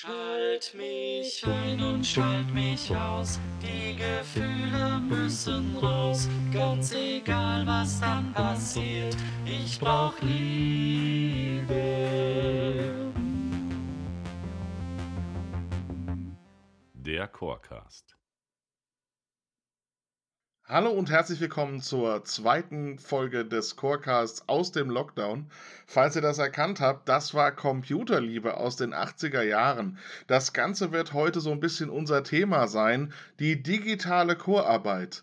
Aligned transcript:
Schalt 0.00 0.74
mich 0.74 1.44
ein 1.44 1.82
und 1.82 2.06
schalt 2.06 2.54
mich 2.54 2.94
aus, 2.94 3.40
die 3.60 3.96
Gefühle 3.96 5.00
müssen 5.00 5.76
raus, 5.76 6.28
ganz 6.52 6.92
egal 6.92 7.66
was 7.66 7.98
dann 7.98 8.32
passiert, 8.32 9.16
ich 9.44 9.80
brauch 9.80 10.14
Liebe. 10.20 11.74
Der 16.94 17.26
Chorecast. 17.26 18.17
Hallo 20.70 20.90
und 20.90 21.08
herzlich 21.08 21.40
willkommen 21.40 21.80
zur 21.80 22.24
zweiten 22.24 22.98
Folge 22.98 23.46
des 23.46 23.76
Chorecasts 23.76 24.46
aus 24.48 24.70
dem 24.70 24.90
Lockdown. 24.90 25.46
Falls 25.86 26.14
ihr 26.14 26.20
das 26.20 26.36
erkannt 26.36 26.78
habt, 26.78 27.08
das 27.08 27.32
war 27.32 27.52
Computerliebe 27.52 28.54
aus 28.54 28.76
den 28.76 28.92
80er 28.92 29.40
Jahren. 29.40 29.96
Das 30.26 30.52
Ganze 30.52 30.92
wird 30.92 31.14
heute 31.14 31.40
so 31.40 31.52
ein 31.52 31.60
bisschen 31.60 31.88
unser 31.88 32.22
Thema 32.22 32.68
sein, 32.68 33.14
die 33.40 33.62
digitale 33.62 34.36
Chorarbeit. 34.36 35.22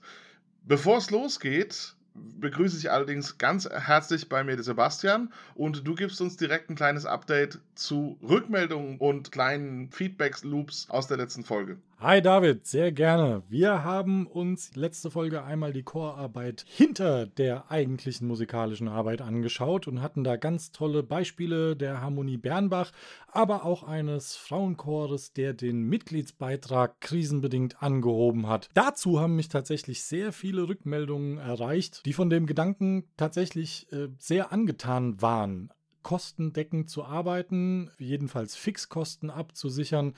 Bevor 0.63 0.97
es 0.97 1.11
losgeht, 1.11 1.93
begrüße 2.15 2.79
ich 2.79 2.89
allerdings 2.89 3.37
ganz 3.37 3.69
herzlich 3.69 4.27
bei 4.27 4.43
mir 4.43 4.63
Sebastian 4.63 5.31
und 5.53 5.87
du 5.87 5.93
gibst 5.93 6.21
uns 6.21 6.37
direkt 6.37 6.71
ein 6.71 6.75
kleines 6.75 7.05
Update 7.05 7.59
zu 7.75 8.17
Rückmeldungen 8.23 8.97
und 8.97 9.31
kleinen 9.31 9.91
Feedback-Loops 9.91 10.89
aus 10.89 11.05
der 11.05 11.17
letzten 11.17 11.43
Folge. 11.43 11.77
Hi 11.97 12.21
David, 12.21 12.67
sehr 12.67 12.91
gerne. 12.91 13.43
Wir 13.47 13.85
haben 13.85 14.27
uns 14.27 14.75
letzte 14.75 15.09
Folge 15.09 15.45
einmal 15.45 15.71
die 15.71 15.83
Chorarbeit 15.83 16.65
hinter 16.67 17.25
der 17.25 17.71
eigentlichen 17.71 18.27
musikalischen 18.27 18.89
Arbeit 18.89 19.21
angeschaut 19.21 19.87
und 19.87 20.01
hatten 20.01 20.25
da 20.25 20.35
ganz 20.35 20.73
tolle 20.73 21.03
Beispiele 21.03 21.77
der 21.77 22.01
Harmonie 22.01 22.35
Bernbach, 22.35 22.91
aber 23.29 23.63
auch 23.63 23.83
eines 23.83 24.35
Frauenchores, 24.35 25.31
der 25.31 25.53
den 25.53 25.83
Mitgliedsbeitrag 25.83 26.99
krisenbedingt 26.99 27.81
angehoben 27.81 28.49
hat. 28.49 28.67
Dazu 28.73 29.21
haben 29.21 29.37
mich 29.37 29.47
tatsächlich 29.47 30.03
sehr 30.03 30.33
viele 30.33 30.67
Rückmeldungen 30.67 31.37
erreicht, 31.37 32.05
die 32.05 32.13
von 32.13 32.29
dem 32.29 32.45
Gedanken 32.45 33.05
tatsächlich 33.15 33.87
äh, 33.93 34.09
sehr 34.19 34.51
angetan 34.51 35.21
waren 35.21 35.71
kostendeckend 36.03 36.87
zu 36.87 37.03
arbeiten, 37.03 37.89
jedenfalls 37.97 38.55
Fixkosten 38.55 39.31
abzusichern 39.31 40.13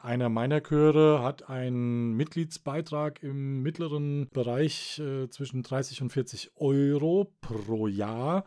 einer 0.00 0.28
meiner 0.28 0.60
Chöre 0.60 1.22
hat 1.22 1.48
einen 1.48 2.12
Mitgliedsbeitrag 2.14 3.22
im 3.22 3.62
mittleren 3.62 4.28
Bereich 4.30 4.98
äh, 5.00 5.28
zwischen 5.28 5.62
30 5.62 6.02
und 6.02 6.10
40 6.10 6.52
Euro 6.56 7.32
pro 7.40 7.88
Jahr. 7.88 8.44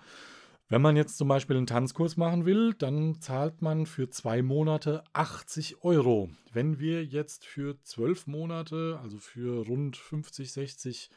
Wenn 0.69 0.81
man 0.81 0.95
jetzt 0.95 1.17
zum 1.17 1.27
Beispiel 1.27 1.58
einen 1.58 1.67
Tanzkurs 1.67 2.16
machen 2.16 2.45
will, 2.45 2.73
dann 2.73 3.19
zahlt 3.19 3.61
man 3.61 3.85
für 3.85 4.09
zwei 4.09 4.41
Monate 4.41 5.03
80 5.11 5.83
Euro. 5.83 6.30
Wenn 6.53 6.80
wir 6.80 7.03
jetzt 7.03 7.45
für 7.45 7.81
zwölf 7.83 8.25
Monate, 8.27 8.97
also 9.03 9.17
für 9.17 9.67
rund 9.67 9.97
50, 9.97 10.53
60 10.53 11.09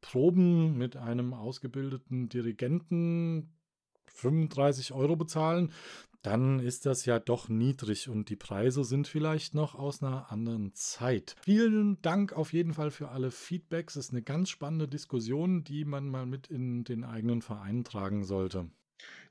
Proben 0.00 0.78
mit 0.78 0.96
einem 0.96 1.34
ausgebildeten 1.34 2.30
Dirigenten 2.30 3.52
35 4.06 4.92
Euro 4.94 5.16
bezahlen, 5.16 5.72
dann 6.22 6.60
ist 6.60 6.86
das 6.86 7.04
ja 7.04 7.18
doch 7.18 7.48
niedrig 7.48 8.08
und 8.08 8.28
die 8.28 8.36
Preise 8.36 8.84
sind 8.84 9.08
vielleicht 9.08 9.54
noch 9.54 9.74
aus 9.74 10.02
einer 10.02 10.30
anderen 10.30 10.72
Zeit. 10.74 11.36
Vielen 11.42 12.00
Dank 12.02 12.32
auf 12.32 12.52
jeden 12.52 12.74
Fall 12.74 12.90
für 12.90 13.08
alle 13.08 13.30
Feedbacks. 13.30 13.96
Es 13.96 14.06
ist 14.06 14.12
eine 14.12 14.22
ganz 14.22 14.48
spannende 14.48 14.88
Diskussion, 14.88 15.64
die 15.64 15.84
man 15.84 16.08
mal 16.08 16.26
mit 16.26 16.46
in 16.46 16.84
den 16.84 17.04
eigenen 17.04 17.42
Verein 17.42 17.84
tragen 17.84 18.24
sollte. 18.24 18.70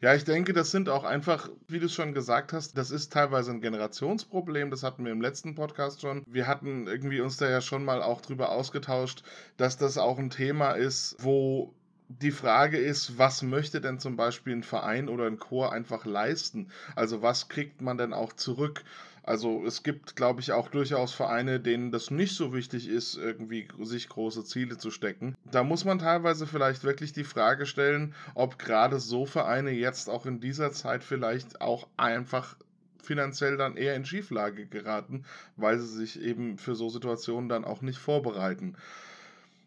Ja, 0.02 0.16
ich 0.16 0.23
denke, 0.23 0.52
das 0.52 0.72
sind 0.72 0.89
auch 0.89 1.03
einfach, 1.03 1.50
wie 1.67 1.80
du 1.80 1.86
es 1.86 1.94
schon 1.94 2.14
gesagt 2.14 2.53
hast, 2.53 2.75
das 2.75 2.89
ist 2.89 3.14
teilweise 3.14 3.52
ein 3.52 3.62
Generationsproblem. 3.62 4.72
Das 4.72 4.84
hatten 4.84 5.06
wir 5.06 5.12
im 5.12 5.22
letzten 5.22 5.53
Podcast 5.53 6.02
schon. 6.02 6.23
Wir 6.28 6.47
hatten 6.47 6.88
irgendwie 6.88 7.22
uns 7.22 7.38
da 7.38 7.50
ja 7.50 7.62
schon 7.62 7.86
mal 7.86 8.02
auch 8.02 8.19
drüber 8.19 8.52
ausgetauscht, 8.52 9.23
dass 9.58 9.78
das 9.78 9.97
auch 9.97 10.17
ein 10.17 10.31
Thema 10.31 10.72
ist, 10.72 11.16
wo 11.19 11.75
die 12.20 12.31
Frage 12.31 12.78
ist, 12.78 13.18
was 13.18 13.41
möchte 13.41 13.81
denn 13.81 14.00
zum 14.00 14.16
Beispiel 14.16 14.53
ein 14.53 14.63
Verein 14.63 15.09
oder 15.09 15.25
ein 15.25 15.40
Chor 15.40 15.72
einfach 15.72 16.06
leisten? 16.06 16.68
Also 16.96 17.22
was 17.22 17.47
kriegt 17.47 17.81
man 17.81 17.97
denn 17.97 18.13
auch 18.13 18.34
zurück? 18.34 18.84
Also 19.24 19.63
es 19.66 19.84
gibt, 19.84 20.16
glaube 20.16 20.41
ich, 20.41 20.52
auch 20.52 20.68
durchaus 20.68 21.13
Vereine, 21.13 21.59
denen 21.59 21.91
das 21.91 22.09
nicht 22.09 22.36
so 22.36 22.53
wichtig 22.53 22.88
ist, 22.88 23.16
irgendwie 23.16 23.68
sich 23.81 24.09
große 24.09 24.44
Ziele 24.44 24.78
zu 24.78 24.90
stecken. 24.90 25.36
Da 25.52 25.63
muss 25.63 25.86
man 25.86 26.00
teilweise 26.00 26.47
vielleicht 26.47 26.84
wirklich 26.84 27.13
die 27.13 27.24
Frage 27.24 27.68
stellen, 27.68 28.16
ob 28.34 28.57
gerade 28.57 29.00
so 29.00 29.25
Vereine 29.25 29.72
jetzt 29.72 30.09
auch 30.09 30.25
in 30.25 30.40
dieser 30.40 30.72
Zeit 30.72 31.03
vielleicht 31.03 31.62
auch 31.62 31.88
einfach 31.97 32.56
finanziell 33.03 33.57
dann 33.57 33.78
eher 33.78 33.96
in 33.96 34.06
Schieflage 34.06 34.66
geraten, 34.66 35.24
weil 35.56 35.80
sie 35.80 35.97
sich 35.97 36.22
eben 36.22 36.57
für 36.57 36.75
so 36.75 36.90
Situationen 36.90 37.50
dann 37.50 37.66
auch 37.66 37.81
nicht 37.81 38.00
vorbereiten. 38.00 38.75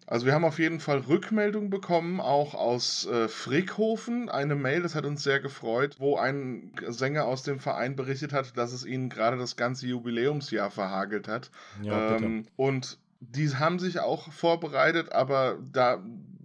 Also 0.06 0.26
wir 0.26 0.34
haben 0.34 0.44
auf 0.44 0.59
jeden 0.59 0.81
Fall 0.81 0.98
Rückmeldung 0.98 1.70
bekommen, 1.70 2.20
auch 2.20 2.54
aus 2.54 3.06
äh, 3.06 3.28
Frickhofen, 3.28 4.28
eine 4.28 4.54
Mail, 4.54 4.82
das 4.82 4.94
hat 4.94 5.06
uns 5.06 5.22
sehr 5.22 5.41
gefreut, 5.41 5.97
wo 5.98 6.16
ein 6.16 6.72
Sänger 6.88 7.25
aus 7.25 7.42
dem 7.42 7.59
Verein 7.59 7.97
berichtet 7.97 8.32
hat, 8.32 8.56
dass 8.56 8.72
es 8.72 8.84
ihnen 8.84 9.09
gerade 9.09 9.38
das 9.38 9.56
ganze 9.56 9.87
Jubiläumsjahr 9.87 10.70
verhagelt 10.70 11.26
hat. 11.26 11.50
Ja, 11.82 12.16
ähm, 12.16 12.47
und 12.56 12.98
die 13.20 13.48
haben 13.56 13.78
sich 13.78 14.00
auch 14.00 14.31
vorbereitet, 14.31 15.12
aber 15.12 15.59
da 15.72 16.03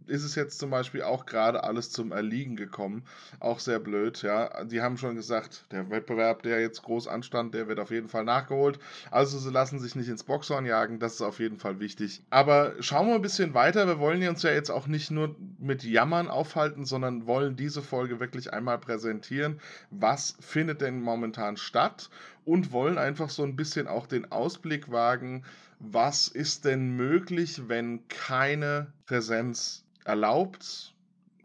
ist 0.09 0.23
es 0.23 0.35
jetzt 0.35 0.59
zum 0.59 0.69
Beispiel 0.69 1.03
auch 1.03 1.25
gerade 1.25 1.63
alles 1.63 1.91
zum 1.91 2.11
Erliegen 2.11 2.55
gekommen. 2.55 3.03
Auch 3.39 3.59
sehr 3.59 3.79
blöd, 3.79 4.21
ja. 4.21 4.63
Die 4.65 4.81
haben 4.81 4.97
schon 4.97 5.15
gesagt, 5.15 5.65
der 5.71 5.89
Wettbewerb, 5.89 6.43
der 6.43 6.59
jetzt 6.61 6.83
groß 6.83 7.07
anstand, 7.07 7.53
der 7.53 7.67
wird 7.67 7.79
auf 7.79 7.91
jeden 7.91 8.09
Fall 8.09 8.23
nachgeholt. 8.23 8.79
Also 9.11 9.37
sie 9.37 9.51
lassen 9.51 9.79
sich 9.79 9.95
nicht 9.95 10.09
ins 10.09 10.23
Boxhorn 10.23 10.65
jagen, 10.65 10.99
das 10.99 11.15
ist 11.15 11.21
auf 11.21 11.39
jeden 11.39 11.57
Fall 11.57 11.79
wichtig. 11.79 12.21
Aber 12.29 12.73
schauen 12.79 13.07
wir 13.07 13.15
ein 13.15 13.21
bisschen 13.21 13.53
weiter. 13.53 13.87
Wir 13.87 13.99
wollen 13.99 14.27
uns 14.27 14.43
ja 14.43 14.51
jetzt 14.51 14.69
auch 14.69 14.87
nicht 14.87 15.11
nur 15.11 15.35
mit 15.59 15.83
Jammern 15.83 16.27
aufhalten, 16.27 16.85
sondern 16.85 17.25
wollen 17.25 17.55
diese 17.55 17.81
Folge 17.81 18.19
wirklich 18.19 18.53
einmal 18.53 18.77
präsentieren. 18.77 19.59
Was 19.91 20.35
findet 20.39 20.81
denn 20.81 21.01
momentan 21.01 21.57
statt? 21.57 22.09
Und 22.45 22.71
wollen 22.71 22.97
einfach 22.97 23.29
so 23.29 23.43
ein 23.43 23.55
bisschen 23.55 23.87
auch 23.87 24.07
den 24.07 24.31
Ausblick 24.31 24.91
wagen, 24.91 25.43
was 25.79 26.27
ist 26.27 26.65
denn 26.65 26.95
möglich, 26.95 27.69
wenn 27.69 28.07
keine 28.09 28.91
Präsenz 29.05 29.85
erlaubt 30.09 30.95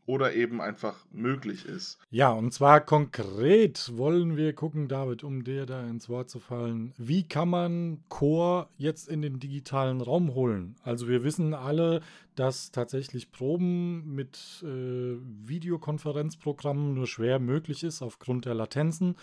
oder 0.06 0.34
eben 0.34 0.60
einfach 0.60 0.96
möglich 1.12 1.64
ist. 1.64 1.98
Ja, 2.10 2.30
und 2.30 2.52
zwar 2.52 2.80
konkret 2.80 3.92
wollen 3.96 4.36
wir 4.36 4.52
gucken, 4.52 4.88
David, 4.88 5.24
um 5.24 5.44
dir 5.44 5.64
da 5.66 5.82
ins 5.86 6.08
Wort 6.08 6.28
zu 6.28 6.40
fallen. 6.40 6.92
Wie 6.98 7.26
kann 7.26 7.48
man 7.48 8.02
Chor 8.08 8.68
jetzt 8.76 9.08
in 9.08 9.22
den 9.22 9.38
digitalen 9.40 10.00
Raum 10.00 10.34
holen? 10.34 10.76
Also 10.82 11.08
wir 11.08 11.24
wissen 11.24 11.54
alle, 11.54 12.02
dass 12.34 12.70
tatsächlich 12.70 13.32
Proben 13.32 14.14
mit 14.14 14.62
äh, 14.62 15.16
Videokonferenzprogrammen 15.46 16.94
nur 16.94 17.06
schwer 17.06 17.38
möglich 17.38 17.82
ist 17.82 18.02
aufgrund 18.02 18.44
der 18.44 18.54
Latenzen. 18.54 19.16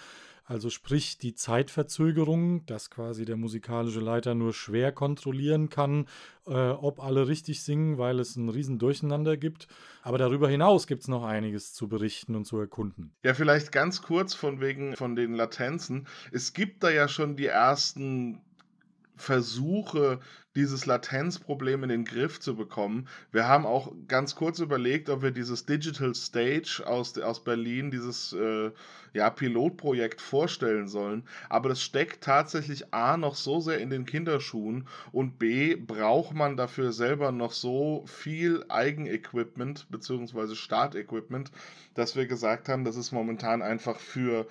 Also 0.44 0.70
sprich 0.70 1.18
die 1.18 1.34
Zeitverzögerung, 1.34 2.66
dass 2.66 2.90
quasi 2.90 3.26
der 3.26 3.38
musikalische 3.38 4.00
Leiter 4.00 4.36
nur 4.36 4.54
schwer 4.54 4.92
kontrollieren 4.92 5.70
kann, 5.70 6.08
äh, 6.46 6.52
ob 6.52 7.02
alle 7.02 7.28
richtig 7.28 7.64
singen, 7.64 7.98
weil 7.98 8.20
es 8.20 8.36
ein 8.36 8.50
riesen 8.50 8.80
Durcheinander 8.80 9.38
gibt. 9.38 9.68
Aber 10.02 10.18
darüber 10.18 10.50
hinaus 10.50 10.88
gibt 10.88 11.04
es 11.04 11.08
noch 11.08 11.24
einiges 11.24 11.74
zu 11.74 11.88
berichten 11.88 12.36
und 12.36 12.46
zu 12.46 12.58
erkunden. 12.58 13.14
Ja, 13.24 13.34
vielleicht 13.34 13.72
ganz 13.72 14.02
kurz 14.02 14.34
von 14.34 14.60
wegen 14.60 14.96
von 14.96 15.16
den 15.16 15.34
Latenzen. 15.34 16.08
Es 16.32 16.54
gibt 16.54 16.84
da 16.84 16.90
ja 16.90 17.08
schon 17.08 17.38
die 17.38 17.46
ersten 17.46 18.42
Versuche, 19.22 20.20
dieses 20.56 20.86
Latenzproblem 20.86 21.84
in 21.84 21.90
den 21.90 22.06
Griff 22.06 22.40
zu 22.40 22.56
bekommen. 22.56 23.08
Wir 23.32 23.48
haben 23.48 23.66
auch 23.66 23.94
ganz 24.08 24.36
kurz 24.36 24.60
überlegt, 24.60 25.10
ob 25.10 25.22
wir 25.22 25.32
dieses 25.32 25.66
Digital 25.66 26.14
Stage 26.14 26.84
aus, 26.86 27.18
aus 27.18 27.44
Berlin, 27.44 27.90
dieses 27.90 28.34
äh, 28.34 28.72
ja, 29.14 29.30
Pilotprojekt 29.30 30.20
vorstellen 30.20 30.88
sollen. 30.88 31.24
Aber 31.48 31.70
das 31.70 31.82
steckt 31.82 32.24
tatsächlich 32.24 32.94
A 32.94 33.16
noch 33.16 33.36
so 33.36 33.62
sehr 33.62 33.80
in 33.80 33.90
den 33.90 34.06
Kinderschuhen 34.06 34.88
und 35.14 35.40
B 35.40 35.76
braucht 35.76 36.34
man 36.34 36.58
dafür 36.58 36.92
selber 36.92 37.32
noch 37.32 37.54
so 37.54 38.04
viel 38.08 38.66
Eigenequipment 38.68 39.88
bzw. 39.90 40.56
Startequipment, 40.56 41.52
dass 41.94 42.16
wir 42.16 42.26
gesagt 42.26 42.68
haben, 42.68 42.84
das 42.84 42.98
ist 42.98 43.12
momentan 43.12 43.62
einfach 43.62 44.00
für 44.00 44.48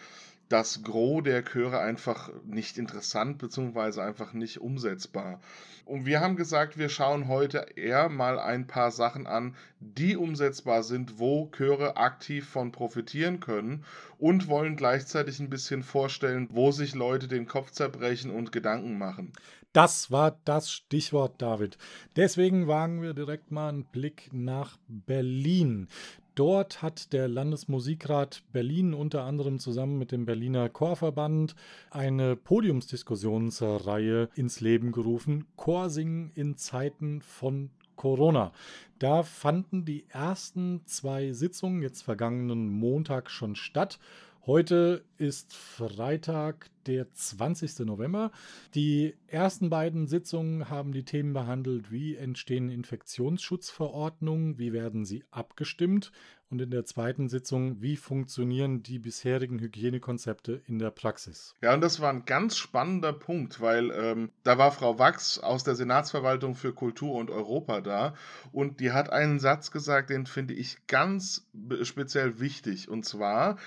das 0.51 0.83
Gros 0.83 1.23
der 1.23 1.45
Chöre 1.45 1.79
einfach 1.79 2.29
nicht 2.45 2.77
interessant 2.77 3.39
bzw. 3.39 4.01
einfach 4.01 4.33
nicht 4.33 4.61
umsetzbar. 4.61 5.41
Und 5.85 6.07
wir 6.07 6.21
haben 6.21 6.37
gesagt, 6.37 6.77
wir 6.77 6.89
schauen 6.89 7.29
heute 7.29 7.67
eher 7.77 8.09
mal 8.09 8.39
ein 8.39 8.67
paar 8.67 8.91
Sachen 8.91 9.27
an, 9.27 9.55
die 9.79 10.17
umsetzbar 10.17 10.83
sind, 10.83 11.19
wo 11.19 11.47
Chöre 11.47 11.97
aktiv 11.97 12.49
von 12.49 12.73
profitieren 12.73 13.41
können 13.41 13.85
und 14.19 14.49
wollen 14.49 14.77
gleichzeitig 14.77 15.39
ein 15.41 15.51
bisschen 15.51 15.83
vorstellen, 15.83 16.49
wo 16.51 16.73
sich 16.73 16.95
Leute 16.95 17.29
den 17.29 17.47
Kopf 17.47 17.71
zerbrechen 17.71 18.31
und 18.31 18.53
Gedanken 18.53 18.99
machen. 18.99 19.33
Das 19.73 20.11
war 20.11 20.37
das 20.45 20.73
Stichwort, 20.73 21.41
David. 21.41 21.79
Deswegen 22.17 22.67
wagen 22.67 23.03
wir 23.03 23.15
direkt 23.15 23.53
mal 23.53 23.69
einen 23.69 23.85
Blick 23.85 24.29
nach 24.33 24.79
Berlin. 24.89 25.87
Dort 26.35 26.83
hat 26.83 27.13
der 27.13 27.29
Landesmusikrat 27.29 28.43
Berlin 28.53 28.95
unter 28.95 29.25
anderem 29.25 29.59
zusammen 29.59 29.99
mit 29.99 30.13
dem 30.13 30.27
Berliner 30.27 30.69
Chorverband 30.69 31.55
eine 31.91 32.37
Podiumsdiskussionsreihe 32.37 34.29
ins 34.35 34.61
Leben 34.61 34.93
gerufen, 34.93 35.47
Chorsingen 35.57 36.31
in 36.35 36.57
Zeiten 36.57 37.21
von 37.21 37.71
Corona. 37.97 38.53
Da 38.99 39.23
fanden 39.23 39.85
die 39.85 40.07
ersten 40.09 40.81
zwei 40.87 41.33
Sitzungen 41.33 41.83
jetzt 41.83 42.03
vergangenen 42.03 42.69
Montag 42.69 43.31
schon 43.31 43.57
statt. 43.57 43.99
Heute 44.47 45.05
ist 45.19 45.55
Freitag, 45.55 46.71
der 46.87 47.13
20. 47.13 47.81
November. 47.81 48.31
Die 48.75 49.15
ersten 49.27 49.69
beiden 49.69 50.07
Sitzungen 50.07 50.71
haben 50.71 50.93
die 50.93 51.05
Themen 51.05 51.35
behandelt, 51.35 51.93
wie 51.93 52.17
entstehen 52.17 52.71
Infektionsschutzverordnungen, 52.71 54.59
wie 54.59 54.73
werden 54.73 55.05
sie 55.05 55.25
abgestimmt 55.31 56.11
und 56.49 56.63
in 56.63 56.71
der 56.71 56.87
zweiten 56.87 57.29
Sitzung, 57.29 57.83
wie 57.83 57.97
funktionieren 57.97 58.83
die 58.83 58.99
bisherigen 58.99 59.61
Hygienekonzepte 59.61 60.63
in 60.67 60.79
der 60.79 60.91
Praxis. 60.91 61.55
Ja, 61.61 61.75
und 61.75 61.83
das 61.83 62.01
war 62.01 62.11
ein 62.11 62.25
ganz 62.25 62.57
spannender 62.57 63.13
Punkt, 63.13 63.61
weil 63.61 63.91
ähm, 63.91 64.31
da 64.43 64.57
war 64.57 64.73
Frau 64.73 64.99
Wachs 64.99 65.39
aus 65.39 65.65
der 65.65 65.75
Senatsverwaltung 65.75 66.55
für 66.55 66.73
Kultur 66.73 67.15
und 67.15 67.31
Europa 67.31 67.83
da 67.83 68.15
und 68.53 68.81
die 68.81 68.93
hat 68.93 69.11
einen 69.11 69.39
Satz 69.39 69.71
gesagt, 69.71 70.09
den 70.09 70.25
finde 70.25 70.55
ich 70.55 70.87
ganz 70.87 71.47
speziell 71.83 72.41
wichtig 72.41 72.89
und 72.89 73.05
zwar, 73.05 73.59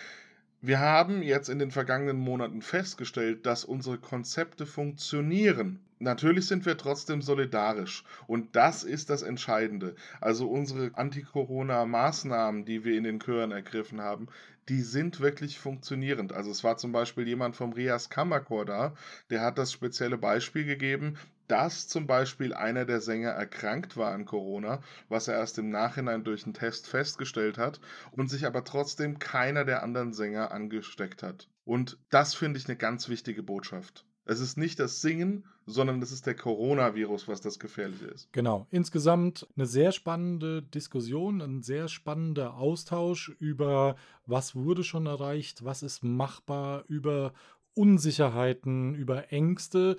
wir 0.65 0.79
haben 0.79 1.21
jetzt 1.21 1.49
in 1.49 1.59
den 1.59 1.71
vergangenen 1.71 2.15
Monaten 2.15 2.61
festgestellt, 2.61 3.45
dass 3.45 3.65
unsere 3.65 3.97
Konzepte 3.97 4.65
funktionieren. 4.65 5.81
Natürlich 5.99 6.47
sind 6.47 6.65
wir 6.65 6.77
trotzdem 6.77 7.21
solidarisch 7.21 8.05
und 8.27 8.55
das 8.55 8.85
ist 8.85 9.09
das 9.09 9.23
Entscheidende. 9.23 9.93
Also 10.21 10.47
unsere 10.47 10.91
Anti-Corona-Maßnahmen, 10.93 12.63
die 12.63 12.85
wir 12.85 12.97
in 12.97 13.03
den 13.03 13.19
Chören 13.19 13.51
ergriffen 13.51 13.99
haben, 13.99 14.29
die 14.69 14.79
sind 14.79 15.19
wirklich 15.19 15.59
funktionierend. 15.59 16.31
Also 16.31 16.49
es 16.49 16.63
war 16.63 16.77
zum 16.77 16.93
Beispiel 16.93 17.27
jemand 17.27 17.57
vom 17.57 17.73
Rias 17.73 18.09
Kammerchor 18.09 18.63
da, 18.63 18.93
der 19.29 19.41
hat 19.41 19.57
das 19.57 19.73
spezielle 19.73 20.17
Beispiel 20.17 20.63
gegeben, 20.63 21.17
dass 21.47 21.87
zum 21.87 22.07
Beispiel 22.07 22.53
einer 22.53 22.85
der 22.85 23.01
Sänger 23.01 23.31
erkrankt 23.31 23.97
war 23.97 24.11
an 24.11 24.25
Corona, 24.25 24.81
was 25.09 25.27
er 25.27 25.35
erst 25.35 25.57
im 25.57 25.69
Nachhinein 25.69 26.23
durch 26.23 26.43
einen 26.45 26.53
Test 26.53 26.87
festgestellt 26.87 27.57
hat 27.57 27.79
und 28.11 28.29
sich 28.29 28.45
aber 28.45 28.63
trotzdem 28.63 29.19
keiner 29.19 29.65
der 29.65 29.83
anderen 29.83 30.13
Sänger 30.13 30.51
angesteckt 30.51 31.23
hat. 31.23 31.49
Und 31.65 31.97
das 32.09 32.33
finde 32.33 32.59
ich 32.59 32.67
eine 32.67 32.77
ganz 32.77 33.09
wichtige 33.09 33.43
Botschaft. 33.43 34.05
Es 34.25 34.39
ist 34.39 34.57
nicht 34.57 34.79
das 34.79 35.01
Singen, 35.01 35.43
sondern 35.65 36.01
es 36.01 36.11
ist 36.11 36.25
der 36.25 36.35
Coronavirus, 36.35 37.27
was 37.27 37.41
das 37.41 37.59
Gefährliche 37.59 38.05
ist. 38.05 38.31
Genau. 38.31 38.67
Insgesamt 38.71 39.47
eine 39.55 39.65
sehr 39.65 39.91
spannende 39.91 40.61
Diskussion, 40.61 41.41
ein 41.41 41.61
sehr 41.61 41.89
spannender 41.89 42.55
Austausch 42.55 43.29
über, 43.39 43.95
was 44.25 44.55
wurde 44.55 44.83
schon 44.83 45.07
erreicht, 45.07 45.65
was 45.65 45.83
ist 45.83 46.03
machbar, 46.03 46.85
über 46.87 47.33
Unsicherheiten, 47.75 48.95
über 48.95 49.31
Ängste, 49.31 49.97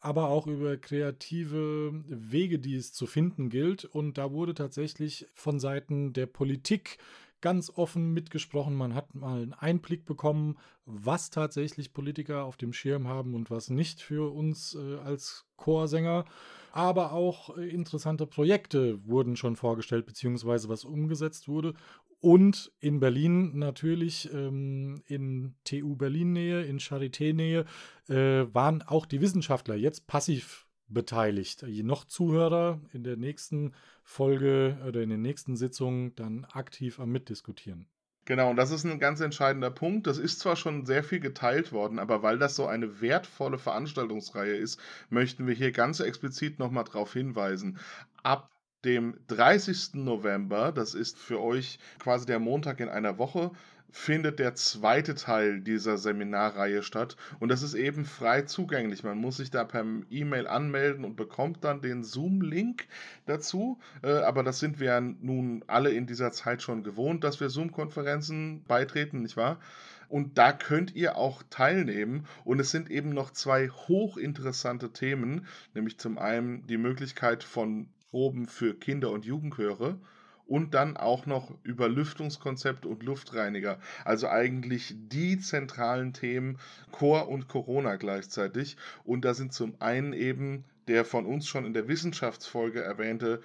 aber 0.00 0.28
auch 0.28 0.46
über 0.46 0.76
kreative 0.76 1.92
Wege, 2.06 2.58
die 2.58 2.76
es 2.76 2.92
zu 2.92 3.06
finden 3.06 3.48
gilt. 3.48 3.84
Und 3.84 4.18
da 4.18 4.32
wurde 4.32 4.54
tatsächlich 4.54 5.26
von 5.34 5.60
Seiten 5.60 6.12
der 6.12 6.26
Politik 6.26 6.98
ganz 7.42 7.70
offen 7.74 8.12
mitgesprochen. 8.14 8.74
Man 8.74 8.94
hat 8.94 9.14
mal 9.14 9.42
einen 9.42 9.52
Einblick 9.52 10.06
bekommen, 10.06 10.56
was 10.86 11.30
tatsächlich 11.30 11.92
Politiker 11.92 12.44
auf 12.44 12.56
dem 12.56 12.72
Schirm 12.72 13.08
haben 13.08 13.34
und 13.34 13.50
was 13.50 13.68
nicht 13.68 14.00
für 14.00 14.32
uns 14.32 14.74
äh, 14.74 14.96
als 15.04 15.44
Chorsänger. 15.56 16.24
Aber 16.70 17.12
auch 17.12 17.56
äh, 17.58 17.68
interessante 17.68 18.26
Projekte 18.26 19.04
wurden 19.06 19.36
schon 19.36 19.56
vorgestellt, 19.56 20.06
beziehungsweise 20.06 20.68
was 20.68 20.84
umgesetzt 20.84 21.48
wurde. 21.48 21.74
Und 22.22 22.70
in 22.78 23.00
Berlin 23.00 23.58
natürlich, 23.58 24.32
ähm, 24.32 25.02
in 25.06 25.56
TU 25.64 25.96
Berlin-Nähe, 25.96 26.62
in 26.62 26.78
Charité-Nähe, 26.78 27.64
äh, 28.08 28.54
waren 28.54 28.80
auch 28.82 29.06
die 29.06 29.20
Wissenschaftler 29.20 29.74
jetzt 29.74 30.06
passiv 30.06 30.68
beteiligt. 30.86 31.64
Noch 31.66 32.04
Zuhörer 32.04 32.80
in 32.92 33.02
der 33.02 33.16
nächsten 33.16 33.74
Folge 34.04 34.78
oder 34.86 35.02
in 35.02 35.10
den 35.10 35.20
nächsten 35.20 35.56
Sitzungen 35.56 36.14
dann 36.14 36.44
aktiv 36.44 37.00
am 37.00 37.10
Mitdiskutieren. 37.10 37.88
Genau, 38.24 38.50
und 38.50 38.56
das 38.56 38.70
ist 38.70 38.84
ein 38.84 39.00
ganz 39.00 39.18
entscheidender 39.18 39.72
Punkt. 39.72 40.06
Das 40.06 40.18
ist 40.18 40.38
zwar 40.38 40.54
schon 40.54 40.86
sehr 40.86 41.02
viel 41.02 41.18
geteilt 41.18 41.72
worden, 41.72 41.98
aber 41.98 42.22
weil 42.22 42.38
das 42.38 42.54
so 42.54 42.66
eine 42.66 43.00
wertvolle 43.00 43.58
Veranstaltungsreihe 43.58 44.54
ist, 44.54 44.78
möchten 45.10 45.48
wir 45.48 45.54
hier 45.54 45.72
ganz 45.72 45.98
explizit 45.98 46.60
nochmal 46.60 46.84
darauf 46.84 47.14
hinweisen. 47.14 47.80
Ab 48.22 48.51
dem 48.84 49.14
30. 49.28 49.94
November, 49.94 50.72
das 50.72 50.94
ist 50.94 51.18
für 51.18 51.40
euch 51.40 51.78
quasi 51.98 52.26
der 52.26 52.38
Montag 52.38 52.80
in 52.80 52.88
einer 52.88 53.18
Woche, 53.18 53.52
findet 53.92 54.38
der 54.38 54.54
zweite 54.54 55.14
Teil 55.14 55.60
dieser 55.60 55.98
Seminarreihe 55.98 56.82
statt. 56.82 57.16
Und 57.38 57.50
das 57.50 57.62
ist 57.62 57.74
eben 57.74 58.06
frei 58.06 58.42
zugänglich. 58.42 59.04
Man 59.04 59.18
muss 59.18 59.36
sich 59.36 59.50
da 59.50 59.64
per 59.64 59.84
E-Mail 60.10 60.46
anmelden 60.46 61.04
und 61.04 61.14
bekommt 61.14 61.62
dann 61.62 61.82
den 61.82 62.02
Zoom-Link 62.02 62.86
dazu. 63.26 63.78
Äh, 64.02 64.10
aber 64.10 64.42
das 64.42 64.58
sind 64.58 64.80
wir 64.80 64.98
nun 65.00 65.62
alle 65.66 65.90
in 65.90 66.06
dieser 66.06 66.32
Zeit 66.32 66.62
schon 66.62 66.82
gewohnt, 66.82 67.22
dass 67.22 67.38
wir 67.38 67.50
Zoom-Konferenzen 67.50 68.64
beitreten, 68.64 69.22
nicht 69.22 69.36
wahr? 69.36 69.60
Und 70.08 70.36
da 70.38 70.52
könnt 70.52 70.94
ihr 70.94 71.16
auch 71.16 71.42
teilnehmen. 71.50 72.26
Und 72.44 72.60
es 72.60 72.70
sind 72.70 72.90
eben 72.90 73.10
noch 73.10 73.30
zwei 73.30 73.68
hochinteressante 73.68 74.92
Themen, 74.92 75.46
nämlich 75.74 75.98
zum 75.98 76.18
einen 76.18 76.66
die 76.66 76.78
Möglichkeit 76.78 77.44
von 77.44 77.88
Proben 78.12 78.46
für 78.46 78.74
Kinder- 78.74 79.10
und 79.10 79.24
Jugendchöre 79.24 79.98
und 80.46 80.74
dann 80.74 80.98
auch 80.98 81.24
noch 81.24 81.50
über 81.62 81.88
Lüftungskonzepte 81.88 82.86
und 82.86 83.02
Luftreiniger. 83.02 83.78
Also 84.04 84.28
eigentlich 84.28 84.94
die 84.98 85.38
zentralen 85.38 86.12
Themen 86.12 86.58
Chor 86.90 87.30
und 87.30 87.48
Corona 87.48 87.96
gleichzeitig. 87.96 88.76
Und 89.04 89.24
da 89.24 89.32
sind 89.32 89.54
zum 89.54 89.80
einen 89.80 90.12
eben 90.12 90.66
der 90.88 91.06
von 91.06 91.24
uns 91.24 91.48
schon 91.48 91.64
in 91.64 91.72
der 91.72 91.88
Wissenschaftsfolge 91.88 92.82
erwähnte 92.82 93.40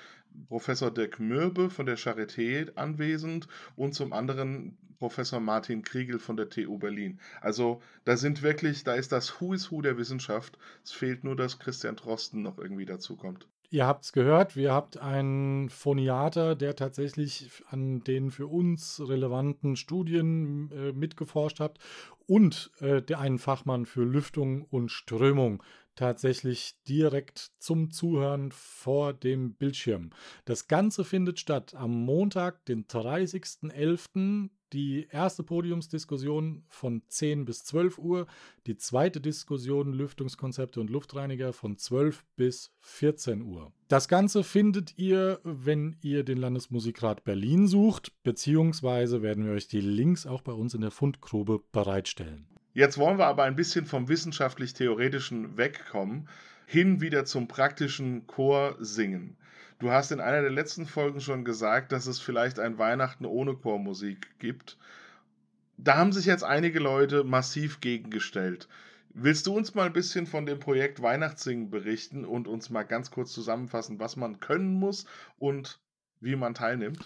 Professor 0.50 0.92
Dirk 0.94 1.18
Mürbe 1.18 1.70
von 1.70 1.86
der 1.86 1.98
Charité 1.98 2.75
anwesend 2.75 3.48
und 3.78 3.94
zum 3.94 4.12
anderen 4.12 4.78
Professor 5.00 5.40
Martin 5.40 5.84
Kriegel 5.84 6.20
von 6.20 6.36
der 6.36 6.50
TU 6.50 6.78
Berlin. 6.78 7.22
Also 7.40 7.81
da 8.04 8.18
sind 8.18 8.42
wirklich, 8.42 8.84
da 8.84 8.96
ist 8.96 9.13
das 9.13 9.40
Who 9.40 9.54
is 9.54 9.72
Who 9.72 9.81
der 9.81 9.98
Wissenschaft. 9.98 10.58
Es 10.84 10.92
fehlt 10.92 11.24
nur, 11.24 11.38
dass 11.38 11.58
Christian 11.58 11.96
Drosten 11.96 12.42
noch 12.42 12.58
irgendwie 12.58 12.86
dazukommt. 12.86 13.48
Ihr 13.69 13.86
habt 13.86 14.06
es 14.06 14.14
gehört, 14.14 14.56
wir 14.56 14.72
habt 14.72 14.98
einen 14.98 15.69
Phoniater, 15.69 16.56
der 16.56 16.78
tatsächlich 16.78 17.52
an 17.69 18.02
den 18.02 18.31
für 18.31 18.48
uns 18.48 19.02
relevanten 19.06 19.75
Studien 19.75 20.72
äh, 20.72 20.94
mitgeforscht 20.94 21.60
hat 21.60 21.78
und 22.28 22.72
äh, 22.80 23.02
der 23.02 23.19
einen 23.19 23.40
Fachmann 23.40 23.86
für 23.86 24.04
Lüftung 24.04 24.64
und 24.64 24.90
Strömung 24.90 25.62
tatsächlich 25.96 26.81
direkt 26.88 27.51
zum 27.60 27.91
Zuhören 27.91 28.53
vor 28.53 29.13
dem 29.13 29.56
Bildschirm. 29.56 30.12
Das 30.46 30.70
Ganze 30.70 31.03
findet 31.03 31.39
statt 31.39 31.75
am 31.75 31.91
Montag, 31.91 32.63
den 32.65 32.88
30.11 32.88 34.50
die 34.74 35.07
erste 35.12 35.43
Podiumsdiskussion 35.43 36.63
von 36.67 37.01
10 37.07 37.45
bis 37.45 37.63
12 37.65 37.97
Uhr, 37.97 38.27
die 38.65 38.77
zweite 38.77 39.21
Diskussion 39.21 39.93
Lüftungskonzepte 39.93 40.79
und 40.79 40.89
Luftreiniger 40.89 41.53
von 41.53 41.77
12 41.77 42.24
bis 42.36 42.71
14 42.81 43.41
Uhr. 43.41 43.71
Das 43.88 44.07
Ganze 44.07 44.43
findet 44.43 44.97
ihr, 44.97 45.39
wenn 45.43 45.95
ihr 46.01 46.24
den 46.24 46.38
Landesmusikrat 46.38 47.24
Berlin 47.24 47.67
sucht, 47.67 48.12
beziehungsweise 48.24 49.21
werden 49.21 49.45
wir 49.45 49.53
euch 49.53 49.67
die 49.67 49.81
Links 49.81 50.25
auch 50.25 50.41
bei 50.41 50.51
uns 50.51 50.74
in 50.74 50.81
der 50.81 50.91
Fundgrube 50.91 51.62
bereitstellen. 51.71 52.47
Jetzt 52.74 52.97
wollen 52.97 53.17
wir 53.17 53.25
aber 53.25 53.43
ein 53.43 53.55
bisschen 53.55 53.86
vom 53.86 54.07
wissenschaftlich-theoretischen 54.07 55.57
wegkommen, 55.57 56.29
hin 56.67 57.01
wieder 57.01 57.25
zum 57.25 57.47
praktischen 57.47 58.27
Chorsingen. 58.27 59.38
Du 59.79 59.91
hast 59.91 60.12
in 60.12 60.19
einer 60.19 60.41
der 60.41 60.51
letzten 60.51 60.88
Folgen 60.88 61.22
schon 61.22 61.46
gesagt, 61.46 61.91
dass 61.91 62.07
es 62.07 62.19
vielleicht 62.19 62.60
ein 62.60 62.79
Weihnachten 62.79 63.25
ohne 63.25 63.53
Chormusik 63.53 64.39
gibt. 64.39 64.77
Da 65.77 65.98
haben 65.98 66.12
sich 66.12 66.25
jetzt 66.25 66.43
einige 66.43 66.79
Leute 66.79 67.24
massiv 67.24 67.79
gegengestellt. 67.79 68.67
Willst 69.10 69.46
du 69.46 69.55
uns 69.55 69.75
mal 69.75 69.86
ein 69.86 69.93
bisschen 69.93 70.25
von 70.25 70.48
dem 70.48 70.60
Projekt 70.60 71.01
Weihnachtssingen 71.01 71.69
berichten 71.69 72.25
und 72.25 72.48
uns 72.48 72.69
mal 72.69 72.84
ganz 72.84 73.12
kurz 73.12 73.34
zusammenfassen, 73.34 74.00
was 74.00 74.15
man 74.15 74.39
können 74.39 74.74
muss 74.74 75.05
und 75.38 75.79
wie 76.22 76.36
man 76.36 76.55
teilnimmt? 76.55 77.05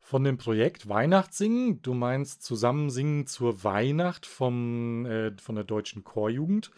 Von 0.00 0.24
dem 0.24 0.38
Projekt 0.38 0.88
Weihnachtssingen, 0.88 1.80
du 1.82 1.94
meinst 1.94 2.42
Zusammensingen 2.42 3.26
zur 3.26 3.64
Weihnacht 3.64 4.26
vom, 4.26 5.06
äh, 5.06 5.32
von 5.38 5.54
der 5.54 5.64
Deutschen 5.64 6.04
Chorjugend. 6.04 6.70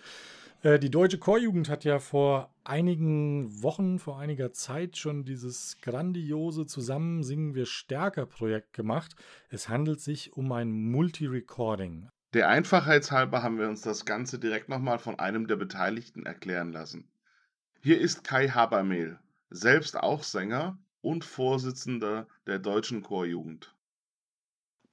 Äh, 0.62 0.78
die 0.78 0.90
Deutsche 0.90 1.18
Chorjugend 1.18 1.68
hat 1.68 1.84
ja 1.84 1.98
vor 1.98 2.54
einigen 2.64 3.62
Wochen, 3.62 3.98
vor 3.98 4.18
einiger 4.18 4.52
Zeit 4.52 4.96
schon 4.96 5.24
dieses 5.24 5.78
grandiose 5.82 6.66
Zusammen 6.66 7.24
singen 7.24 7.54
wir 7.54 7.66
stärker 7.66 8.26
Projekt 8.26 8.72
gemacht. 8.72 9.16
Es 9.50 9.68
handelt 9.68 10.00
sich 10.00 10.32
um 10.36 10.52
ein 10.52 10.70
Multi-Recording. 10.70 12.08
Der 12.32 12.48
Einfachheitshalber 12.48 13.42
haben 13.42 13.58
wir 13.58 13.68
uns 13.68 13.82
das 13.82 14.04
Ganze 14.04 14.38
direkt 14.38 14.68
nochmal 14.68 14.98
von 14.98 15.18
einem 15.18 15.48
der 15.48 15.56
Beteiligten 15.56 16.24
erklären 16.24 16.72
lassen. 16.72 17.08
Hier 17.80 18.00
ist 18.00 18.22
Kai 18.22 18.48
Habermehl, 18.48 19.18
selbst 19.50 19.96
auch 19.96 20.22
Sänger 20.22 20.78
und 21.00 21.24
Vorsitzender 21.24 22.28
der 22.46 22.60
Deutschen 22.60 23.02
Chorjugend. 23.02 23.74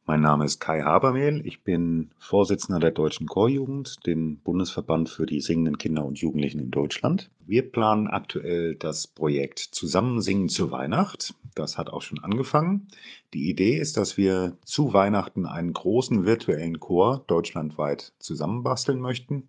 Mein 0.10 0.22
Name 0.22 0.46
ist 0.46 0.60
Kai 0.60 0.82
Habermehl. 0.82 1.46
Ich 1.46 1.62
bin 1.62 2.10
Vorsitzender 2.18 2.80
der 2.80 2.90
Deutschen 2.90 3.28
Chorjugend, 3.28 4.08
dem 4.08 4.38
Bundesverband 4.38 5.08
für 5.08 5.28
die 5.28 5.40
singenden 5.40 5.78
Kinder 5.78 6.04
und 6.04 6.18
Jugendlichen 6.18 6.58
in 6.58 6.72
Deutschland. 6.72 7.30
Wir 7.46 7.72
planen 7.72 8.08
aktuell 8.08 8.74
das 8.74 9.06
Projekt 9.06 9.60
Zusammensingen 9.60 10.50
zur 10.50 10.72
Weihnacht. 10.72 11.36
Das 11.54 11.78
hat 11.78 11.92
auch 11.92 12.02
schon 12.02 12.24
angefangen. 12.24 12.88
Die 13.36 13.52
Idee 13.52 13.78
ist, 13.78 13.98
dass 13.98 14.18
wir 14.18 14.58
zu 14.66 14.94
Weihnachten 14.94 15.46
einen 15.46 15.74
großen 15.74 16.26
virtuellen 16.26 16.80
Chor 16.80 17.24
deutschlandweit 17.28 18.12
zusammenbasteln 18.18 19.00
möchten 19.00 19.48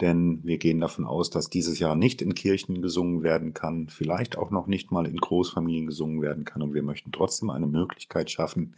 denn 0.00 0.40
wir 0.44 0.58
gehen 0.58 0.80
davon 0.80 1.04
aus, 1.04 1.30
dass 1.30 1.50
dieses 1.50 1.78
Jahr 1.78 1.96
nicht 1.96 2.22
in 2.22 2.34
Kirchen 2.34 2.82
gesungen 2.82 3.22
werden 3.22 3.52
kann, 3.52 3.88
vielleicht 3.88 4.38
auch 4.38 4.50
noch 4.50 4.66
nicht 4.66 4.92
mal 4.92 5.06
in 5.06 5.16
Großfamilien 5.16 5.86
gesungen 5.86 6.22
werden 6.22 6.44
kann 6.44 6.62
und 6.62 6.74
wir 6.74 6.82
möchten 6.82 7.10
trotzdem 7.10 7.50
eine 7.50 7.66
Möglichkeit 7.66 8.30
schaffen, 8.30 8.74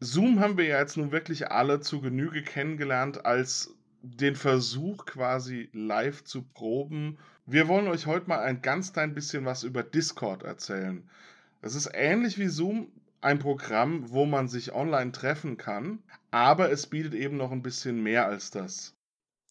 Zoom 0.00 0.38
haben 0.38 0.56
wir 0.56 0.66
ja 0.66 0.78
jetzt 0.78 0.96
nun 0.96 1.10
wirklich 1.10 1.50
alle 1.50 1.80
zu 1.80 2.00
Genüge 2.00 2.42
kennengelernt 2.42 3.26
als 3.26 3.74
den 4.02 4.36
Versuch 4.36 5.06
quasi 5.06 5.68
live 5.72 6.22
zu 6.22 6.42
proben. 6.42 7.18
Wir 7.46 7.66
wollen 7.66 7.88
euch 7.88 8.06
heute 8.06 8.28
mal 8.28 8.40
ein 8.40 8.62
ganz 8.62 8.92
klein 8.92 9.14
bisschen 9.14 9.44
was 9.44 9.64
über 9.64 9.82
Discord 9.82 10.44
erzählen. 10.44 11.02
Es 11.62 11.74
ist 11.74 11.90
ähnlich 11.92 12.38
wie 12.38 12.46
Zoom 12.46 12.92
ein 13.20 13.40
Programm, 13.40 14.10
wo 14.10 14.24
man 14.26 14.46
sich 14.46 14.72
online 14.72 15.10
treffen 15.10 15.56
kann, 15.56 15.98
aber 16.30 16.70
es 16.70 16.86
bietet 16.86 17.14
eben 17.14 17.36
noch 17.36 17.50
ein 17.50 17.62
bisschen 17.62 18.00
mehr 18.00 18.26
als 18.26 18.52
das. 18.52 18.94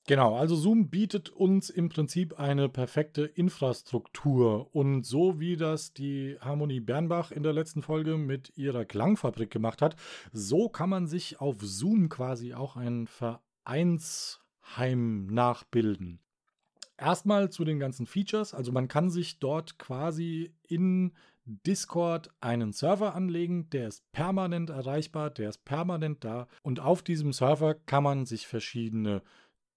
Genau, 0.08 0.36
also 0.38 0.56
Zoom 0.56 0.90
bietet 0.90 1.30
uns 1.30 1.70
im 1.70 1.90
Prinzip 1.90 2.40
eine 2.40 2.70
perfekte 2.70 3.24
Infrastruktur. 3.24 4.74
Und 4.74 5.04
so 5.04 5.42
wie 5.42 5.58
das 5.58 5.92
die 5.92 6.38
Harmonie 6.40 6.80
Bernbach 6.80 7.32
in 7.32 7.44
der 7.44 7.52
letzten 7.52 7.82
Folge 7.82 8.16
mit 8.16 8.54
ihrer 8.56 8.86
Klangfabrik 8.86 9.52
gemacht 9.52 9.82
hat, 9.82 9.98
so 10.32 10.70
kann 10.70 10.90
man 10.90 11.08
sich 11.08 11.42
auf 11.42 11.58
Zoom 11.60 12.08
quasi 12.08 12.54
auch 12.54 12.78
ein 12.78 13.08
Vereinsheim 13.08 15.28
nachbilden. 15.28 16.22
Erstmal 16.98 17.50
zu 17.50 17.66
den 17.66 17.78
ganzen 17.78 18.06
Features, 18.06 18.54
also 18.54 18.72
man 18.72 18.88
kann 18.88 19.10
sich 19.10 19.40
dort 19.40 19.78
quasi 19.78 20.54
in 20.70 21.12
Discord 21.44 22.30
einen 22.40 22.72
Server 22.72 23.14
anlegen, 23.14 23.70
der 23.72 23.90
ist 23.90 24.10
permanent 24.14 24.70
erreichbar, 24.70 25.32
der 25.32 25.50
ist 25.50 25.66
permanent 25.66 26.24
da. 26.24 26.48
Und 26.62 26.80
auf 26.80 27.04
diesem 27.04 27.34
Server 27.34 27.74
kann 27.74 28.04
man 28.04 28.26
sich 28.26 28.48
verschiedene 28.48 29.22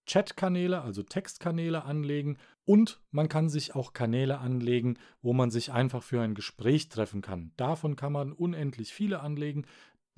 Chat-Kanäle, 0.07 0.83
also 0.83 1.03
Textkanäle 1.03 1.85
anlegen 1.85 2.39
und 2.65 3.01
man 3.11 3.29
kann 3.29 3.49
sich 3.49 3.75
auch 3.75 3.93
Kanäle 3.93 4.39
anlegen, 4.39 4.99
wo 5.23 5.33
man 5.33 5.51
sich 5.51 5.73
einfach 5.73 6.03
für 6.03 6.21
ein 6.21 6.35
Gespräch 6.35 6.89
treffen 6.89 7.23
kann. 7.23 7.53
Davon 7.57 7.97
kann 7.97 8.13
man 8.13 8.33
unendlich 8.33 8.93
viele 8.93 9.21
anlegen. 9.21 9.67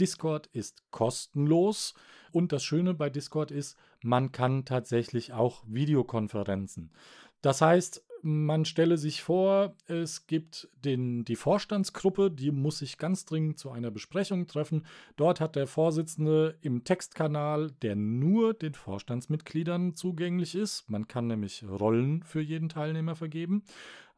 Discord 0.01 0.47
ist 0.49 0.91
kostenlos 0.91 1.95
und 2.31 2.53
das 2.53 2.65
Schöne 2.65 2.95
bei 2.95 3.11
Discord 3.11 3.51
ist, 3.51 3.77
man 4.03 4.33
kann 4.33 4.65
tatsächlich 4.65 5.33
auch 5.33 5.63
Videokonferenzen. 5.67 6.93
Das 7.43 7.61
heißt, 7.61 8.05
man 8.23 8.65
stelle 8.65 8.97
sich 8.97 9.23
vor, 9.23 9.75
es 9.87 10.27
gibt 10.27 10.69
den, 10.85 11.25
die 11.25 11.37
Vorstandsgruppe, 11.37 12.31
die 12.31 12.51
muss 12.51 12.79
sich 12.79 12.97
ganz 12.97 13.25
dringend 13.25 13.59
zu 13.59 13.71
einer 13.71 13.91
Besprechung 13.91 14.47
treffen. 14.47 14.87
Dort 15.17 15.41
hat 15.41 15.57
der 15.57 15.67
Vorsitzende 15.67 16.57
im 16.63 16.85
Textkanal, 16.85 17.73
der 17.83 17.97
nur 17.97 18.55
den 18.55 18.75
Vorstandsmitgliedern 18.75 19.97
zugänglich 19.97 20.55
ist, 20.55 20.89
man 20.89 21.09
kann 21.09 21.27
nämlich 21.27 21.65
Rollen 21.69 22.23
für 22.23 22.41
jeden 22.41 22.69
Teilnehmer 22.69 23.17
vergeben, 23.17 23.65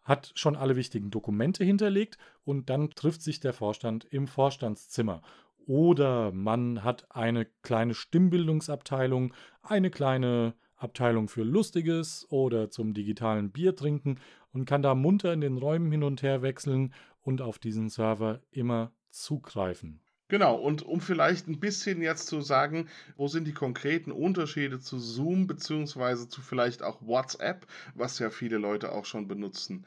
hat 0.03 0.33
schon 0.35 0.55
alle 0.55 0.77
wichtigen 0.77 1.11
Dokumente 1.11 1.65
hinterlegt 1.65 2.19
und 2.45 2.69
dann 2.69 2.91
trifft 2.91 3.23
sich 3.23 3.41
der 3.41 3.55
Vorstand 3.55 4.05
im 4.05 4.27
Vorstandszimmer. 4.27 5.23
Oder 5.67 6.31
man 6.33 6.85
hat 6.85 7.07
eine 7.11 7.47
kleine 7.63 7.95
Stimmbildungsabteilung, 7.95 9.33
eine 9.63 9.91
kleine 9.91 10.55
Abteilung 10.85 11.29
für 11.29 11.43
Lustiges 11.43 12.27
oder 12.31 12.71
zum 12.71 12.95
digitalen 12.95 13.51
Bier 13.51 13.75
trinken 13.75 14.21
und 14.53 14.67
kann 14.67 14.83
da 14.83 14.95
munter 14.95 15.33
in 15.33 15.41
den 15.41 15.59
Räumen 15.59 15.91
hin 15.91 16.05
und 16.05 16.23
her 16.23 16.43
wechseln 16.43 16.95
und 17.23 17.43
auf 17.43 17.59
diesen 17.59 17.89
Server 17.89 18.41
immer 18.53 18.93
zugreifen. 19.11 20.01
Genau, 20.29 20.57
und 20.57 20.83
um 20.83 21.01
vielleicht 21.01 21.49
ein 21.49 21.61
bisschen 21.61 22.01
jetzt 22.01 22.29
zu 22.29 22.41
sagen, 22.41 22.89
wo 23.17 23.29
sind 23.29 23.47
die 23.47 23.53
konkreten 23.53 24.11
Unterschiede 24.11 24.81
zu 24.81 24.99
Zoom 24.99 25.47
beziehungsweise 25.47 26.29
zu 26.29 26.41
vielleicht 26.41 26.83
auch 26.83 27.03
WhatsApp, 27.03 27.67
was 27.95 28.19
ja 28.19 28.31
viele 28.31 28.57
Leute 28.59 28.93
auch 28.93 29.05
schon 29.05 29.29
benutzen. 29.29 29.85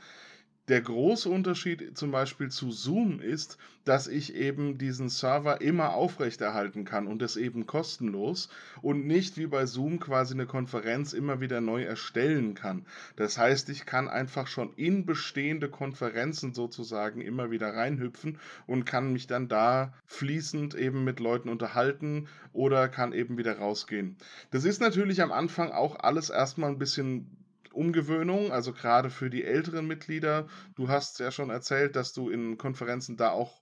Der 0.68 0.82
große 0.82 1.30
Unterschied 1.30 1.98
zum 1.98 2.12
Beispiel 2.12 2.50
zu 2.50 2.72
Zoom 2.72 3.22
ist, 3.22 3.58
dass 3.86 4.08
ich 4.08 4.36
eben 4.36 4.78
diesen 4.78 5.08
Server 5.08 5.62
immer 5.62 5.94
aufrechterhalten 5.94 6.84
kann 6.84 7.08
und 7.08 7.22
das 7.22 7.38
eben 7.38 7.66
kostenlos 7.66 8.50
und 8.82 9.08
nicht 9.08 9.38
wie 9.38 9.48
bei 9.48 9.66
Zoom 9.66 10.02
quasi 10.02 10.34
eine 10.34 10.46
Konferenz 10.46 11.14
immer 11.14 11.40
wieder 11.40 11.62
neu 11.62 11.84
erstellen 11.84 12.54
kann. 12.54 12.86
Das 13.16 13.38
heißt, 13.38 13.70
ich 13.70 13.86
kann 13.86 14.10
einfach 14.10 14.48
schon 14.48 14.74
in 14.76 15.06
bestehende 15.06 15.70
Konferenzen 15.70 16.54
sozusagen 16.54 17.22
immer 17.22 17.50
wieder 17.50 17.74
reinhüpfen 17.74 18.38
und 18.66 18.84
kann 18.84 19.14
mich 19.14 19.28
dann 19.28 19.48
da 19.48 19.94
fließend 20.06 20.76
eben 20.76 21.06
mit 21.06 21.22
Leuten 21.22 21.48
unterhalten 21.48 22.28
oder 22.52 22.90
kann 22.90 23.14
eben 23.14 23.38
wieder 23.38 23.58
rausgehen. 23.58 24.18
Das 24.52 24.66
ist 24.66 24.82
natürlich 24.82 25.22
am 25.22 25.32
Anfang 25.32 25.72
auch 25.72 25.98
alles 25.98 26.30
erstmal 26.30 26.72
ein 26.72 26.78
bisschen 26.78 27.37
Umgewöhnung, 27.77 28.51
also 28.51 28.74
gerade 28.74 29.10
für 29.10 29.29
die 29.29 29.43
älteren 29.43 29.88
Mitglieder. 29.88 30.48
Du 30.75 30.89
hast 30.89 31.19
ja 31.19 31.31
schon 31.31 31.50
erzählt, 31.50 31.96
dass 31.96 32.13
du 32.13 32.29
in 32.29 32.57
Konferenzen 32.57 33.17
da 33.17 33.29
auch 33.29 33.62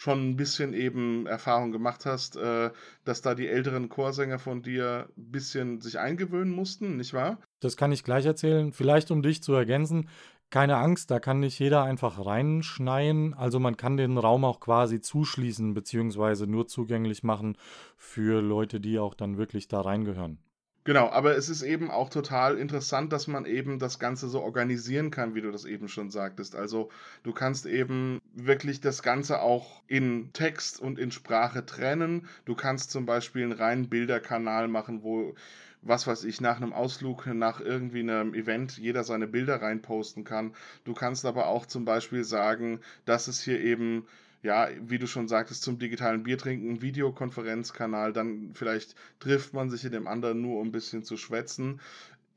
schon 0.00 0.30
ein 0.30 0.36
bisschen 0.36 0.72
eben 0.72 1.26
Erfahrung 1.26 1.72
gemacht 1.72 2.06
hast, 2.06 2.36
äh, 2.36 2.70
dass 3.04 3.20
da 3.20 3.34
die 3.34 3.48
älteren 3.48 3.90
Chorsänger 3.90 4.38
von 4.38 4.62
dir 4.62 5.10
ein 5.16 5.30
bisschen 5.30 5.80
sich 5.82 5.98
eingewöhnen 5.98 6.54
mussten, 6.54 6.96
nicht 6.96 7.12
wahr? 7.12 7.38
Das 7.60 7.76
kann 7.76 7.92
ich 7.92 8.02
gleich 8.02 8.24
erzählen. 8.24 8.72
Vielleicht 8.72 9.10
um 9.10 9.20
dich 9.20 9.42
zu 9.42 9.52
ergänzen. 9.52 10.08
Keine 10.48 10.78
Angst, 10.78 11.10
da 11.10 11.20
kann 11.20 11.40
nicht 11.40 11.58
jeder 11.58 11.84
einfach 11.84 12.24
reinschneien. 12.24 13.34
Also 13.34 13.60
man 13.60 13.76
kann 13.76 13.98
den 13.98 14.16
Raum 14.16 14.44
auch 14.44 14.58
quasi 14.58 15.02
zuschließen, 15.02 15.74
beziehungsweise 15.74 16.46
nur 16.46 16.66
zugänglich 16.66 17.22
machen 17.22 17.58
für 17.96 18.40
Leute, 18.40 18.80
die 18.80 18.98
auch 18.98 19.14
dann 19.14 19.36
wirklich 19.36 19.68
da 19.68 19.82
reingehören. 19.82 20.38
Genau, 20.84 21.10
aber 21.10 21.36
es 21.36 21.50
ist 21.50 21.62
eben 21.62 21.90
auch 21.90 22.08
total 22.08 22.56
interessant, 22.56 23.12
dass 23.12 23.26
man 23.26 23.44
eben 23.44 23.78
das 23.78 23.98
Ganze 23.98 24.28
so 24.30 24.40
organisieren 24.40 25.10
kann, 25.10 25.34
wie 25.34 25.42
du 25.42 25.50
das 25.52 25.66
eben 25.66 25.88
schon 25.88 26.10
sagtest. 26.10 26.56
Also 26.56 26.88
du 27.22 27.32
kannst 27.32 27.66
eben 27.66 28.20
wirklich 28.34 28.80
das 28.80 29.02
Ganze 29.02 29.42
auch 29.42 29.82
in 29.88 30.32
Text 30.32 30.80
und 30.80 30.98
in 30.98 31.12
Sprache 31.12 31.66
trennen. 31.66 32.28
Du 32.46 32.54
kannst 32.54 32.90
zum 32.90 33.04
Beispiel 33.04 33.42
einen 33.42 33.52
reinen 33.52 33.88
Bilderkanal 33.90 34.68
machen, 34.68 35.02
wo 35.02 35.34
was 35.82 36.06
weiß 36.06 36.24
ich, 36.24 36.40
nach 36.40 36.58
einem 36.58 36.72
Ausflug, 36.72 37.26
nach 37.26 37.60
irgendwie 37.60 38.00
einem 38.00 38.34
Event 38.34 38.76
jeder 38.78 39.04
seine 39.04 39.26
Bilder 39.26 39.62
reinposten 39.62 40.24
kann. 40.24 40.54
Du 40.84 40.92
kannst 40.94 41.24
aber 41.24 41.46
auch 41.46 41.66
zum 41.66 41.84
Beispiel 41.84 42.24
sagen, 42.24 42.80
dass 43.06 43.28
es 43.28 43.42
hier 43.42 43.60
eben 43.60 44.06
ja, 44.42 44.68
wie 44.80 44.98
du 44.98 45.06
schon 45.06 45.28
sagtest, 45.28 45.62
zum 45.62 45.78
digitalen 45.78 46.22
Biertrinken, 46.22 46.82
Videokonferenzkanal, 46.82 48.12
dann 48.12 48.50
vielleicht 48.54 48.94
trifft 49.18 49.52
man 49.52 49.70
sich 49.70 49.84
in 49.84 49.92
dem 49.92 50.06
anderen 50.06 50.40
nur, 50.40 50.60
um 50.60 50.68
ein 50.68 50.72
bisschen 50.72 51.04
zu 51.04 51.16
schwätzen 51.16 51.80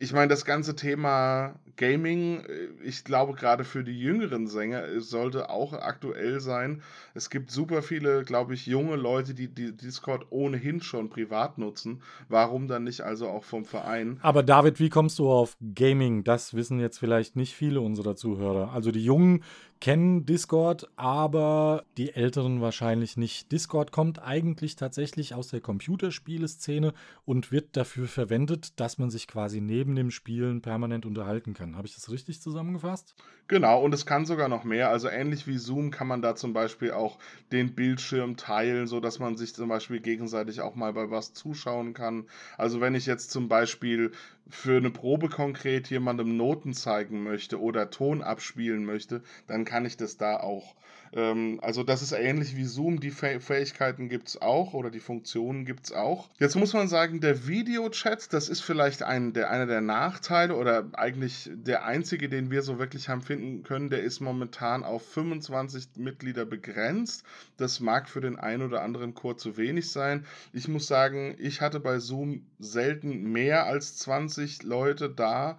ich 0.03 0.11
meine, 0.11 0.27
das 0.27 0.43
ganze 0.43 0.75
Thema 0.75 1.55
Gaming, 1.77 2.41
äh, 2.41 2.67
ich 2.83 3.05
glaube, 3.05 3.33
gerade 3.33 3.63
für 3.63 3.85
die 3.85 3.97
jüngeren 3.97 4.47
Sänger 4.47 4.83
es 4.83 5.09
sollte 5.09 5.49
auch 5.49 5.71
aktuell 5.71 6.41
sein. 6.41 6.81
Es 7.13 7.29
gibt 7.29 7.51
super 7.51 7.81
viele, 7.81 8.23
glaube 8.23 8.53
ich, 8.53 8.65
junge 8.65 8.97
Leute, 8.97 9.33
die, 9.33 9.47
die 9.47 9.71
Discord 9.71 10.25
ohnehin 10.29 10.81
schon 10.81 11.09
privat 11.09 11.57
nutzen. 11.57 12.01
Warum 12.27 12.67
dann 12.67 12.83
nicht 12.83 13.01
also 13.01 13.29
auch 13.29 13.45
vom 13.45 13.63
Verein? 13.63 14.19
Aber 14.21 14.43
David, 14.43 14.79
wie 14.81 14.89
kommst 14.89 15.19
du 15.19 15.31
auf 15.31 15.55
Gaming? 15.73 16.25
Das 16.25 16.53
wissen 16.53 16.79
jetzt 16.79 16.99
vielleicht 16.99 17.37
nicht 17.37 17.53
viele 17.53 17.79
unserer 17.79 18.17
Zuhörer. 18.17 18.73
Also 18.73 18.91
die 18.91 19.03
Jungen 19.03 19.43
kennen 19.83 20.25
Discord, 20.25 20.87
aber 20.95 21.83
die 21.97 22.15
Älteren 22.15 22.61
wahrscheinlich 22.61 23.17
nicht. 23.17 23.51
Discord 23.51 23.91
kommt 23.91 24.17
eigentlich 24.17 24.77
tatsächlich 24.77 25.35
aus 25.35 25.49
der 25.49 25.59
Computerspieleszene 25.59 26.93
und 27.25 27.51
wird 27.51 27.75
dafür 27.75 28.07
verwendet, 28.07 28.79
dass 28.79 28.97
man 28.97 29.09
sich 29.09 29.27
quasi 29.27 29.59
neben 29.59 29.97
dem 29.97 30.09
Spielen 30.09 30.61
permanent 30.61 31.05
unterhalten 31.05 31.53
kann. 31.53 31.75
Habe 31.75 31.85
ich 31.85 31.95
das 31.95 32.09
richtig 32.09 32.41
zusammengefasst? 32.41 33.13
Genau, 33.49 33.83
und 33.83 33.93
es 33.93 34.05
kann 34.05 34.25
sogar 34.25 34.47
noch 34.47 34.63
mehr. 34.63 34.89
Also 34.89 35.09
ähnlich 35.09 35.47
wie 35.47 35.57
Zoom 35.57 35.91
kann 35.91 36.07
man 36.07 36.21
da 36.21 36.33
zum 36.33 36.53
Beispiel 36.53 36.91
auch 36.91 37.19
den 37.51 37.75
Bildschirm 37.75 38.37
teilen, 38.37 38.87
sodass 38.87 39.19
man 39.19 39.35
sich 39.35 39.53
zum 39.53 39.67
Beispiel 39.67 39.99
gegenseitig 39.99 40.61
auch 40.61 40.75
mal 40.75 40.93
bei 40.93 41.11
was 41.11 41.33
zuschauen 41.33 41.93
kann. 41.93 42.27
Also 42.57 42.79
wenn 42.79 42.95
ich 42.95 43.05
jetzt 43.05 43.31
zum 43.31 43.49
Beispiel 43.49 44.13
für 44.49 44.77
eine 44.77 44.91
Probe 44.91 45.29
konkret 45.29 45.89
jemandem 45.89 46.35
Noten 46.37 46.73
zeigen 46.73 47.23
möchte 47.23 47.61
oder 47.61 47.89
Ton 47.89 48.21
abspielen 48.21 48.85
möchte, 48.85 49.23
dann 49.47 49.65
kann 49.65 49.85
ich 49.85 49.97
das 49.97 50.17
da 50.17 50.37
auch. 50.37 50.75
Ähm, 51.15 51.59
also 51.61 51.83
das 51.83 52.01
ist 52.01 52.11
ähnlich 52.11 52.55
wie 52.55 52.65
Zoom, 52.65 52.99
die 52.99 53.11
Fähigkeiten 53.11 54.09
gibt 54.09 54.29
es 54.29 54.41
auch 54.41 54.73
oder 54.73 54.89
die 54.89 54.99
Funktionen 54.99 55.65
gibt 55.65 55.85
es 55.85 55.91
auch. 55.91 56.29
Jetzt 56.39 56.55
muss 56.55 56.73
man 56.73 56.87
sagen, 56.87 57.21
der 57.21 57.47
Videochat, 57.47 58.33
das 58.33 58.49
ist 58.49 58.61
vielleicht 58.61 59.03
ein, 59.03 59.33
der, 59.33 59.49
einer 59.51 59.67
der 59.67 59.81
Nachteile 59.81 60.55
oder 60.55 60.89
eigentlich 60.93 61.49
der 61.53 61.85
einzige, 61.85 62.29
den 62.29 62.49
wir 62.49 62.63
so 62.63 62.79
wirklich 62.79 63.09
haben 63.09 63.21
finden 63.21 63.63
können, 63.63 63.89
der 63.89 64.01
ist 64.01 64.19
momentan 64.19 64.83
auf 64.83 65.07
25 65.11 65.89
Mitglieder 65.97 66.45
begrenzt. 66.45 67.23
Das 67.57 67.79
mag 67.79 68.09
für 68.09 68.21
den 68.21 68.37
einen 68.37 68.63
oder 68.63 68.81
anderen 68.81 69.13
Chor 69.13 69.37
zu 69.37 69.57
wenig 69.57 69.91
sein. 69.91 70.25
Ich 70.51 70.67
muss 70.67 70.87
sagen, 70.87 71.35
ich 71.37 71.61
hatte 71.61 71.79
bei 71.79 71.99
Zoom 71.99 72.45
selten 72.59 73.31
mehr 73.31 73.65
als 73.65 73.97
20 73.97 74.63
Leute 74.63 75.09
da 75.09 75.57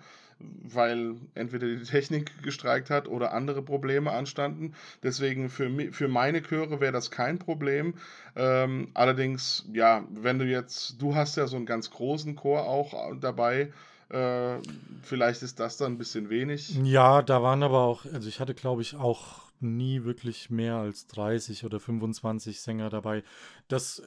weil 0.62 1.14
entweder 1.34 1.66
die 1.66 1.82
Technik 1.82 2.42
gestreikt 2.42 2.90
hat 2.90 3.08
oder 3.08 3.32
andere 3.32 3.62
Probleme 3.62 4.10
anstanden. 4.12 4.74
Deswegen 5.02 5.50
für, 5.50 5.70
für 5.92 6.08
meine 6.08 6.42
Chöre 6.42 6.80
wäre 6.80 6.92
das 6.92 7.10
kein 7.10 7.38
Problem. 7.38 7.94
Ähm, 8.36 8.88
allerdings, 8.94 9.68
ja, 9.72 10.04
wenn 10.10 10.38
du 10.38 10.44
jetzt, 10.44 11.00
du 11.00 11.14
hast 11.14 11.36
ja 11.36 11.46
so 11.46 11.56
einen 11.56 11.66
ganz 11.66 11.90
großen 11.90 12.36
Chor 12.36 12.66
auch 12.66 13.16
dabei. 13.20 13.72
Äh, 14.10 14.58
vielleicht 15.02 15.42
ist 15.42 15.60
das 15.60 15.76
dann 15.76 15.92
ein 15.92 15.98
bisschen 15.98 16.28
wenig. 16.30 16.76
Ja, 16.84 17.22
da 17.22 17.42
waren 17.42 17.62
aber 17.62 17.80
auch, 17.80 18.04
also 18.12 18.28
ich 18.28 18.38
hatte 18.38 18.54
glaube 18.54 18.82
ich 18.82 18.96
auch 18.96 19.44
nie 19.60 20.04
wirklich 20.04 20.50
mehr 20.50 20.76
als 20.76 21.06
30 21.06 21.64
oder 21.64 21.80
25 21.80 22.60
Sänger 22.60 22.90
dabei. 22.90 23.22
Das 23.68 24.02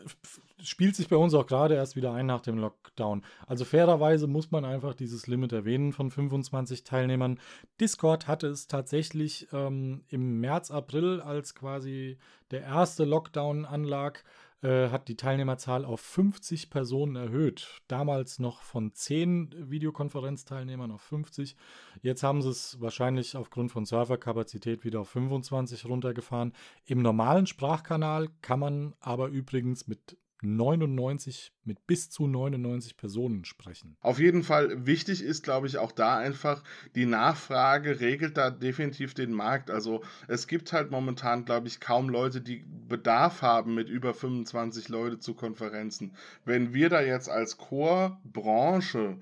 spielt 0.61 0.95
sich 0.95 1.07
bei 1.07 1.15
uns 1.15 1.33
auch 1.33 1.45
gerade 1.45 1.75
erst 1.75 1.95
wieder 1.95 2.13
ein 2.13 2.25
nach 2.25 2.41
dem 2.41 2.57
Lockdown. 2.57 3.23
Also 3.45 3.65
fairerweise 3.65 4.27
muss 4.27 4.51
man 4.51 4.65
einfach 4.65 4.93
dieses 4.93 5.27
Limit 5.27 5.51
erwähnen 5.53 5.93
von 5.93 6.09
25 6.09 6.83
Teilnehmern. 6.83 7.39
Discord 7.79 8.27
hatte 8.27 8.47
es 8.47 8.67
tatsächlich 8.67 9.47
ähm, 9.53 10.03
im 10.07 10.39
März, 10.39 10.71
April, 10.71 11.21
als 11.21 11.55
quasi 11.55 12.17
der 12.51 12.61
erste 12.61 13.05
Lockdown 13.05 13.65
anlag, 13.65 14.23
äh, 14.63 14.89
hat 14.89 15.07
die 15.07 15.17
Teilnehmerzahl 15.17 15.85
auf 15.85 16.01
50 16.01 16.71
Personen 16.71 17.15
erhöht. 17.15 17.79
Damals 17.87 18.39
noch 18.39 18.63
von 18.63 18.91
10 18.93 19.69
Videokonferenzteilnehmern 19.69 20.91
auf 20.91 21.01
50. 21.01 21.55
Jetzt 22.01 22.23
haben 22.23 22.41
sie 22.41 22.49
es 22.49 22.81
wahrscheinlich 22.81 23.37
aufgrund 23.37 23.71
von 23.71 23.85
Serverkapazität 23.85 24.83
wieder 24.83 25.01
auf 25.01 25.09
25 25.09 25.85
runtergefahren. 25.85 26.53
Im 26.85 27.03
normalen 27.03 27.45
Sprachkanal 27.45 28.29
kann 28.41 28.59
man 28.59 28.95
aber 28.99 29.27
übrigens 29.27 29.87
mit 29.87 30.17
99 30.41 31.51
mit 31.63 31.85
bis 31.87 32.09
zu 32.09 32.27
99 32.27 32.95
Personen 32.97 33.45
sprechen. 33.45 33.97
Auf 34.01 34.19
jeden 34.19 34.43
Fall 34.43 34.85
wichtig 34.85 35.21
ist, 35.21 35.43
glaube 35.43 35.67
ich, 35.67 35.77
auch 35.77 35.91
da 35.91 36.17
einfach 36.17 36.63
die 36.95 37.05
Nachfrage 37.05 37.99
regelt 37.99 38.37
da 38.37 38.51
definitiv 38.51 39.13
den 39.13 39.31
Markt. 39.31 39.69
Also 39.69 40.03
es 40.27 40.47
gibt 40.47 40.73
halt 40.73 40.91
momentan, 40.91 41.45
glaube 41.45 41.67
ich, 41.67 41.79
kaum 41.79 42.09
Leute, 42.09 42.41
die 42.41 42.65
Bedarf 42.87 43.41
haben, 43.41 43.73
mit 43.75 43.89
über 43.89 44.13
25 44.13 44.89
Leute 44.89 45.19
zu 45.19 45.33
Konferenzen. 45.33 46.13
Wenn 46.45 46.73
wir 46.73 46.89
da 46.89 47.01
jetzt 47.01 47.29
als 47.29 47.57
Chorbranche 47.57 49.17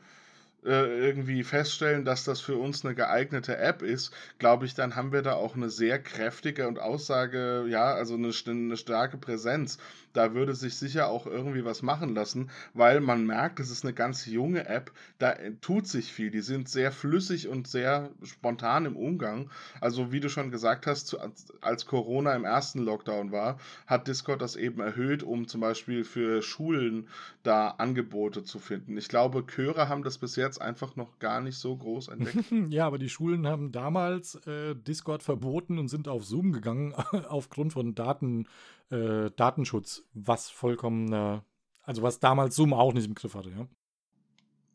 irgendwie 0.66 1.44
feststellen, 1.44 2.06
dass 2.06 2.24
das 2.24 2.42
für 2.42 2.58
uns 2.58 2.84
eine 2.84 2.96
geeignete 2.96 3.58
App 3.58 3.82
ist, 3.82 4.12
glaube 4.40 4.66
ich, 4.66 4.74
dann 4.74 4.96
haben 4.96 5.12
wir 5.12 5.22
da 5.22 5.34
auch 5.34 5.56
eine 5.56 5.70
sehr 5.70 6.00
kräftige 6.00 6.68
und 6.68 6.80
Aussage, 6.80 7.66
ja, 7.68 7.94
also 7.94 8.16
eine, 8.16 8.32
eine 8.48 8.78
starke 8.78 9.18
Präsenz. 9.18 9.78
Da 10.16 10.34
würde 10.34 10.56
sich 10.56 10.78
sicher 10.78 11.10
auch 11.10 11.28
irgendwie 11.28 11.66
was 11.66 11.82
machen 11.82 12.16
lassen, 12.16 12.50
weil 12.74 13.02
man 13.02 13.26
merkt, 13.26 13.60
es 13.60 13.70
ist 13.70 13.84
eine 13.84 13.94
ganz 13.94 14.26
junge 14.26 14.66
App, 14.68 14.92
da 15.20 15.34
äh, 15.34 15.52
tut 15.60 15.88
sich 15.88 16.14
viel. 16.14 16.32
Die 16.32 16.40
sind 16.40 16.70
sehr 16.70 16.94
flüssig 16.94 17.50
und 17.50 17.68
sehr 17.68 18.10
spontan 18.24 18.86
im 18.86 18.96
Umgang. 18.96 19.52
Also 19.82 20.14
wie 20.14 20.22
du 20.22 20.30
schon 20.30 20.52
gesagt 20.52 20.88
hast, 20.88 21.18
als 21.60 21.86
Corona 21.86 22.34
im 22.34 22.46
ersten 22.46 22.80
Lockdown 22.80 23.34
war, 23.34 23.60
hat 23.88 24.08
Discord 24.08 24.42
das 24.42 24.56
eben 24.56 24.80
erhöht, 24.80 25.22
um 25.22 25.50
zum 25.50 25.60
Beispiel 25.60 26.06
für 26.06 26.42
Schulen 26.42 27.10
da 27.44 27.68
Angebote 27.72 28.44
zu 28.44 28.60
finden. 28.60 28.98
Ich 28.98 29.10
glaube, 29.10 29.46
Chöre 29.46 29.90
haben 29.90 30.04
das 30.04 30.18
bis 30.18 30.38
jetzt 30.38 30.55
einfach 30.60 30.96
noch 30.96 31.20
gar 31.20 31.42
nicht 31.42 31.58
so 31.58 31.76
groß 31.76 32.10
entdeckt. 32.10 32.46
ja, 32.70 32.86
aber 32.86 32.98
die 32.98 33.10
Schulen 33.10 33.48
haben 33.48 33.72
damals 33.72 34.36
äh, 34.48 34.76
Discord 34.76 35.24
verboten 35.24 35.80
und 35.80 35.88
sind 35.88 36.08
auf 36.08 36.26
Zoom 36.26 36.52
gegangen 36.52 36.94
aufgrund 37.30 37.74
von 37.74 37.96
Daten, 37.96 38.48
äh, 38.90 39.32
Datenschutz, 39.36 40.04
was 40.14 40.50
vollkommen, 40.50 41.12
äh, 41.14 41.42
also 41.84 42.02
was 42.02 42.20
damals 42.20 42.56
Zoom 42.56 42.74
auch 42.74 42.94
nicht 42.94 43.08
im 43.08 43.16
Griff 43.16 43.36
hatte, 43.36 43.50
ja. 43.52 43.68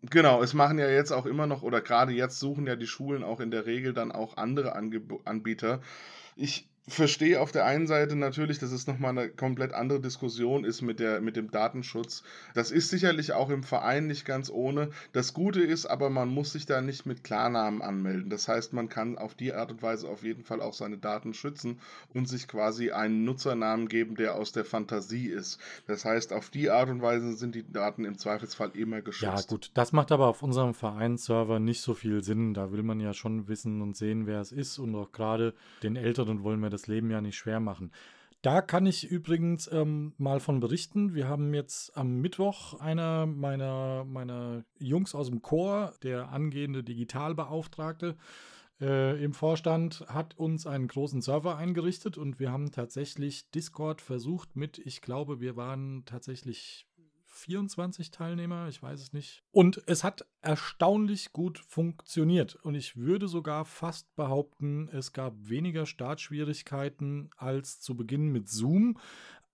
Genau, 0.02 0.42
es 0.42 0.54
machen 0.54 0.78
ja 0.78 0.88
jetzt 0.88 1.12
auch 1.12 1.26
immer 1.26 1.46
noch, 1.46 1.62
oder 1.62 1.82
gerade 1.82 2.12
jetzt 2.12 2.40
suchen 2.40 2.66
ja 2.66 2.74
die 2.74 2.86
Schulen 2.86 3.22
auch 3.22 3.40
in 3.40 3.50
der 3.50 3.66
Regel 3.66 3.92
dann 3.92 4.12
auch 4.12 4.38
andere 4.38 4.74
Angeb 4.74 5.20
Anbieter. 5.26 5.82
Ich 6.36 6.69
verstehe 6.88 7.40
auf 7.40 7.52
der 7.52 7.66
einen 7.66 7.86
Seite 7.86 8.16
natürlich, 8.16 8.58
dass 8.58 8.72
es 8.72 8.86
nochmal 8.86 9.10
eine 9.10 9.28
komplett 9.28 9.72
andere 9.72 10.00
Diskussion 10.00 10.64
ist 10.64 10.82
mit, 10.82 10.98
der, 10.98 11.20
mit 11.20 11.36
dem 11.36 11.50
Datenschutz. 11.50 12.22
Das 12.54 12.70
ist 12.70 12.88
sicherlich 12.88 13.32
auch 13.32 13.50
im 13.50 13.62
Verein 13.62 14.06
nicht 14.06 14.24
ganz 14.24 14.50
ohne. 14.50 14.90
Das 15.12 15.34
Gute 15.34 15.60
ist 15.60 15.86
aber, 15.86 16.10
man 16.10 16.28
muss 16.28 16.52
sich 16.52 16.66
da 16.66 16.80
nicht 16.80 17.06
mit 17.06 17.22
Klarnamen 17.22 17.82
anmelden. 17.82 18.30
Das 18.30 18.48
heißt, 18.48 18.72
man 18.72 18.88
kann 18.88 19.18
auf 19.18 19.34
die 19.34 19.52
Art 19.52 19.70
und 19.70 19.82
Weise 19.82 20.08
auf 20.08 20.22
jeden 20.22 20.42
Fall 20.42 20.60
auch 20.60 20.72
seine 20.72 20.98
Daten 20.98 21.34
schützen 21.34 21.80
und 22.14 22.28
sich 22.28 22.48
quasi 22.48 22.90
einen 22.90 23.24
Nutzernamen 23.24 23.88
geben, 23.88 24.16
der 24.16 24.34
aus 24.34 24.52
der 24.52 24.64
Fantasie 24.64 25.26
ist. 25.26 25.60
Das 25.86 26.04
heißt, 26.04 26.32
auf 26.32 26.50
die 26.50 26.70
Art 26.70 26.88
und 26.88 27.02
Weise 27.02 27.34
sind 27.34 27.54
die 27.54 27.70
Daten 27.70 28.04
im 28.04 28.18
Zweifelsfall 28.18 28.70
immer 28.74 29.02
geschützt. 29.02 29.22
Ja, 29.22 29.40
gut, 29.46 29.70
das 29.74 29.92
macht 29.92 30.12
aber 30.12 30.26
auf 30.26 30.42
unserem 30.42 30.74
Vereinsserver 30.74 31.60
nicht 31.60 31.82
so 31.82 31.94
viel 31.94 32.24
Sinn. 32.24 32.54
Da 32.54 32.72
will 32.72 32.82
man 32.82 33.00
ja 33.00 33.12
schon 33.12 33.48
wissen 33.48 33.82
und 33.82 33.96
sehen, 33.96 34.26
wer 34.26 34.40
es 34.40 34.50
ist 34.50 34.78
und 34.78 34.94
auch 34.94 35.12
gerade 35.12 35.54
den 35.82 35.96
Älteren 35.96 36.42
wollen 36.42 36.60
wir 36.60 36.69
das 36.70 36.86
Leben 36.86 37.10
ja 37.10 37.20
nicht 37.20 37.36
schwer 37.36 37.60
machen. 37.60 37.92
Da 38.42 38.62
kann 38.62 38.86
ich 38.86 39.06
übrigens 39.06 39.70
ähm, 39.70 40.14
mal 40.16 40.40
von 40.40 40.60
berichten. 40.60 41.14
Wir 41.14 41.28
haben 41.28 41.52
jetzt 41.52 41.94
am 41.94 42.20
Mittwoch 42.20 42.80
einer 42.80 43.26
meiner, 43.26 44.04
meiner 44.04 44.64
Jungs 44.78 45.14
aus 45.14 45.28
dem 45.28 45.42
Chor, 45.42 45.92
der 46.02 46.30
angehende 46.30 46.82
Digitalbeauftragte 46.82 48.16
äh, 48.80 49.22
im 49.22 49.34
Vorstand, 49.34 50.06
hat 50.08 50.38
uns 50.38 50.66
einen 50.66 50.88
großen 50.88 51.20
Server 51.20 51.58
eingerichtet 51.58 52.16
und 52.16 52.40
wir 52.40 52.50
haben 52.50 52.70
tatsächlich 52.72 53.50
Discord 53.50 54.00
versucht 54.00 54.56
mit, 54.56 54.78
ich 54.78 55.02
glaube, 55.02 55.40
wir 55.40 55.56
waren 55.56 56.04
tatsächlich 56.06 56.86
24 57.40 58.10
Teilnehmer, 58.10 58.68
ich 58.68 58.82
weiß 58.82 59.00
es 59.00 59.12
nicht. 59.12 59.42
Und 59.50 59.82
es 59.86 60.04
hat 60.04 60.26
erstaunlich 60.42 61.32
gut 61.32 61.58
funktioniert. 61.58 62.56
Und 62.56 62.74
ich 62.74 62.96
würde 62.96 63.28
sogar 63.28 63.64
fast 63.64 64.14
behaupten, 64.16 64.88
es 64.92 65.12
gab 65.12 65.34
weniger 65.48 65.86
Startschwierigkeiten 65.86 67.30
als 67.36 67.80
zu 67.80 67.96
Beginn 67.96 68.30
mit 68.30 68.48
Zoom. 68.48 68.98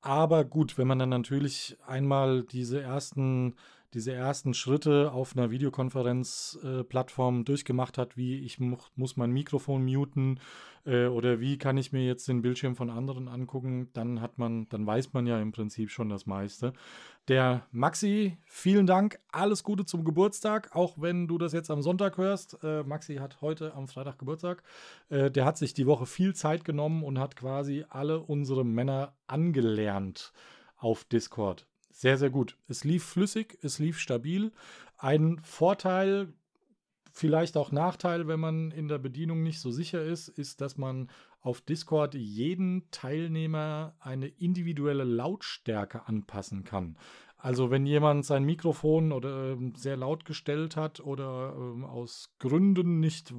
Aber 0.01 0.45
gut, 0.45 0.79
wenn 0.79 0.87
man 0.87 0.99
dann 0.99 1.09
natürlich 1.09 1.77
einmal 1.87 2.43
diese 2.43 2.81
ersten 2.81 3.55
diese 3.97 4.13
ersten 4.13 4.53
Schritte 4.53 5.11
auf 5.11 5.35
einer 5.35 5.51
Videokonferenzplattform 5.51 7.41
äh, 7.41 7.45
durchgemacht 7.45 7.97
hat, 7.97 8.19
wie 8.19 8.45
ich 8.45 8.61
mu 8.61 8.77
muss 8.95 9.17
mein 9.17 9.31
Mikrofon 9.31 9.87
muten 9.87 10.39
äh, 10.85 11.07
oder 11.07 11.41
wie 11.41 11.57
kann 11.57 11.79
ich 11.79 11.93
mir 11.93 12.05
jetzt 12.05 12.29
den 12.29 12.43
Bildschirm 12.43 12.77
von 12.77 12.91
anderen 12.91 13.27
angucken, 13.27 13.89
dann 13.95 14.21
hat 14.21 14.37
man, 14.37 14.69
dann 14.69 14.87
weiß 14.87 15.15
man 15.15 15.27
ja 15.27 15.41
im 15.41 15.51
Prinzip 15.51 15.91
schon 15.91 16.11
das 16.11 16.27
meiste. 16.27 16.75
Der 17.29 17.67
Maxi, 17.73 18.37
vielen 18.45 18.87
Dank, 18.87 19.19
alles 19.33 19.65
Gute 19.65 19.87
zum 19.87 20.05
Geburtstag, 20.05 20.77
auch 20.77 21.01
wenn 21.01 21.27
du 21.27 21.39
das 21.39 21.55
jetzt 21.55 21.71
am 21.71 21.81
Sonntag 21.81 22.19
hörst. 22.19 22.59
Äh, 22.63 22.83
Maxi 22.83 23.17
hat 23.17 23.41
heute 23.41 23.73
am 23.73 23.89
Freitag 23.89 24.19
Geburtstag. 24.19 24.63
Äh, 25.09 25.31
der 25.31 25.47
hat 25.47 25.57
sich 25.57 25.73
die 25.73 25.87
Woche 25.87 26.05
viel 26.05 26.35
Zeit 26.35 26.67
genommen 26.67 27.03
und 27.03 27.19
hat 27.19 27.35
quasi 27.35 27.87
alle 27.89 28.21
unsere 28.21 28.63
Männer 28.63 29.15
angelernt 29.27 30.35
auf 30.77 31.05
Discord 31.05 31.67
sehr, 31.97 32.19
sehr 32.19 32.29
gut. 32.29 32.59
Es 32.69 32.85
lief 32.85 33.05
flüssig, 33.05 33.59
es 33.63 33.79
lief 33.79 33.99
stabil. 33.99 34.53
Ein 34.99 35.39
Vorteil, 35.43 36.35
vielleicht 37.11 37.57
auch 37.57 37.73
Nachteil, 37.73 38.29
wenn 38.29 38.39
man 38.39 38.71
in 38.71 38.87
der 38.87 38.99
Bedienung 38.99 39.43
nicht 39.43 39.61
so 39.61 39.71
sicher 39.71 40.03
ist, 40.03 40.29
ist, 40.29 40.61
dass 40.61 40.77
man 40.77 41.11
auf 41.41 41.63
Discord 41.63 42.15
jeden 42.15 42.91
Teilnehmer 42.91 43.95
eine 43.99 44.27
individuelle 44.27 45.05
Lautstärke 45.05 46.07
anpassen 46.07 46.65
kann. 46.65 46.99
Also 47.39 47.71
wenn 47.71 47.87
jemand 47.87 48.27
sein 48.27 48.45
Mikrofon 48.45 49.13
oder 49.13 49.53
äh, 49.53 49.57
sehr 49.77 49.97
laut 49.97 50.27
gestellt 50.27 50.77
hat 50.77 51.01
oder 51.01 51.55
äh, 51.57 51.85
aus 51.85 52.35
Gründen 52.39 53.01
nicht 53.01 53.33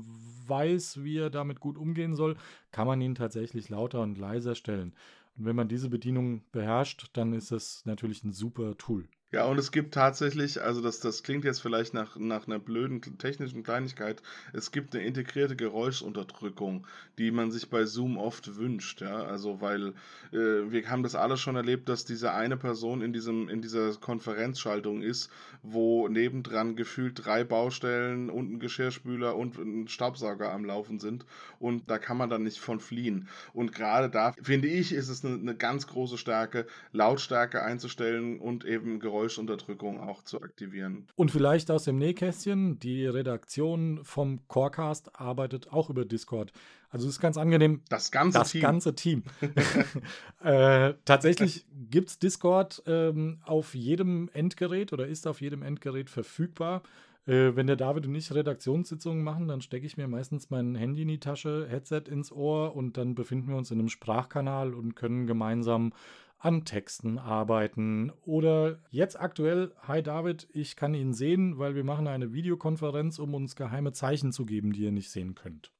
weiß, 0.47 1.03
wie 1.03 1.17
er 1.17 1.29
damit 1.29 1.59
gut 1.59 1.77
umgehen 1.77 2.15
soll, 2.15 2.37
kann 2.71 2.87
man 2.87 3.01
ihn 3.01 3.13
tatsächlich 3.13 3.69
lauter 3.69 4.01
und 4.01 4.17
leiser 4.17 4.55
stellen. 4.55 4.95
Und 5.37 5.45
wenn 5.45 5.55
man 5.55 5.67
diese 5.67 5.89
Bedienung 5.89 6.43
beherrscht, 6.51 7.09
dann 7.13 7.33
ist 7.33 7.51
es 7.51 7.85
natürlich 7.85 8.23
ein 8.23 8.33
super 8.33 8.77
Tool. 8.77 9.07
Ja, 9.33 9.43
und 9.43 9.57
es 9.59 9.73
gibt 9.73 9.93
tatsächlich, 9.93 10.61
also 10.61 10.79
das, 10.79 11.01
das 11.01 11.21
klingt 11.21 11.43
jetzt 11.43 11.59
vielleicht 11.59 11.93
nach, 11.93 12.15
nach 12.15 12.47
einer 12.47 12.59
blöden 12.59 13.01
technischen 13.17 13.61
Kleinigkeit, 13.61 14.21
es 14.53 14.71
gibt 14.71 14.95
eine 14.95 15.03
integrierte 15.03 15.57
Geräuschunterdrückung, 15.57 16.87
die 17.17 17.31
man 17.31 17.51
sich 17.51 17.69
bei 17.69 17.83
Zoom 17.83 18.17
oft 18.17 18.55
wünscht, 18.55 19.01
ja, 19.01 19.25
also 19.25 19.59
weil 19.59 19.89
äh, 20.31 20.71
wir 20.71 20.89
haben 20.89 21.03
das 21.03 21.13
alle 21.15 21.35
schon 21.35 21.57
erlebt, 21.57 21.89
dass 21.89 22.05
diese 22.05 22.31
eine 22.31 22.55
Person 22.55 23.01
in 23.01 23.11
diesem, 23.11 23.49
in 23.49 23.61
dieser 23.61 23.93
Konferenzschaltung 23.95 25.01
ist, 25.01 25.29
wo 25.61 26.07
nebendran 26.07 26.77
gefühlt 26.77 27.25
drei 27.25 27.43
Baustellen 27.43 28.29
und 28.29 28.53
ein 28.53 28.59
Geschirrspüler 28.61 29.35
und 29.35 29.57
ein 29.57 29.89
Staubsauger 29.89 30.53
am 30.53 30.63
Laufen 30.63 30.99
sind 31.01 31.25
und 31.59 31.89
da 31.89 31.99
kann 31.99 32.15
man 32.15 32.29
dann 32.29 32.43
nicht 32.43 32.59
von 32.59 32.79
fliehen. 32.79 33.27
Und 33.53 33.73
gerade 33.73 34.09
da, 34.09 34.31
finde 34.41 34.69
ich, 34.69 34.93
ist 34.93 35.09
es 35.09 35.25
eine, 35.25 35.35
eine 35.35 35.55
ganz 35.55 35.85
große 35.87 36.17
Stärke, 36.17 36.65
Lautstärke 36.93 37.61
einzustellen 37.61 38.39
und 38.39 38.63
eben 38.63 39.01
Geräusche 39.01 39.16
Geräuschunterdrückung 39.17 39.99
auch 39.99 40.23
zu 40.23 40.41
aktivieren. 40.41 41.07
Und 41.15 41.31
vielleicht 41.31 41.71
aus 41.71 41.85
dem 41.85 41.97
Nähkästchen, 41.97 42.79
die 42.79 43.05
Redaktion 43.05 44.01
vom 44.03 44.47
Corecast 44.47 45.19
arbeitet 45.19 45.71
auch 45.71 45.89
über 45.89 46.05
Discord. 46.05 46.51
Also 46.89 47.07
es 47.07 47.15
ist 47.15 47.19
ganz 47.19 47.37
angenehm. 47.37 47.81
Das 47.89 48.11
ganze 48.11 48.39
das 48.39 48.51
Team. 48.51 48.61
Ganze 48.61 48.95
Team. 48.95 49.23
äh, 50.43 50.93
tatsächlich 51.03 51.65
gibt 51.89 52.09
es 52.09 52.19
Discord 52.19 52.83
ähm, 52.85 53.39
auf 53.43 53.73
jedem 53.73 54.29
Endgerät 54.33 54.93
oder 54.93 55.07
ist 55.07 55.25
auf 55.25 55.41
jedem 55.41 55.63
Endgerät 55.63 56.09
verfügbar. 56.09 56.83
Äh, 57.25 57.55
wenn 57.55 57.67
der 57.67 57.75
David 57.75 58.05
und 58.05 58.15
ich 58.15 58.33
Redaktionssitzungen 58.33 59.23
machen, 59.23 59.47
dann 59.47 59.61
stecke 59.61 59.85
ich 59.85 59.97
mir 59.97 60.07
meistens 60.07 60.49
mein 60.49 60.75
Handy 60.75 61.01
in 61.01 61.07
die 61.09 61.19
Tasche, 61.19 61.67
Headset 61.67 62.03
ins 62.09 62.31
Ohr 62.31 62.75
und 62.75 62.97
dann 62.97 63.15
befinden 63.15 63.49
wir 63.49 63.57
uns 63.57 63.71
in 63.71 63.79
einem 63.79 63.89
Sprachkanal 63.89 64.73
und 64.73 64.95
können 64.95 65.27
gemeinsam 65.27 65.91
an 66.39 66.65
Texten 66.65 67.17
arbeiten. 67.17 68.11
Oder 68.25 68.79
jetzt 68.89 69.19
aktuell, 69.19 69.71
hi 69.81 70.03
David, 70.03 70.47
ich 70.51 70.75
kann 70.75 70.93
ihn 70.93 71.13
sehen, 71.13 71.57
weil 71.57 71.75
wir 71.75 71.83
machen 71.83 72.07
eine 72.07 72.33
Videokonferenz, 72.33 73.19
um 73.19 73.33
uns 73.33 73.55
geheime 73.55 73.93
Zeichen 73.93 74.31
zu 74.31 74.45
geben, 74.45 74.71
die 74.71 74.83
ihr 74.83 74.91
nicht 74.91 75.09
sehen 75.09 75.35
könnt. 75.35 75.71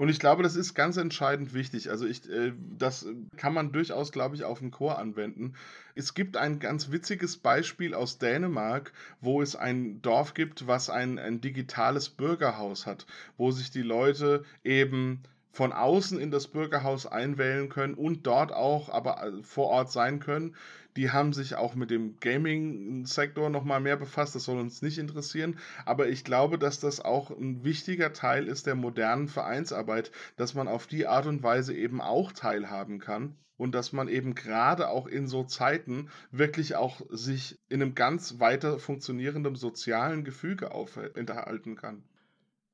Und 0.00 0.08
ich 0.08 0.18
glaube, 0.18 0.42
das 0.42 0.56
ist 0.56 0.72
ganz 0.72 0.96
entscheidend 0.96 1.52
wichtig. 1.52 1.90
Also 1.90 2.06
ich, 2.06 2.26
äh, 2.30 2.54
das 2.78 3.06
kann 3.36 3.52
man 3.52 3.70
durchaus, 3.70 4.12
glaube 4.12 4.34
ich, 4.34 4.44
auf 4.44 4.60
den 4.60 4.70
Chor 4.70 4.98
anwenden. 4.98 5.52
Es 5.94 6.14
gibt 6.14 6.38
ein 6.38 6.58
ganz 6.58 6.90
witziges 6.90 7.36
Beispiel 7.36 7.92
aus 7.92 8.18
Dänemark, 8.18 8.94
wo 9.20 9.42
es 9.42 9.56
ein 9.56 10.00
Dorf 10.00 10.32
gibt, 10.32 10.66
was 10.66 10.88
ein, 10.88 11.18
ein 11.18 11.42
digitales 11.42 12.08
Bürgerhaus 12.08 12.86
hat, 12.86 13.04
wo 13.36 13.50
sich 13.50 13.70
die 13.70 13.82
Leute 13.82 14.44
eben 14.64 15.22
von 15.52 15.72
außen 15.72 16.20
in 16.20 16.30
das 16.30 16.48
Bürgerhaus 16.48 17.06
einwählen 17.06 17.68
können 17.68 17.94
und 17.94 18.26
dort 18.26 18.52
auch 18.52 18.88
aber 18.88 19.22
äh, 19.22 19.42
vor 19.42 19.68
Ort 19.68 19.90
sein 19.90 20.20
können. 20.20 20.54
Die 20.96 21.10
haben 21.10 21.32
sich 21.32 21.54
auch 21.54 21.74
mit 21.74 21.90
dem 21.90 22.18
Gaming-Sektor 22.18 23.48
nochmal 23.48 23.80
mehr 23.80 23.96
befasst. 23.96 24.34
Das 24.34 24.44
soll 24.44 24.58
uns 24.58 24.82
nicht 24.82 24.98
interessieren. 24.98 25.58
Aber 25.84 26.08
ich 26.08 26.24
glaube, 26.24 26.58
dass 26.58 26.80
das 26.80 27.00
auch 27.00 27.30
ein 27.30 27.62
wichtiger 27.64 28.12
Teil 28.12 28.48
ist 28.48 28.66
der 28.66 28.74
modernen 28.74 29.28
Vereinsarbeit, 29.28 30.10
dass 30.36 30.54
man 30.54 30.66
auf 30.66 30.86
die 30.88 31.06
Art 31.06 31.26
und 31.26 31.42
Weise 31.42 31.74
eben 31.74 32.00
auch 32.00 32.32
teilhaben 32.32 32.98
kann. 32.98 33.36
Und 33.56 33.74
dass 33.74 33.92
man 33.92 34.08
eben 34.08 34.34
gerade 34.34 34.88
auch 34.88 35.06
in 35.06 35.28
so 35.28 35.44
Zeiten 35.44 36.08
wirklich 36.32 36.76
auch 36.76 37.02
sich 37.10 37.58
in 37.68 37.82
einem 37.82 37.94
ganz 37.94 38.40
weiter 38.40 38.78
funktionierenden 38.78 39.54
sozialen 39.54 40.24
Gefüge 40.24 40.72
aufenthalten 40.72 41.76
kann. 41.76 42.02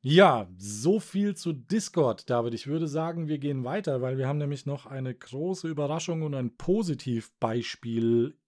Ja, 0.02 0.48
so 0.56 1.00
viel 1.00 1.35
zu 1.35 1.52
Discord, 1.52 2.30
David. 2.30 2.54
Ich 2.54 2.66
würde 2.66 2.87
sagen, 2.87 3.26
wir 3.26 3.38
gehen 3.38 3.64
weiter, 3.64 4.02
weil 4.02 4.18
wir 4.18 4.28
haben 4.28 4.38
nämlich 4.38 4.64
noch 4.64 4.87
eine 4.87 5.14
große 5.14 5.66
Überraschung 5.68 6.22
und 6.22 6.35
ein 6.35 6.56
Positivbeispiel 6.56 8.38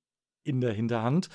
in 0.44 0.60
der 0.60 0.72
Hinterhand. 0.72 1.28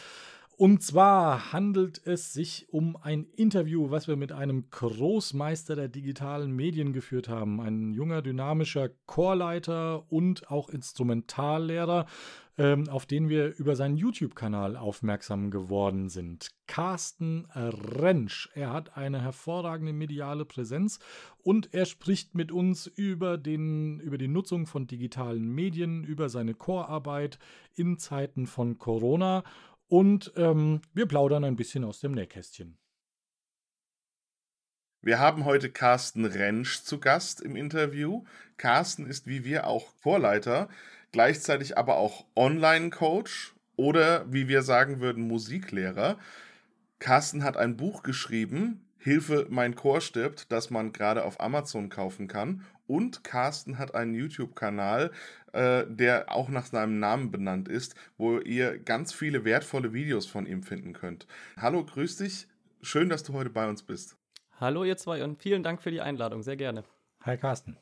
Und 0.56 0.84
zwar 0.84 1.52
handelt 1.52 2.06
es 2.06 2.32
sich 2.32 2.68
um 2.70 2.96
ein 2.96 3.26
Interview, 3.36 3.90
was 3.90 4.08
wir 4.08 4.16
mit 4.16 4.32
einem 4.32 4.70
Großmeister 4.70 5.76
der 5.76 5.88
digitalen 5.88 6.52
Medien 6.52 6.94
geführt 6.94 7.28
haben. 7.28 7.60
Ein 7.60 7.92
junger, 7.92 8.22
dynamischer 8.22 8.90
Chorleiter 9.08 10.12
und 10.12 10.52
auch 10.52 10.70
Instrumentallehrer, 10.70 12.06
ähm, 12.60 12.88
auf 12.88 13.08
den 13.08 13.30
wir 13.30 13.58
über 13.58 13.76
seinen 13.76 13.98
YouTube-Kanal 13.98 14.78
aufmerksam 14.78 15.50
geworden 15.50 16.10
sind. 16.10 16.52
Carsten 16.68 17.48
Rentsch. 17.56 18.48
Er 18.54 18.72
hat 18.72 18.96
eine 18.96 19.22
hervorragende 19.22 19.92
mediale 19.92 20.46
Präsenz 20.46 21.00
und 21.42 21.74
er 21.74 21.86
spricht 21.86 22.36
mit 22.36 22.52
uns 22.52 22.86
über, 22.86 23.40
den, 23.40 24.00
über 24.02 24.20
die 24.20 24.28
Nutzung 24.28 24.68
von 24.68 24.86
digitalen 24.86 25.50
Medien, 25.50 26.04
über 26.04 26.30
seine 26.30 26.54
Chorarbeit 26.54 27.40
in 27.74 27.98
Zeiten 27.98 28.46
von 28.46 28.78
Corona 28.78 29.44
und 29.94 30.34
ähm, 30.38 30.82
wir 30.96 31.06
plaudern 31.06 31.44
ein 31.44 31.56
bisschen 31.56 31.84
aus 31.84 32.00
dem 32.00 32.14
Nähkästchen. 32.14 32.80
Wir 35.04 35.20
haben 35.20 35.46
heute 35.46 35.70
Carsten 35.70 36.26
Rentsch 36.26 36.82
zu 36.82 37.00
Gast 37.00 37.42
im 37.42 37.56
Interview. 37.56 38.24
Carsten 38.58 39.06
ist 39.06 39.28
wie 39.28 39.46
wir 39.46 39.68
auch 39.68 39.90
Vorleiter, 39.98 40.68
gleichzeitig 41.12 41.78
aber 41.78 41.98
auch 41.98 42.26
Online-Coach 42.36 43.54
oder 43.76 44.26
wie 44.34 44.48
wir 44.48 44.64
sagen 44.64 45.00
würden 45.00 45.28
Musiklehrer. 45.28 46.18
Carsten 46.98 47.44
hat 47.44 47.56
ein 47.56 47.78
Buch 47.78 48.02
geschrieben, 48.02 48.90
Hilfe, 49.04 49.48
mein 49.50 49.76
Chor 49.76 50.00
stirbt, 50.00 50.50
das 50.50 50.70
man 50.70 50.94
gerade 50.94 51.26
auf 51.26 51.42
Amazon 51.42 51.90
kaufen 51.90 52.30
kann. 52.30 52.64
Und 52.88 53.26
Carsten 53.26 53.78
hat 53.78 53.96
einen 53.96 54.14
YouTube-Kanal, 54.14 55.12
äh, 55.52 55.84
der 55.90 56.32
auch 56.32 56.48
nach 56.48 56.66
seinem 56.66 57.00
Namen 57.00 57.30
benannt 57.30 57.68
ist, 57.68 57.96
wo 58.18 58.40
ihr 58.40 58.80
ganz 58.80 59.14
viele 59.14 59.44
wertvolle 59.44 59.92
Videos 59.92 60.26
von 60.26 60.46
ihm 60.46 60.64
finden 60.64 60.94
könnt. 60.94 61.28
Hallo, 61.58 61.84
grüß 61.84 62.16
dich. 62.18 62.48
Schön, 62.82 63.10
dass 63.10 63.24
du 63.24 63.34
heute 63.34 63.50
bei 63.50 63.68
uns 63.68 63.84
bist. 63.84 64.16
Hallo 64.58 64.86
ihr 64.86 64.96
zwei 64.96 65.22
und 65.26 65.42
vielen 65.42 65.64
Dank 65.64 65.82
für 65.82 65.92
die 65.92 66.00
Einladung, 66.00 66.42
sehr 66.42 66.56
gerne. 66.56 66.86
Hi 67.24 67.38
Carsten. 67.38 67.76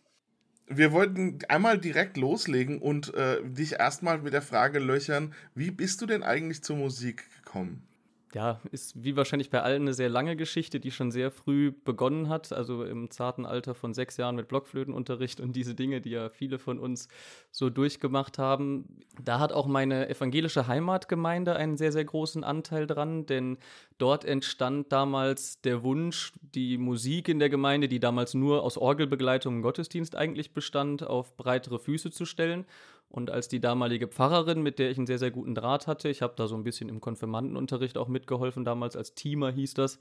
Wir 0.65 0.91
wollten 0.91 1.38
einmal 1.49 1.77
direkt 1.77 2.17
loslegen 2.17 2.79
und 2.79 3.13
äh, 3.13 3.43
dich 3.43 3.73
erstmal 3.73 4.19
mit 4.19 4.34
der 4.34 4.41
Frage 4.41 4.79
löchern, 4.79 5.36
wie 5.53 5.69
bist 5.69 6.01
du 6.01 6.07
denn 6.07 6.23
eigentlich 6.23 6.63
zur 6.63 6.77
Musik 6.77 7.25
gekommen? 7.43 7.88
Ja, 8.33 8.59
ist 8.71 9.03
wie 9.03 9.15
wahrscheinlich 9.15 9.49
bei 9.49 9.61
allen 9.61 9.83
eine 9.83 9.93
sehr 9.93 10.09
lange 10.09 10.35
Geschichte, 10.35 10.79
die 10.79 10.91
schon 10.91 11.11
sehr 11.11 11.31
früh 11.31 11.71
begonnen 11.71 12.29
hat, 12.29 12.53
also 12.53 12.83
im 12.83 13.11
zarten 13.11 13.45
Alter 13.45 13.75
von 13.75 13.93
sechs 13.93 14.17
Jahren 14.17 14.35
mit 14.35 14.47
Blockflötenunterricht 14.47 15.41
und 15.41 15.55
diese 15.55 15.75
Dinge, 15.75 16.01
die 16.01 16.11
ja 16.11 16.29
viele 16.29 16.59
von 16.59 16.79
uns 16.79 17.07
so 17.51 17.69
durchgemacht 17.69 18.37
haben. 18.37 19.01
Da 19.21 19.39
hat 19.39 19.51
auch 19.51 19.67
meine 19.67 20.09
evangelische 20.09 20.67
Heimatgemeinde 20.67 21.55
einen 21.55 21.77
sehr, 21.77 21.91
sehr 21.91 22.05
großen 22.05 22.43
Anteil 22.43 22.87
dran, 22.87 23.25
denn 23.25 23.57
dort 23.97 24.23
entstand 24.23 24.91
damals 24.91 25.61
der 25.61 25.83
Wunsch, 25.83 26.33
die 26.41 26.77
Musik 26.77 27.27
in 27.27 27.39
der 27.39 27.49
Gemeinde, 27.49 27.87
die 27.87 27.99
damals 27.99 28.33
nur 28.33 28.63
aus 28.63 28.77
Orgelbegleitung 28.77 29.55
im 29.55 29.61
Gottesdienst 29.61 30.15
eigentlich 30.15 30.53
bestand, 30.53 31.03
auf 31.03 31.35
breitere 31.35 31.79
Füße 31.79 32.11
zu 32.11 32.25
stellen. 32.25 32.65
Und 33.12 33.30
als 33.30 33.50
die 33.50 33.60
damalige 33.60 34.08
Pfarrerin, 34.08 34.62
mit 34.62 34.80
der 34.80 34.89
ich 34.89 34.97
einen 34.97 35.06
sehr, 35.06 35.19
sehr 35.19 35.32
guten 35.32 35.54
Draht 35.54 35.86
hatte, 35.86 36.08
ich 36.08 36.21
habe 36.21 36.34
da 36.38 36.47
so 36.47 36.56
ein 36.56 36.63
bisschen 36.63 36.88
im 36.88 37.02
Konfirmandenunterricht 37.02 37.97
auch 37.97 38.08
mitgeholfen, 38.08 38.63
damals 38.63 38.95
als 38.95 39.15
Teamer 39.15 39.52
hieß 39.52 39.74
das, 39.74 40.00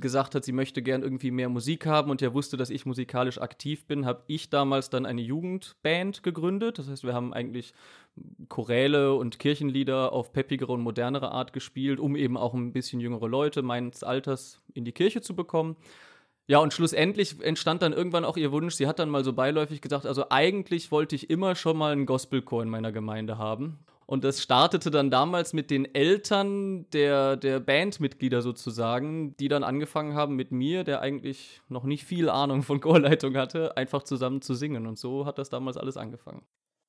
gesagt 0.00 0.34
hat, 0.34 0.44
sie 0.44 0.50
möchte 0.50 0.82
gern 0.82 1.04
irgendwie 1.04 1.30
mehr 1.30 1.48
Musik 1.48 1.86
haben 1.86 2.10
und 2.10 2.20
ja 2.20 2.34
wusste, 2.34 2.56
dass 2.56 2.70
ich 2.70 2.84
musikalisch 2.84 3.40
aktiv 3.40 3.86
bin, 3.86 4.06
habe 4.06 4.24
ich 4.26 4.50
damals 4.50 4.90
dann 4.90 5.06
eine 5.06 5.22
Jugendband 5.22 6.24
gegründet. 6.24 6.80
Das 6.80 6.88
heißt, 6.88 7.04
wir 7.04 7.14
haben 7.14 7.32
eigentlich 7.32 7.74
Choräle 8.48 9.14
und 9.14 9.38
Kirchenlieder 9.38 10.12
auf 10.12 10.32
peppigere 10.32 10.72
und 10.72 10.80
modernere 10.80 11.30
Art 11.30 11.52
gespielt, 11.52 12.00
um 12.00 12.16
eben 12.16 12.36
auch 12.36 12.54
ein 12.54 12.72
bisschen 12.72 12.98
jüngere 12.98 13.28
Leute 13.28 13.62
meines 13.62 14.02
Alters 14.02 14.60
in 14.74 14.84
die 14.84 14.92
Kirche 14.92 15.20
zu 15.20 15.36
bekommen. 15.36 15.76
Ja, 16.48 16.58
und 16.58 16.72
schlussendlich 16.72 17.40
entstand 17.40 17.82
dann 17.82 17.92
irgendwann 17.92 18.24
auch 18.24 18.36
ihr 18.36 18.52
Wunsch. 18.52 18.74
Sie 18.74 18.86
hat 18.86 18.98
dann 18.98 19.08
mal 19.08 19.24
so 19.24 19.32
beiläufig 19.32 19.80
gesagt, 19.80 20.06
also 20.06 20.26
eigentlich 20.30 20.90
wollte 20.90 21.14
ich 21.14 21.30
immer 21.30 21.54
schon 21.54 21.76
mal 21.76 21.92
einen 21.92 22.06
Gospelchor 22.06 22.62
in 22.62 22.68
meiner 22.68 22.92
Gemeinde 22.92 23.38
haben. 23.38 23.78
Und 24.06 24.24
das 24.24 24.42
startete 24.42 24.90
dann 24.90 25.10
damals 25.10 25.52
mit 25.52 25.70
den 25.70 25.94
Eltern 25.94 26.90
der, 26.90 27.36
der 27.36 27.60
Bandmitglieder 27.60 28.42
sozusagen, 28.42 29.36
die 29.38 29.48
dann 29.48 29.64
angefangen 29.64 30.14
haben 30.14 30.34
mit 30.34 30.50
mir, 30.50 30.84
der 30.84 31.00
eigentlich 31.00 31.62
noch 31.68 31.84
nicht 31.84 32.04
viel 32.04 32.28
Ahnung 32.28 32.62
von 32.62 32.80
Chorleitung 32.80 33.36
hatte, 33.36 33.76
einfach 33.76 34.02
zusammen 34.02 34.42
zu 34.42 34.54
singen. 34.54 34.86
Und 34.86 34.98
so 34.98 35.24
hat 35.24 35.38
das 35.38 35.48
damals 35.48 35.76
alles 35.76 35.96
angefangen. 35.96 36.42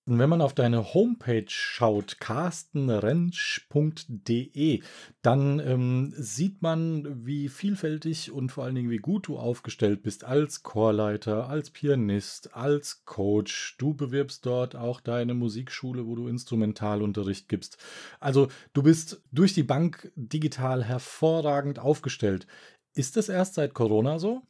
Wenn 0.06 0.30
man 0.30 0.42
auf 0.42 0.54
deine 0.54 0.94
Homepage 0.94 1.46
schaut, 1.48 2.20
carstenrentsch.de, 2.20 4.84
dann 5.22 5.62
ähm, 5.62 6.14
sieht 6.18 6.62
man, 6.62 7.26
wie 7.26 7.48
vielfältig 7.48 8.30
und 8.30 8.52
vor 8.52 8.66
allen 8.66 8.76
Dingen 8.76 8.90
wie 8.90 8.98
gut 8.98 9.30
du 9.30 9.38
aufgestellt 9.38 10.04
bist 10.04 10.26
als 10.26 10.62
Chorleiter, 10.62 11.48
als 11.48 11.70
Pianist, 11.70 12.54
als 12.54 13.06
Coach. 13.06 13.78
Du 13.78 13.94
bewirbst 13.94 14.46
dort 14.46 14.76
auch 14.76 15.00
deine 15.00 15.36
Musikschule, 15.36 16.06
wo 16.06 16.16
du 16.16 16.28
Instrumentalunterricht 16.28 17.48
gibst. 17.48 17.78
Also 18.20 18.50
du 18.74 18.84
bist 18.84 19.24
durch 19.32 19.54
die 19.54 19.64
Bank 19.64 20.12
digital 20.18 20.84
hervorragend 20.84 21.80
aufgestellt. 21.80 22.46
Ist 22.94 23.16
das 23.16 23.30
erst 23.30 23.54
seit 23.54 23.74
Corona 23.74 24.20
so? 24.20 24.42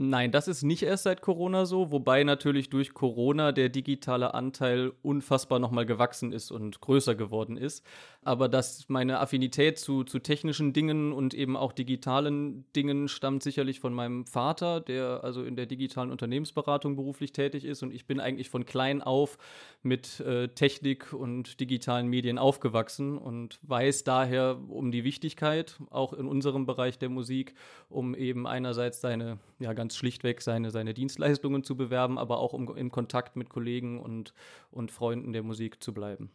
Nein, 0.00 0.30
das 0.30 0.46
ist 0.46 0.62
nicht 0.62 0.84
erst 0.84 1.02
seit 1.02 1.22
Corona 1.22 1.66
so, 1.66 1.90
wobei 1.90 2.22
natürlich 2.22 2.70
durch 2.70 2.94
Corona 2.94 3.50
der 3.50 3.68
digitale 3.68 4.32
Anteil 4.32 4.92
unfassbar 5.02 5.58
nochmal 5.58 5.86
gewachsen 5.86 6.30
ist 6.30 6.52
und 6.52 6.80
größer 6.80 7.16
geworden 7.16 7.56
ist. 7.56 7.84
Aber 8.22 8.48
dass 8.48 8.88
meine 8.88 9.18
Affinität 9.18 9.76
zu, 9.76 10.04
zu 10.04 10.20
technischen 10.20 10.72
Dingen 10.72 11.12
und 11.12 11.34
eben 11.34 11.56
auch 11.56 11.72
digitalen 11.72 12.64
Dingen 12.76 13.08
stammt 13.08 13.42
sicherlich 13.42 13.80
von 13.80 13.92
meinem 13.92 14.24
Vater, 14.24 14.80
der 14.80 15.24
also 15.24 15.42
in 15.42 15.56
der 15.56 15.66
digitalen 15.66 16.12
Unternehmensberatung 16.12 16.94
beruflich 16.94 17.32
tätig 17.32 17.64
ist. 17.64 17.82
Und 17.82 17.92
ich 17.92 18.06
bin 18.06 18.20
eigentlich 18.20 18.50
von 18.50 18.66
klein 18.66 19.02
auf 19.02 19.36
mit 19.82 20.20
äh, 20.20 20.46
Technik 20.46 21.12
und 21.12 21.58
digitalen 21.58 22.06
Medien 22.06 22.38
aufgewachsen 22.38 23.18
und 23.18 23.58
weiß 23.62 24.04
daher 24.04 24.60
um 24.68 24.92
die 24.92 25.02
Wichtigkeit, 25.02 25.80
auch 25.90 26.12
in 26.12 26.28
unserem 26.28 26.66
Bereich 26.66 27.00
der 27.00 27.08
Musik, 27.08 27.54
um 27.88 28.14
eben 28.14 28.46
einerseits 28.46 29.00
seine 29.00 29.40
ja, 29.58 29.72
ganz 29.72 29.87
schlichtweg 29.96 30.42
seine, 30.42 30.70
seine 30.70 30.94
Dienstleistungen 30.94 31.62
zu 31.62 31.76
bewerben, 31.76 32.18
aber 32.18 32.38
auch 32.38 32.52
um 32.52 32.76
in 32.76 32.90
Kontakt 32.90 33.36
mit 33.36 33.48
Kollegen 33.48 34.00
und, 34.00 34.34
und 34.70 34.90
Freunden 34.90 35.32
der 35.32 35.42
Musik 35.42 35.82
zu 35.82 35.92
bleiben. 35.94 36.30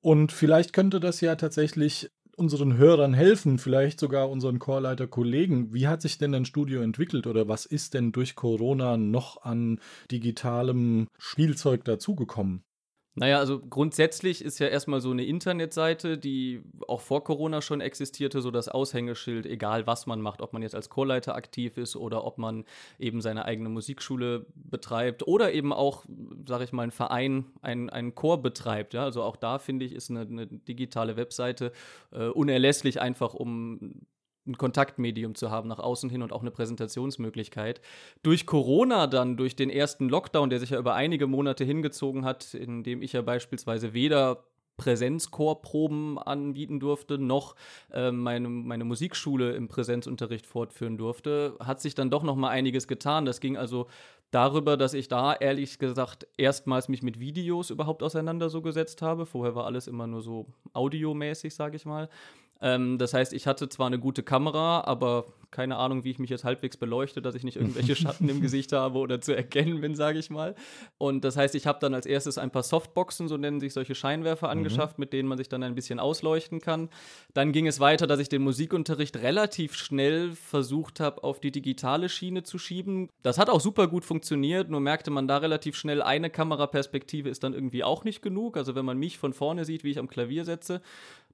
Und 0.00 0.32
vielleicht 0.32 0.72
könnte 0.72 1.00
das 1.00 1.20
ja 1.20 1.36
tatsächlich 1.36 2.10
unseren 2.36 2.76
Hörern 2.76 3.14
helfen, 3.14 3.58
vielleicht 3.58 4.00
sogar 4.00 4.30
unseren 4.30 4.58
Chorleiter-Kollegen. 4.58 5.72
Wie 5.72 5.86
hat 5.86 6.02
sich 6.02 6.18
denn 6.18 6.34
ein 6.34 6.44
Studio 6.44 6.80
entwickelt 6.80 7.26
oder 7.26 7.46
was 7.48 7.66
ist 7.66 7.94
denn 7.94 8.12
durch 8.12 8.34
Corona 8.34 8.96
noch 8.96 9.42
an 9.42 9.80
digitalem 10.10 11.08
Spielzeug 11.18 11.84
dazugekommen? 11.84 12.64
Naja, 13.14 13.38
also 13.38 13.60
grundsätzlich 13.60 14.42
ist 14.42 14.58
ja 14.58 14.68
erstmal 14.68 15.02
so 15.02 15.10
eine 15.10 15.24
Internetseite, 15.24 16.16
die 16.16 16.62
auch 16.88 17.02
vor 17.02 17.22
Corona 17.24 17.60
schon 17.60 17.82
existierte, 17.82 18.40
so 18.40 18.50
das 18.50 18.68
Aushängeschild, 18.68 19.44
egal 19.44 19.86
was 19.86 20.06
man 20.06 20.22
macht, 20.22 20.40
ob 20.40 20.54
man 20.54 20.62
jetzt 20.62 20.74
als 20.74 20.88
Chorleiter 20.88 21.34
aktiv 21.34 21.76
ist 21.76 21.94
oder 21.94 22.24
ob 22.24 22.38
man 22.38 22.64
eben 22.98 23.20
seine 23.20 23.44
eigene 23.44 23.68
Musikschule 23.68 24.46
betreibt 24.54 25.26
oder 25.26 25.52
eben 25.52 25.74
auch, 25.74 26.06
sage 26.48 26.64
ich 26.64 26.72
mal, 26.72 26.84
ein 26.84 26.90
Verein, 26.90 27.44
einen, 27.60 27.90
einen 27.90 28.14
Chor 28.14 28.40
betreibt. 28.40 28.94
Ja? 28.94 29.04
Also 29.04 29.22
auch 29.22 29.36
da 29.36 29.58
finde 29.58 29.84
ich, 29.84 29.92
ist 29.92 30.08
eine, 30.08 30.20
eine 30.22 30.46
digitale 30.46 31.16
Webseite 31.16 31.72
äh, 32.12 32.28
unerlässlich 32.28 33.02
einfach, 33.02 33.34
um 33.34 34.06
ein 34.46 34.58
Kontaktmedium 34.58 35.34
zu 35.34 35.50
haben 35.50 35.68
nach 35.68 35.78
außen 35.78 36.10
hin 36.10 36.22
und 36.22 36.32
auch 36.32 36.40
eine 36.40 36.50
Präsentationsmöglichkeit. 36.50 37.80
Durch 38.22 38.46
Corona 38.46 39.06
dann, 39.06 39.36
durch 39.36 39.56
den 39.56 39.70
ersten 39.70 40.08
Lockdown, 40.08 40.50
der 40.50 40.58
sich 40.58 40.70
ja 40.70 40.78
über 40.78 40.94
einige 40.94 41.26
Monate 41.26 41.64
hingezogen 41.64 42.24
hat, 42.24 42.54
in 42.54 42.82
dem 42.82 43.02
ich 43.02 43.12
ja 43.12 43.22
beispielsweise 43.22 43.92
weder 43.92 44.44
Präsenzchorproben 44.76 46.18
anbieten 46.18 46.80
durfte, 46.80 47.18
noch 47.18 47.54
äh, 47.92 48.10
meine, 48.10 48.48
meine 48.48 48.84
Musikschule 48.84 49.52
im 49.52 49.68
Präsenzunterricht 49.68 50.46
fortführen 50.46 50.96
durfte, 50.96 51.56
hat 51.60 51.80
sich 51.80 51.94
dann 51.94 52.10
doch 52.10 52.22
noch 52.22 52.36
mal 52.36 52.48
einiges 52.48 52.88
getan. 52.88 53.24
Das 53.24 53.40
ging 53.40 53.56
also 53.56 53.86
darüber, 54.32 54.76
dass 54.76 54.94
ich 54.94 55.08
da 55.08 55.34
ehrlich 55.34 55.78
gesagt 55.78 56.26
erstmals 56.36 56.88
mich 56.88 57.02
mit 57.02 57.20
Videos 57.20 57.70
überhaupt 57.70 58.02
auseinander 58.02 58.48
so 58.48 58.62
gesetzt 58.62 59.02
habe. 59.02 59.26
Vorher 59.26 59.54
war 59.54 59.66
alles 59.66 59.86
immer 59.86 60.06
nur 60.06 60.22
so 60.22 60.46
audiomäßig, 60.72 61.54
sage 61.54 61.76
ich 61.76 61.84
mal. 61.84 62.08
Ähm, 62.62 62.96
das 62.96 63.12
heißt, 63.12 63.32
ich 63.32 63.46
hatte 63.46 63.68
zwar 63.68 63.88
eine 63.88 63.98
gute 63.98 64.22
Kamera, 64.22 64.82
aber 64.82 65.26
keine 65.50 65.76
Ahnung, 65.76 66.04
wie 66.04 66.10
ich 66.10 66.18
mich 66.18 66.30
jetzt 66.30 66.44
halbwegs 66.44 66.76
beleuchte, 66.76 67.20
dass 67.20 67.34
ich 67.34 67.44
nicht 67.44 67.56
irgendwelche 67.56 67.94
Schatten 67.96 68.28
im 68.28 68.40
Gesicht 68.40 68.72
habe 68.72 68.98
oder 68.98 69.20
zu 69.20 69.36
erkennen 69.36 69.80
bin, 69.80 69.94
sage 69.94 70.18
ich 70.18 70.30
mal. 70.30 70.54
Und 70.96 71.24
das 71.24 71.36
heißt, 71.36 71.54
ich 71.54 71.66
habe 71.66 71.78
dann 71.80 71.92
als 71.92 72.06
erstes 72.06 72.38
ein 72.38 72.50
paar 72.50 72.62
Softboxen, 72.62 73.28
so 73.28 73.36
nennen 73.36 73.60
sich 73.60 73.74
solche 73.74 73.94
Scheinwerfer, 73.94 74.46
mhm. 74.46 74.52
angeschafft, 74.52 74.98
mit 74.98 75.12
denen 75.12 75.28
man 75.28 75.38
sich 75.38 75.48
dann 75.48 75.62
ein 75.62 75.74
bisschen 75.74 76.00
ausleuchten 76.00 76.60
kann. 76.60 76.88
Dann 77.34 77.52
ging 77.52 77.66
es 77.66 77.80
weiter, 77.80 78.06
dass 78.06 78.20
ich 78.20 78.30
den 78.30 78.42
Musikunterricht 78.42 79.16
relativ 79.16 79.74
schnell 79.74 80.32
versucht 80.32 81.00
habe, 81.00 81.22
auf 81.22 81.40
die 81.40 81.50
digitale 81.50 82.08
Schiene 82.08 82.44
zu 82.44 82.58
schieben. 82.58 83.10
Das 83.22 83.38
hat 83.38 83.50
auch 83.50 83.60
super 83.60 83.88
gut 83.88 84.04
funktioniert, 84.04 84.70
nur 84.70 84.80
merkte 84.80 85.10
man 85.10 85.28
da 85.28 85.36
relativ 85.38 85.76
schnell, 85.76 86.00
eine 86.00 86.30
Kameraperspektive 86.30 87.28
ist 87.28 87.42
dann 87.42 87.52
irgendwie 87.52 87.84
auch 87.84 88.04
nicht 88.04 88.22
genug. 88.22 88.56
Also 88.56 88.74
wenn 88.74 88.84
man 88.84 88.98
mich 88.98 89.18
von 89.18 89.34
vorne 89.34 89.64
sieht, 89.64 89.84
wie 89.84 89.90
ich 89.90 89.98
am 89.98 90.08
Klavier 90.08 90.44
setze, 90.44 90.80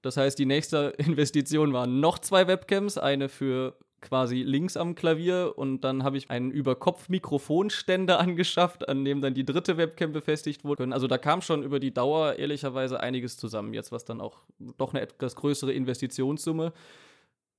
Das 0.02 0.16
heißt, 0.16 0.38
die 0.38 0.46
nächste 0.46 0.94
Investition 0.98 1.72
waren 1.72 2.00
noch 2.00 2.18
zwei 2.18 2.46
Webcams, 2.46 2.98
eine 2.98 3.28
für 3.28 3.76
quasi 4.00 4.42
links 4.42 4.76
am 4.76 4.94
Klavier 4.94 5.54
und 5.56 5.80
dann 5.80 6.04
habe 6.04 6.18
ich 6.18 6.30
einen 6.30 6.50
Überkopf-Mikrofonständer 6.50 8.18
angeschafft, 8.20 8.88
an 8.88 9.04
dem 9.04 9.20
dann 9.20 9.34
die 9.34 9.44
dritte 9.44 9.76
Webcam 9.76 10.12
befestigt 10.12 10.64
wurde. 10.64 10.88
Also 10.92 11.06
da 11.06 11.18
kam 11.18 11.42
schon 11.42 11.62
über 11.62 11.80
die 11.80 11.92
Dauer 11.92 12.34
ehrlicherweise 12.34 13.00
einiges 13.00 13.36
zusammen, 13.36 13.74
jetzt 13.74 13.90
was 13.90 14.04
dann 14.04 14.20
auch 14.20 14.38
doch 14.76 14.94
eine 14.94 15.00
etwas 15.00 15.34
größere 15.36 15.72
Investitionssumme 15.72 16.72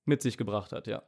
mit 0.06 0.21
sich 0.21 0.38
gebracht 0.38 0.71
hat, 0.71 0.88
ja. 0.88 1.04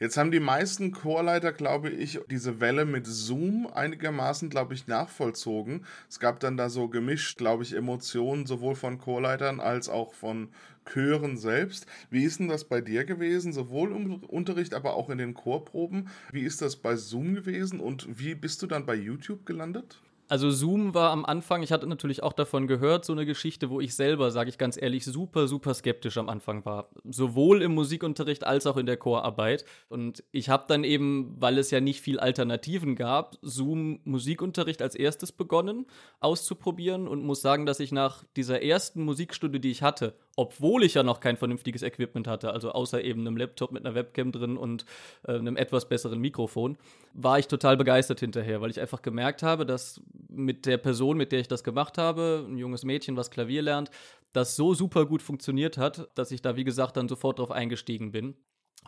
Jetzt 0.00 0.16
haben 0.16 0.32
die 0.32 0.40
meisten 0.40 0.90
Chorleiter, 0.90 1.52
glaube 1.52 1.88
ich, 1.88 2.18
diese 2.28 2.60
Welle 2.60 2.84
mit 2.84 3.06
Zoom 3.06 3.68
einigermaßen, 3.68 4.50
glaube 4.50 4.74
ich, 4.74 4.88
nachvollzogen. 4.88 5.86
Es 6.08 6.18
gab 6.18 6.40
dann 6.40 6.56
da 6.56 6.68
so 6.68 6.88
gemischt, 6.88 7.38
glaube 7.38 7.62
ich, 7.62 7.74
Emotionen 7.74 8.44
sowohl 8.44 8.74
von 8.74 8.98
Chorleitern 8.98 9.60
als 9.60 9.88
auch 9.88 10.12
von 10.12 10.48
Chören 10.84 11.36
selbst. 11.36 11.86
Wie 12.10 12.24
ist 12.24 12.40
denn 12.40 12.48
das 12.48 12.64
bei 12.64 12.80
dir 12.80 13.04
gewesen, 13.04 13.52
sowohl 13.52 13.92
im 13.92 14.24
Unterricht, 14.24 14.74
aber 14.74 14.94
auch 14.94 15.10
in 15.10 15.18
den 15.18 15.32
Chorproben? 15.32 16.08
Wie 16.32 16.42
ist 16.42 16.60
das 16.60 16.74
bei 16.74 16.96
Zoom 16.96 17.34
gewesen 17.36 17.78
und 17.78 18.18
wie 18.18 18.34
bist 18.34 18.62
du 18.62 18.66
dann 18.66 18.86
bei 18.86 18.96
YouTube 18.96 19.46
gelandet? 19.46 20.02
Also 20.26 20.50
Zoom 20.50 20.94
war 20.94 21.10
am 21.10 21.26
Anfang, 21.26 21.62
ich 21.62 21.70
hatte 21.70 21.86
natürlich 21.86 22.22
auch 22.22 22.32
davon 22.32 22.66
gehört, 22.66 23.04
so 23.04 23.12
eine 23.12 23.26
Geschichte, 23.26 23.68
wo 23.68 23.80
ich 23.80 23.94
selber, 23.94 24.30
sage 24.30 24.48
ich 24.48 24.56
ganz 24.56 24.80
ehrlich, 24.80 25.04
super, 25.04 25.48
super 25.48 25.74
skeptisch 25.74 26.16
am 26.16 26.30
Anfang 26.30 26.64
war. 26.64 26.88
Sowohl 27.04 27.60
im 27.60 27.74
Musikunterricht 27.74 28.44
als 28.44 28.66
auch 28.66 28.78
in 28.78 28.86
der 28.86 28.96
Chorarbeit. 28.96 29.66
Und 29.88 30.24
ich 30.32 30.48
habe 30.48 30.64
dann 30.66 30.82
eben, 30.82 31.36
weil 31.38 31.58
es 31.58 31.70
ja 31.70 31.80
nicht 31.80 32.00
viel 32.00 32.18
Alternativen 32.18 32.96
gab, 32.96 33.36
Zoom 33.42 34.00
Musikunterricht 34.04 34.80
als 34.80 34.94
erstes 34.94 35.30
begonnen 35.30 35.86
auszuprobieren 36.20 37.06
und 37.06 37.22
muss 37.22 37.42
sagen, 37.42 37.66
dass 37.66 37.78
ich 37.78 37.92
nach 37.92 38.24
dieser 38.34 38.62
ersten 38.62 39.04
Musikstunde, 39.04 39.60
die 39.60 39.70
ich 39.70 39.82
hatte, 39.82 40.14
obwohl 40.36 40.82
ich 40.84 40.94
ja 40.94 41.02
noch 41.02 41.20
kein 41.20 41.36
vernünftiges 41.36 41.82
Equipment 41.82 42.26
hatte, 42.26 42.52
also 42.52 42.72
außer 42.72 43.02
eben 43.02 43.20
einem 43.20 43.36
Laptop 43.36 43.72
mit 43.72 43.84
einer 43.84 43.94
Webcam 43.94 44.32
drin 44.32 44.56
und 44.56 44.84
äh, 45.26 45.32
einem 45.32 45.56
etwas 45.56 45.88
besseren 45.88 46.20
Mikrofon, 46.20 46.76
war 47.12 47.38
ich 47.38 47.48
total 47.48 47.76
begeistert 47.76 48.20
hinterher, 48.20 48.60
weil 48.60 48.70
ich 48.70 48.80
einfach 48.80 49.02
gemerkt 49.02 49.42
habe, 49.42 49.66
dass 49.66 50.00
mit 50.28 50.66
der 50.66 50.78
Person, 50.78 51.16
mit 51.16 51.32
der 51.32 51.40
ich 51.40 51.48
das 51.48 51.64
gemacht 51.64 51.98
habe, 51.98 52.44
ein 52.48 52.58
junges 52.58 52.84
Mädchen, 52.84 53.16
was 53.16 53.30
Klavier 53.30 53.62
lernt, 53.62 53.90
das 54.32 54.56
so 54.56 54.74
super 54.74 55.06
gut 55.06 55.22
funktioniert 55.22 55.78
hat, 55.78 56.08
dass 56.16 56.30
ich 56.32 56.42
da, 56.42 56.56
wie 56.56 56.64
gesagt, 56.64 56.96
dann 56.96 57.08
sofort 57.08 57.38
drauf 57.38 57.50
eingestiegen 57.50 58.10
bin. 58.10 58.34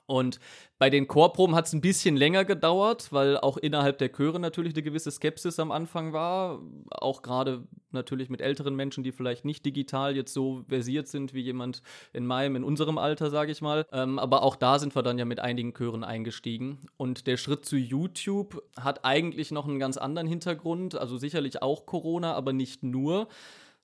Und 0.07 0.39
bei 0.79 0.91
den 0.91 1.09
Chorproben 1.09 1.57
hat 1.57 1.67
es 1.67 1.73
ein 1.73 1.81
bisschen 1.81 2.17
länger 2.17 2.45
gedauert, 2.45 3.13
weil 3.13 3.39
auch 3.39 3.57
innerhalb 3.57 3.99
der 3.99 4.13
Chöre 4.13 4.39
natürlich 4.39 4.75
eine 4.75 4.83
gewisse 4.83 5.11
Skepsis 5.11 5.59
am 5.59 5.73
Anfang 5.73 6.13
war. 6.13 6.61
Auch 6.91 7.23
gerade 7.23 7.67
natürlich 7.91 8.29
mit 8.29 8.41
älteren 8.41 8.77
Menschen, 8.77 9.03
die 9.03 9.13
vielleicht 9.13 9.45
nicht 9.45 9.65
digital 9.65 10.15
jetzt 10.15 10.33
so 10.33 10.63
versiert 10.69 11.09
sind 11.09 11.35
wie 11.35 11.41
jemand 11.41 11.83
in 12.13 12.27
meinem, 12.27 12.57
in 12.57 12.65
unserem 12.65 12.99
Alter, 12.99 13.31
sage 13.31 13.51
ich 13.51 13.63
mal. 13.63 13.87
Ähm, 13.91 14.19
aber 14.19 14.43
auch 14.43 14.55
da 14.55 14.79
sind 14.79 14.95
wir 14.95 15.03
dann 15.03 15.19
ja 15.19 15.25
mit 15.25 15.41
einigen 15.41 15.73
Chören 15.75 16.05
eingestiegen. 16.05 16.87
Und 16.97 17.27
der 17.27 17.37
Schritt 17.37 17.65
zu 17.65 17.77
YouTube 17.77 18.63
hat 18.79 19.05
eigentlich 19.05 19.51
noch 19.51 19.67
einen 19.67 19.79
ganz 19.79 19.97
anderen 19.97 20.29
Hintergrund. 20.29 20.95
Also 20.97 21.17
sicherlich 21.17 21.63
auch 21.63 21.87
Corona, 21.87 22.35
aber 22.35 22.53
nicht 22.53 22.83
nur 22.83 23.29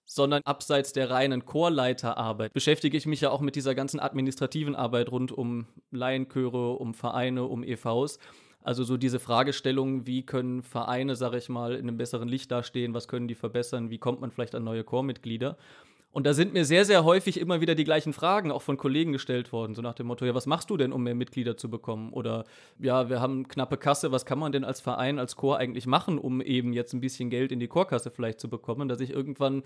sondern 0.05 0.43
abseits 0.45 0.93
der 0.93 1.11
reinen 1.11 1.45
Chorleiterarbeit 1.45 2.53
beschäftige 2.53 2.97
ich 2.97 3.07
mich 3.07 3.21
ja 3.21 3.31
auch 3.31 3.41
mit 3.41 3.57
dieser 3.57 3.75
ganzen 3.75 4.01
administrativen 4.01 4.75
Arbeit 4.75 5.11
rund 5.11 5.33
um 5.33 5.67
Laienchöre, 5.91 6.73
um 6.75 6.95
Vereine, 6.95 7.45
um 7.45 7.63
EVs. 7.63 8.19
Also 8.65 8.85
so 8.85 8.97
diese 8.97 9.19
Fragestellung, 9.19 10.07
wie 10.07 10.25
können 10.25 10.63
Vereine, 10.63 11.17
sage 11.17 11.39
ich 11.39 11.49
mal, 11.49 11.75
in 11.75 11.89
einem 11.89 11.97
besseren 11.97 12.29
Licht 12.29 12.51
dastehen, 12.51 12.95
was 12.95 13.09
können 13.09 13.27
die 13.27 13.35
verbessern, 13.35 13.91
wie 13.91 13.99
kommt 13.99 14.21
man 14.21 14.31
vielleicht 14.31 14.55
an 14.55 14.65
neue 14.65 14.85
Chormitglieder. 14.85 15.57
Und 16.13 16.27
da 16.27 16.35
sind 16.35 16.53
mir 16.53 16.67
sehr, 16.67 16.85
sehr 16.85 17.05
häufig 17.05 17.41
immer 17.41 17.63
wieder 17.63 17.75
die 17.75 17.85
gleichen 17.85 18.13
Fragen 18.13 18.53
auch 18.53 18.61
von 18.61 18.77
Kollegen 18.77 19.13
gestellt 19.13 19.51
worden, 19.51 19.75
so 19.75 19.81
nach 19.81 19.95
dem 19.95 20.07
Motto, 20.07 20.27
ja, 20.27 20.35
was 20.35 20.47
machst 20.47 20.69
du 20.69 20.77
denn, 20.77 20.93
um 20.93 21.03
mehr 21.03 21.15
Mitglieder 21.15 21.57
zu 21.57 21.71
bekommen? 21.71 22.13
Oder 22.13 22.45
ja, 22.79 23.09
wir 23.09 23.21
haben 23.21 23.49
knappe 23.49 23.79
Kasse, 23.79 24.13
was 24.13 24.27
kann 24.27 24.39
man 24.39 24.53
denn 24.53 24.65
als 24.65 24.83
Verein, 24.83 25.19
als 25.19 25.37
Chor 25.37 25.57
eigentlich 25.57 25.87
machen, 25.87 26.19
um 26.19 26.43
eben 26.43 26.75
jetzt 26.75 26.93
ein 26.93 27.01
bisschen 27.01 27.31
Geld 27.31 27.51
in 27.51 27.61
die 27.61 27.69
Chorkasse 27.69 28.11
vielleicht 28.11 28.41
zu 28.41 28.51
bekommen, 28.51 28.89
dass 28.89 29.01
ich 29.01 29.11
irgendwann 29.11 29.63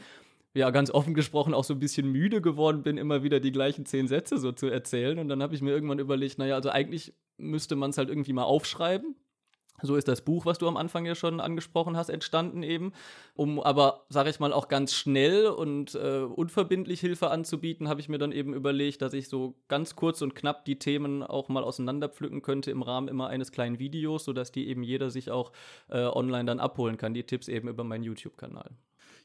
ja, 0.54 0.70
ganz 0.70 0.90
offen 0.90 1.14
gesprochen 1.14 1.52
auch 1.52 1.64
so 1.64 1.74
ein 1.74 1.80
bisschen 1.80 2.10
müde 2.10 2.40
geworden 2.40 2.82
bin, 2.82 2.96
immer 2.96 3.24
wieder 3.24 3.40
die 3.40 3.52
gleichen 3.52 3.84
zehn 3.84 4.06
Sätze 4.06 4.38
so 4.38 4.52
zu 4.52 4.68
erzählen. 4.68 5.18
Und 5.18 5.28
dann 5.28 5.42
habe 5.42 5.54
ich 5.54 5.62
mir 5.62 5.70
irgendwann 5.70 5.98
überlegt, 5.98 6.38
naja, 6.38 6.54
also 6.54 6.70
eigentlich 6.70 7.12
müsste 7.38 7.74
man 7.76 7.90
es 7.90 7.98
halt 7.98 8.08
irgendwie 8.08 8.32
mal 8.32 8.44
aufschreiben. 8.44 9.16
So 9.82 9.96
ist 9.96 10.08
das 10.08 10.22
Buch, 10.22 10.46
was 10.46 10.58
du 10.58 10.68
am 10.68 10.76
Anfang 10.76 11.04
ja 11.04 11.14
schon 11.14 11.40
angesprochen 11.40 11.96
hast, 11.96 12.08
entstanden 12.08 12.62
eben. 12.62 12.92
Um 13.34 13.60
aber, 13.60 14.04
sage 14.08 14.30
ich 14.30 14.40
mal, 14.40 14.52
auch 14.52 14.68
ganz 14.68 14.94
schnell 14.94 15.46
und 15.46 15.94
äh, 15.94 16.20
unverbindlich 16.20 17.00
Hilfe 17.00 17.30
anzubieten, 17.30 17.88
habe 17.88 18.00
ich 18.00 18.08
mir 18.08 18.18
dann 18.18 18.32
eben 18.32 18.54
überlegt, 18.54 19.02
dass 19.02 19.12
ich 19.12 19.28
so 19.28 19.54
ganz 19.68 19.96
kurz 19.96 20.22
und 20.22 20.34
knapp 20.34 20.64
die 20.64 20.78
Themen 20.78 21.22
auch 21.22 21.48
mal 21.48 21.64
auseinanderpflücken 21.64 22.42
könnte 22.42 22.70
im 22.70 22.82
Rahmen 22.82 23.08
immer 23.08 23.28
eines 23.28 23.52
kleinen 23.52 23.78
Videos, 23.78 24.24
sodass 24.24 24.52
die 24.52 24.68
eben 24.68 24.82
jeder 24.82 25.10
sich 25.10 25.30
auch 25.30 25.52
äh, 25.88 26.04
online 26.04 26.46
dann 26.46 26.60
abholen 26.60 26.96
kann, 26.96 27.14
die 27.14 27.24
Tipps 27.24 27.48
eben 27.48 27.68
über 27.68 27.84
meinen 27.84 28.04
YouTube-Kanal. 28.04 28.70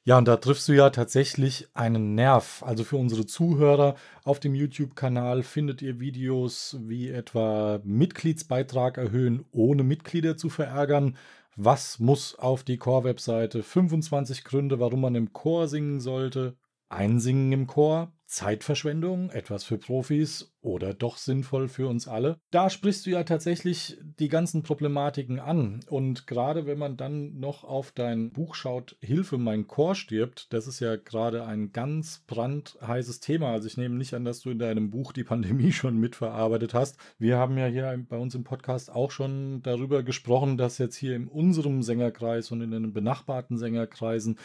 Ja, 0.04 0.18
und 0.18 0.28
da 0.28 0.38
triffst 0.38 0.68
du 0.68 0.74
ja 0.74 0.90
tatsächlich 0.90 1.68
einen 1.76 2.16
Nerv. 2.16 2.64
Also 2.64 2.84
für 2.84 2.98
unsere 2.98 3.28
Zuhörer 3.28 3.96
auf 4.24 4.40
dem 4.40 4.56
YouTube-Kanal 4.56 5.44
findet 5.44 5.84
ihr 5.84 6.00
Videos 6.00 6.76
wie 6.82 7.10
etwa 7.10 7.80
Mitgliedsbeitrag 7.84 8.98
erhöhen, 8.98 9.46
ohne 9.52 9.84
Mitglieder 9.84 10.38
zu 10.38 10.50
verärgern. 10.50 11.18
Was 11.56 12.00
muss 12.00 12.34
auf 12.34 12.64
die 12.64 12.78
Chor-Webseite? 12.78 13.62
25 13.62 14.44
Gründe, 14.44 14.80
warum 14.80 15.02
man 15.02 15.14
im 15.14 15.34
Chor 15.34 15.68
singen 15.68 16.00
sollte. 16.00 16.56
Einsingen 16.90 17.52
im 17.52 17.68
Chor. 17.68 18.12
Zeitverschwendung, 18.32 19.30
etwas 19.30 19.66
für 19.66 19.78
Profis 19.78 20.54
oder 20.62 20.94
doch 20.94 21.18
sinnvoll 21.18 21.68
für 21.68 21.88
uns 21.90 22.08
alle. 22.08 22.40
Da 22.50 22.70
sprichst 22.70 23.06
du 23.06 23.10
ja 23.10 23.24
tatsächlich 23.24 23.98
die 24.20 24.30
ganzen 24.30 24.64
Problematiken 24.64 25.40
an. 25.40 25.82
Und 25.90 26.28
gerade 26.28 26.66
wenn 26.66 26.78
man 26.78 26.96
dann 26.96 27.40
noch 27.40 27.66
auf 27.66 27.92
dein 27.92 28.32
Buch 28.32 28.56
schaut, 28.56 28.96
Hilfe, 29.02 29.38
mein 29.38 29.68
Chor 29.68 29.96
stirbt, 29.96 30.54
das 30.54 30.68
ist 30.68 30.80
ja 30.80 30.96
gerade 30.96 31.46
ein 31.46 31.74
ganz 31.74 32.24
brandheißes 32.26 33.20
Thema. 33.20 33.52
Also 33.52 33.68
ich 33.68 33.76
nehme 33.76 33.96
nicht 33.96 34.14
an, 34.14 34.24
dass 34.24 34.40
du 34.40 34.52
in 34.52 34.60
deinem 34.60 34.92
Buch 34.92 35.12
die 35.12 35.26
Pandemie 35.26 35.72
schon 35.74 35.98
mitverarbeitet 35.98 36.74
hast. 36.74 36.98
Wir 37.18 37.38
haben 37.38 37.58
ja 37.58 37.66
hier 37.66 38.06
bei 38.08 38.18
uns 38.18 38.34
im 38.34 38.46
Podcast 38.46 38.92
auch 38.92 39.12
schon 39.12 39.62
darüber 39.62 40.04
gesprochen, 40.04 40.58
dass 40.58 40.78
jetzt 40.78 40.96
hier 40.96 41.18
in 41.18 41.28
unserem 41.28 41.84
Sängerkreis 41.84 42.50
und 42.52 42.62
in 42.62 42.72
den 42.72 42.94
benachbarten 42.94 43.58
Sängerkreisen 43.58 44.38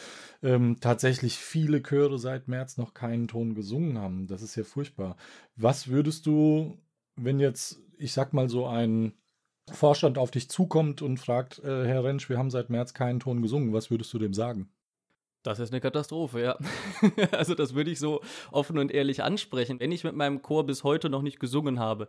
ähm, 0.42 0.79
tatsächlich 0.81 1.37
viele 1.37 1.83
Chöre 1.85 2.18
seit 2.18 2.49
März 2.49 2.79
noch 2.79 2.92
keinen 2.92 3.29
Ton 3.29 3.55
gesungen 3.55 3.75
gesungen 3.76 3.98
haben. 3.98 4.26
Das 4.26 4.42
ist 4.42 4.56
ja 4.56 4.64
furchtbar. 4.64 5.16
Was 5.56 5.88
würdest 5.88 6.26
du, 6.26 6.78
wenn 7.16 7.40
jetzt, 7.40 7.80
ich 7.98 8.12
sag 8.12 8.32
mal, 8.32 8.48
so 8.48 8.66
ein 8.66 9.12
Vorstand 9.70 10.18
auf 10.18 10.30
dich 10.30 10.48
zukommt 10.48 11.02
und 11.02 11.18
fragt, 11.18 11.58
äh, 11.60 11.86
Herr 11.86 12.04
Rentsch, 12.04 12.28
wir 12.28 12.38
haben 12.38 12.50
seit 12.50 12.70
März 12.70 12.94
keinen 12.94 13.20
Ton 13.20 13.42
gesungen, 13.42 13.72
was 13.72 13.90
würdest 13.90 14.12
du 14.12 14.18
dem 14.18 14.32
sagen? 14.32 14.68
Das 15.42 15.60
ist 15.60 15.72
eine 15.72 15.80
Katastrophe, 15.80 16.42
ja. 16.42 16.58
also 17.32 17.54
das 17.54 17.74
würde 17.74 17.90
ich 17.90 18.00
so 18.00 18.20
offen 18.50 18.78
und 18.78 18.90
ehrlich 18.90 19.22
ansprechen. 19.22 19.78
Wenn 19.78 19.92
ich 19.92 20.02
mit 20.02 20.16
meinem 20.16 20.42
Chor 20.42 20.66
bis 20.66 20.82
heute 20.82 21.08
noch 21.08 21.22
nicht 21.22 21.38
gesungen 21.38 21.78
habe, 21.78 22.08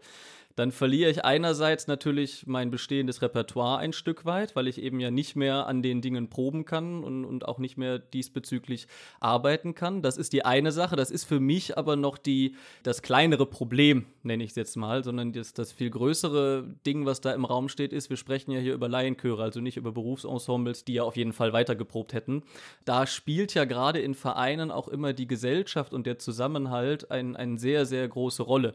dann 0.58 0.72
verliere 0.72 1.12
ich 1.12 1.24
einerseits 1.24 1.86
natürlich 1.86 2.48
mein 2.48 2.72
bestehendes 2.72 3.22
Repertoire 3.22 3.78
ein 3.78 3.94
Stück 3.94 4.26
weit, 4.26 4.56
weil 4.56 4.68
ich 4.68 4.82
eben 4.82 5.00
ja 5.00 5.12
nicht 5.12 5.36
mehr 5.36 5.68
an 5.68 5.84
den 5.84 6.02
Dingen 6.02 6.30
proben 6.30 6.66
kann 6.66 7.04
und, 7.04 7.26
und 7.26 7.48
auch 7.48 7.60
nicht 7.60 7.78
mehr 7.78 8.00
diesbezüglich 8.00 8.88
arbeiten 9.20 9.76
kann. 9.76 10.02
Das 10.02 10.18
ist 10.18 10.34
die 10.34 10.46
eine 10.46 10.72
Sache. 10.72 10.96
Das 10.96 11.12
ist 11.12 11.26
für 11.26 11.40
mich 11.40 11.78
aber 11.78 11.96
noch 11.96 12.18
die, 12.18 12.56
das 12.82 13.04
kleinere 13.04 13.46
Problem, 13.46 14.08
nenne 14.24 14.44
ich 14.44 14.50
es 14.50 14.56
jetzt 14.56 14.78
mal, 14.78 15.04
sondern 15.04 15.32
das, 15.32 15.54
das 15.54 15.72
viel 15.72 15.92
größere 15.92 16.66
Ding, 16.88 17.06
was 17.06 17.22
da 17.22 17.34
im 17.34 17.46
Raum 17.46 17.70
steht, 17.70 17.94
ist, 17.94 18.10
wir 18.10 18.18
sprechen 18.18 18.50
ja 18.50 18.60
hier 18.60 18.74
über 18.74 18.90
Laienchöre, 18.90 19.44
also 19.44 19.62
nicht 19.62 19.78
über 19.78 19.92
Berufsensembles, 19.92 20.84
die 20.86 20.96
ja 20.96 21.04
auf 21.04 21.18
jeden 21.18 21.34
Fall 21.34 21.54
weitergeprobt 21.54 22.14
hätten. 22.14 22.42
Da 22.84 23.06
spielt 23.06 23.54
ja 23.54 23.66
gerade 23.66 24.00
in 24.00 24.16
Vereinen 24.16 24.72
auch 24.72 24.88
immer 24.88 25.14
die 25.14 25.28
Gesellschaft 25.28 25.94
und 25.94 26.08
der 26.08 26.18
Zusammenhalt 26.18 27.12
eine 27.12 27.38
ein 27.38 27.60
sehr, 27.60 27.86
sehr 27.86 28.08
große 28.08 28.42
Rolle. 28.42 28.74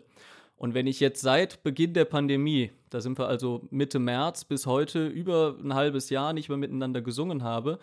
Und 0.63 0.75
wenn 0.75 0.87
ich 0.87 1.01
jetzt 1.01 1.21
seit 1.21 1.65
Beginn 1.65 1.93
der 1.93 2.05
Pandemie, 2.05 2.71
da 2.89 3.01
sind 3.01 3.19
wir 3.19 3.27
also 3.27 3.67
Mitte 3.73 3.99
März 3.99 4.45
bis 4.45 4.65
heute 4.65 5.09
über 5.09 5.57
ein 5.61 5.75
halbes 5.75 6.09
Jahr 6.09 6.33
nicht 6.33 6.49
mehr 6.49 6.57
miteinander 6.57 7.03
gesungen 7.03 7.43
habe, 7.43 7.81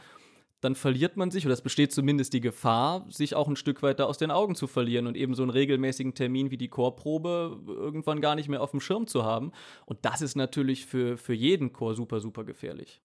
dann 0.62 0.76
verliert 0.76 1.18
man 1.18 1.30
sich, 1.30 1.46
oder 1.46 1.52
es 1.52 1.62
besteht 1.62 1.92
zumindest 1.92 2.32
die 2.32 2.40
Gefahr, 2.40 3.06
sich 3.10 3.36
auch 3.36 3.50
ein 3.50 3.58
Stück 3.58 3.84
weiter 3.84 4.08
aus 4.08 4.18
den 4.18 4.32
Augen 4.32 4.56
zu 4.56 4.66
verlieren 4.66 5.08
und 5.08 5.18
eben 5.18 5.36
so 5.36 5.44
einen 5.44 5.50
regelmäßigen 5.50 6.14
Termin 6.14 6.52
wie 6.52 6.58
die 6.58 6.70
Chorprobe 6.70 7.60
irgendwann 7.68 8.22
gar 8.22 8.36
nicht 8.36 8.48
mehr 8.48 8.62
auf 8.62 8.72
dem 8.72 8.80
Schirm 8.80 9.08
zu 9.08 9.26
haben. 9.26 9.52
Und 9.86 10.00
das 10.04 10.22
ist 10.22 10.38
natürlich 10.38 10.86
für, 10.86 11.18
für 11.18 11.34
jeden 11.34 11.74
Chor 11.74 11.96
super, 11.96 12.22
super 12.22 12.46
gefährlich. 12.46 13.02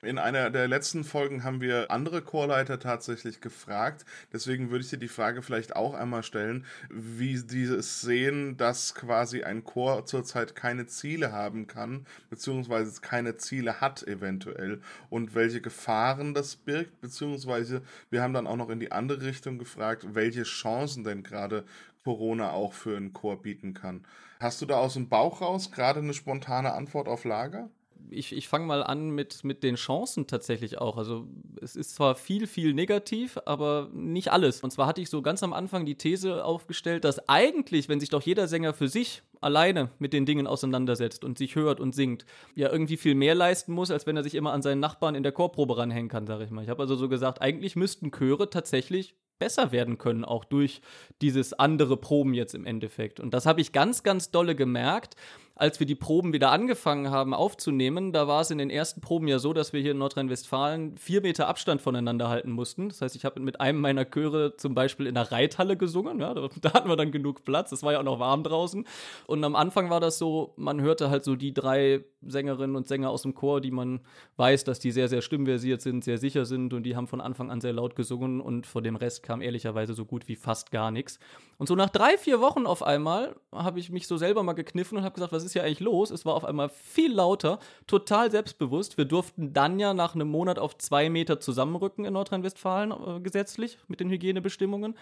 In 0.00 0.18
einer 0.18 0.50
der 0.50 0.68
letzten 0.68 1.02
Folgen 1.02 1.42
haben 1.42 1.60
wir 1.60 1.90
andere 1.90 2.22
Chorleiter 2.22 2.78
tatsächlich 2.78 3.40
gefragt. 3.40 4.04
Deswegen 4.32 4.70
würde 4.70 4.84
ich 4.84 4.90
dir 4.90 4.98
die 4.98 5.08
Frage 5.08 5.42
vielleicht 5.42 5.74
auch 5.74 5.92
einmal 5.94 6.22
stellen, 6.22 6.64
wie 6.88 7.36
sie 7.36 7.64
es 7.64 8.00
sehen, 8.00 8.56
dass 8.56 8.94
quasi 8.94 9.42
ein 9.42 9.64
Chor 9.64 10.06
zurzeit 10.06 10.54
keine 10.54 10.86
Ziele 10.86 11.32
haben 11.32 11.66
kann, 11.66 12.06
beziehungsweise 12.30 13.00
keine 13.00 13.38
Ziele 13.38 13.80
hat 13.80 14.04
eventuell 14.04 14.80
und 15.10 15.34
welche 15.34 15.60
Gefahren 15.60 16.32
das 16.32 16.54
birgt, 16.54 17.00
beziehungsweise 17.00 17.82
wir 18.08 18.22
haben 18.22 18.34
dann 18.34 18.46
auch 18.46 18.56
noch 18.56 18.70
in 18.70 18.78
die 18.78 18.92
andere 18.92 19.22
Richtung 19.22 19.58
gefragt, 19.58 20.06
welche 20.14 20.44
Chancen 20.44 21.02
denn 21.02 21.24
gerade 21.24 21.64
Corona 22.04 22.52
auch 22.52 22.72
für 22.72 22.96
einen 22.96 23.12
Chor 23.12 23.42
bieten 23.42 23.74
kann. 23.74 24.04
Hast 24.38 24.62
du 24.62 24.66
da 24.66 24.76
aus 24.76 24.94
dem 24.94 25.08
Bauch 25.08 25.40
raus 25.40 25.72
gerade 25.72 25.98
eine 25.98 26.14
spontane 26.14 26.72
Antwort 26.72 27.08
auf 27.08 27.24
Lager? 27.24 27.68
Ich, 28.10 28.34
ich 28.34 28.48
fange 28.48 28.66
mal 28.66 28.82
an 28.82 29.10
mit, 29.10 29.44
mit 29.44 29.62
den 29.62 29.76
Chancen 29.76 30.26
tatsächlich 30.26 30.78
auch. 30.78 30.96
Also 30.96 31.26
es 31.60 31.76
ist 31.76 31.94
zwar 31.94 32.14
viel, 32.14 32.46
viel 32.46 32.74
negativ, 32.74 33.38
aber 33.46 33.90
nicht 33.92 34.32
alles. 34.32 34.62
Und 34.62 34.70
zwar 34.70 34.86
hatte 34.86 35.00
ich 35.00 35.10
so 35.10 35.22
ganz 35.22 35.42
am 35.42 35.52
Anfang 35.52 35.86
die 35.86 35.96
These 35.96 36.44
aufgestellt, 36.44 37.04
dass 37.04 37.28
eigentlich, 37.28 37.88
wenn 37.88 38.00
sich 38.00 38.10
doch 38.10 38.22
jeder 38.22 38.48
Sänger 38.48 38.74
für 38.74 38.88
sich 38.88 39.22
alleine 39.40 39.90
mit 39.98 40.12
den 40.12 40.26
Dingen 40.26 40.46
auseinandersetzt 40.46 41.24
und 41.24 41.38
sich 41.38 41.54
hört 41.54 41.80
und 41.80 41.94
singt, 41.94 42.24
ja 42.54 42.70
irgendwie 42.70 42.96
viel 42.96 43.14
mehr 43.14 43.34
leisten 43.34 43.72
muss, 43.72 43.90
als 43.90 44.06
wenn 44.06 44.16
er 44.16 44.22
sich 44.22 44.34
immer 44.34 44.52
an 44.52 44.62
seinen 44.62 44.80
Nachbarn 44.80 45.14
in 45.14 45.22
der 45.22 45.32
Chorprobe 45.32 45.78
ranhängen 45.78 46.08
kann, 46.08 46.26
sage 46.26 46.44
ich 46.44 46.50
mal. 46.50 46.62
Ich 46.62 46.70
habe 46.70 46.82
also 46.82 46.96
so 46.96 47.08
gesagt, 47.08 47.40
eigentlich 47.40 47.76
müssten 47.76 48.10
Chöre 48.10 48.50
tatsächlich 48.50 49.14
besser 49.38 49.72
werden 49.72 49.98
können, 49.98 50.24
auch 50.24 50.44
durch 50.44 50.80
dieses 51.22 51.52
andere 51.52 51.96
Proben 51.96 52.34
jetzt 52.34 52.54
im 52.54 52.66
Endeffekt. 52.66 53.20
Und 53.20 53.34
das 53.34 53.46
habe 53.46 53.60
ich 53.60 53.72
ganz, 53.72 54.02
ganz 54.02 54.30
dolle 54.30 54.54
gemerkt 54.54 55.14
als 55.58 55.80
wir 55.80 55.86
die 55.86 55.96
Proben 55.96 56.32
wieder 56.32 56.52
angefangen 56.52 57.10
haben 57.10 57.34
aufzunehmen, 57.34 58.12
da 58.12 58.28
war 58.28 58.42
es 58.42 58.50
in 58.50 58.58
den 58.58 58.70
ersten 58.70 59.00
Proben 59.00 59.26
ja 59.26 59.40
so, 59.40 59.52
dass 59.52 59.72
wir 59.72 59.80
hier 59.80 59.90
in 59.90 59.98
Nordrhein-Westfalen 59.98 60.96
vier 60.96 61.20
Meter 61.20 61.48
Abstand 61.48 61.82
voneinander 61.82 62.28
halten 62.28 62.52
mussten. 62.52 62.88
Das 62.88 63.02
heißt, 63.02 63.16
ich 63.16 63.24
habe 63.24 63.40
mit 63.40 63.60
einem 63.60 63.80
meiner 63.80 64.04
Chöre 64.04 64.56
zum 64.56 64.74
Beispiel 64.74 65.06
in 65.08 65.14
der 65.14 65.32
Reithalle 65.32 65.76
gesungen. 65.76 66.20
Ja, 66.20 66.32
da, 66.60 66.72
hatten 66.72 66.88
wir 66.88 66.96
dann 66.96 67.10
genug 67.10 67.44
Platz. 67.44 67.72
Es 67.72 67.82
war 67.82 67.92
ja 67.92 67.98
auch 67.98 68.04
noch 68.04 68.20
warm 68.20 68.44
draußen. 68.44 68.86
Und 69.26 69.44
am 69.44 69.56
Anfang 69.56 69.90
war 69.90 69.98
das 69.98 70.18
so, 70.18 70.54
man 70.56 70.80
hörte 70.80 71.10
halt 71.10 71.24
so 71.24 71.34
die 71.34 71.52
drei 71.52 72.04
Sängerinnen 72.22 72.76
und 72.76 72.86
Sänger 72.86 73.10
aus 73.10 73.22
dem 73.22 73.34
Chor, 73.34 73.60
die 73.60 73.70
man 73.70 74.00
weiß, 74.36 74.64
dass 74.64 74.78
die 74.78 74.90
sehr, 74.90 75.08
sehr 75.08 75.22
stimmversiert 75.22 75.82
sind, 75.82 76.04
sehr 76.04 76.18
sicher 76.18 76.44
sind 76.44 76.72
und 76.72 76.82
die 76.84 76.96
haben 76.96 77.06
von 77.06 77.20
Anfang 77.20 77.50
an 77.50 77.60
sehr 77.60 77.72
laut 77.72 77.96
gesungen 77.96 78.40
und 78.40 78.66
vor 78.66 78.82
dem 78.82 78.96
Rest 78.96 79.22
kam 79.22 79.40
ehrlicherweise 79.40 79.94
so 79.94 80.04
gut 80.04 80.28
wie 80.28 80.36
fast 80.36 80.70
gar 80.70 80.90
nichts. 80.90 81.18
Und 81.58 81.68
so 81.68 81.74
nach 81.74 81.90
drei, 81.90 82.16
vier 82.16 82.40
Wochen 82.40 82.66
auf 82.66 82.82
einmal 82.82 83.36
habe 83.52 83.80
ich 83.80 83.90
mich 83.90 84.06
so 84.06 84.16
selber 84.16 84.42
mal 84.42 84.52
gekniffen 84.52 84.98
und 84.98 85.04
habe 85.04 85.14
gesagt, 85.14 85.32
was 85.32 85.44
ist 85.44 85.47
hier 85.52 85.64
eigentlich 85.64 85.80
los? 85.80 86.10
Es 86.10 86.24
war 86.24 86.34
auf 86.34 86.44
einmal 86.44 86.68
viel 86.68 87.12
lauter, 87.12 87.58
total 87.86 88.30
selbstbewusst. 88.30 88.98
Wir 88.98 89.04
durften 89.04 89.52
dann 89.52 89.78
ja 89.78 89.94
nach 89.94 90.14
einem 90.14 90.28
Monat 90.28 90.58
auf 90.58 90.76
zwei 90.78 91.10
Meter 91.10 91.40
zusammenrücken 91.40 92.04
in 92.04 92.14
Nordrhein-Westfalen 92.14 92.92
äh, 92.92 93.20
gesetzlich 93.20 93.78
mit 93.88 94.00
den 94.00 94.10
Hygienebestimmungen. 94.10 94.94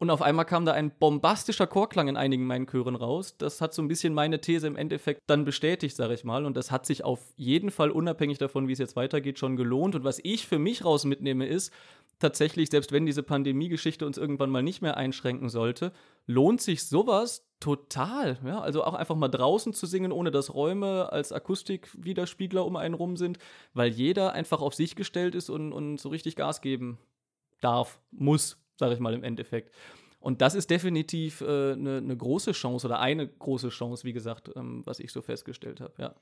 Und 0.00 0.10
auf 0.10 0.22
einmal 0.22 0.44
kam 0.44 0.64
da 0.64 0.72
ein 0.72 0.92
bombastischer 0.96 1.66
Chorklang 1.66 2.06
in 2.06 2.16
einigen 2.16 2.46
meinen 2.46 2.68
Chören 2.68 2.94
raus. 2.94 3.34
Das 3.36 3.60
hat 3.60 3.74
so 3.74 3.82
ein 3.82 3.88
bisschen 3.88 4.14
meine 4.14 4.40
These 4.40 4.68
im 4.68 4.76
Endeffekt 4.76 5.22
dann 5.26 5.44
bestätigt, 5.44 5.96
sage 5.96 6.14
ich 6.14 6.22
mal. 6.22 6.44
Und 6.44 6.56
das 6.56 6.70
hat 6.70 6.86
sich 6.86 7.04
auf 7.04 7.32
jeden 7.36 7.72
Fall 7.72 7.90
unabhängig 7.90 8.38
davon, 8.38 8.68
wie 8.68 8.72
es 8.72 8.78
jetzt 8.78 8.94
weitergeht, 8.94 9.40
schon 9.40 9.56
gelohnt. 9.56 9.96
Und 9.96 10.04
was 10.04 10.20
ich 10.22 10.46
für 10.46 10.60
mich 10.60 10.84
raus 10.84 11.04
mitnehme, 11.04 11.46
ist, 11.46 11.72
tatsächlich, 12.20 12.68
selbst 12.70 12.92
wenn 12.92 13.06
diese 13.06 13.24
Pandemie-Geschichte 13.24 14.06
uns 14.06 14.18
irgendwann 14.18 14.50
mal 14.50 14.62
nicht 14.62 14.82
mehr 14.82 14.96
einschränken 14.96 15.48
sollte, 15.48 15.92
lohnt 16.26 16.60
sich 16.60 16.84
sowas 16.84 17.47
total. 17.60 18.38
Ja? 18.44 18.60
Also 18.60 18.84
auch 18.84 18.94
einfach 18.94 19.16
mal 19.16 19.28
draußen 19.28 19.72
zu 19.72 19.86
singen, 19.86 20.12
ohne 20.12 20.30
dass 20.30 20.54
Räume 20.54 21.12
als 21.12 21.32
Akustikwiderspiegler 21.32 22.64
um 22.64 22.76
einen 22.76 22.94
rum 22.94 23.16
sind, 23.16 23.38
weil 23.74 23.90
jeder 23.90 24.32
einfach 24.32 24.60
auf 24.60 24.74
sich 24.74 24.96
gestellt 24.96 25.34
ist 25.34 25.50
und, 25.50 25.72
und 25.72 25.98
so 25.98 26.08
richtig 26.08 26.36
Gas 26.36 26.60
geben 26.60 26.98
darf, 27.60 28.00
muss, 28.10 28.58
sage 28.76 28.94
ich 28.94 29.00
mal 29.00 29.14
im 29.14 29.24
Endeffekt. 29.24 29.74
Und 30.20 30.40
das 30.42 30.54
ist 30.54 30.70
definitiv 30.70 31.42
eine 31.42 31.72
äh, 31.72 31.76
ne, 31.76 32.00
ne 32.02 32.16
große 32.16 32.52
Chance 32.52 32.86
oder 32.86 32.98
eine 32.98 33.26
große 33.26 33.68
Chance, 33.68 34.04
wie 34.04 34.12
gesagt, 34.12 34.50
ähm, 34.56 34.82
was 34.84 34.98
ich 34.98 35.12
so 35.12 35.22
festgestellt 35.22 35.80
habe, 35.80 35.94
ja. 35.98 36.14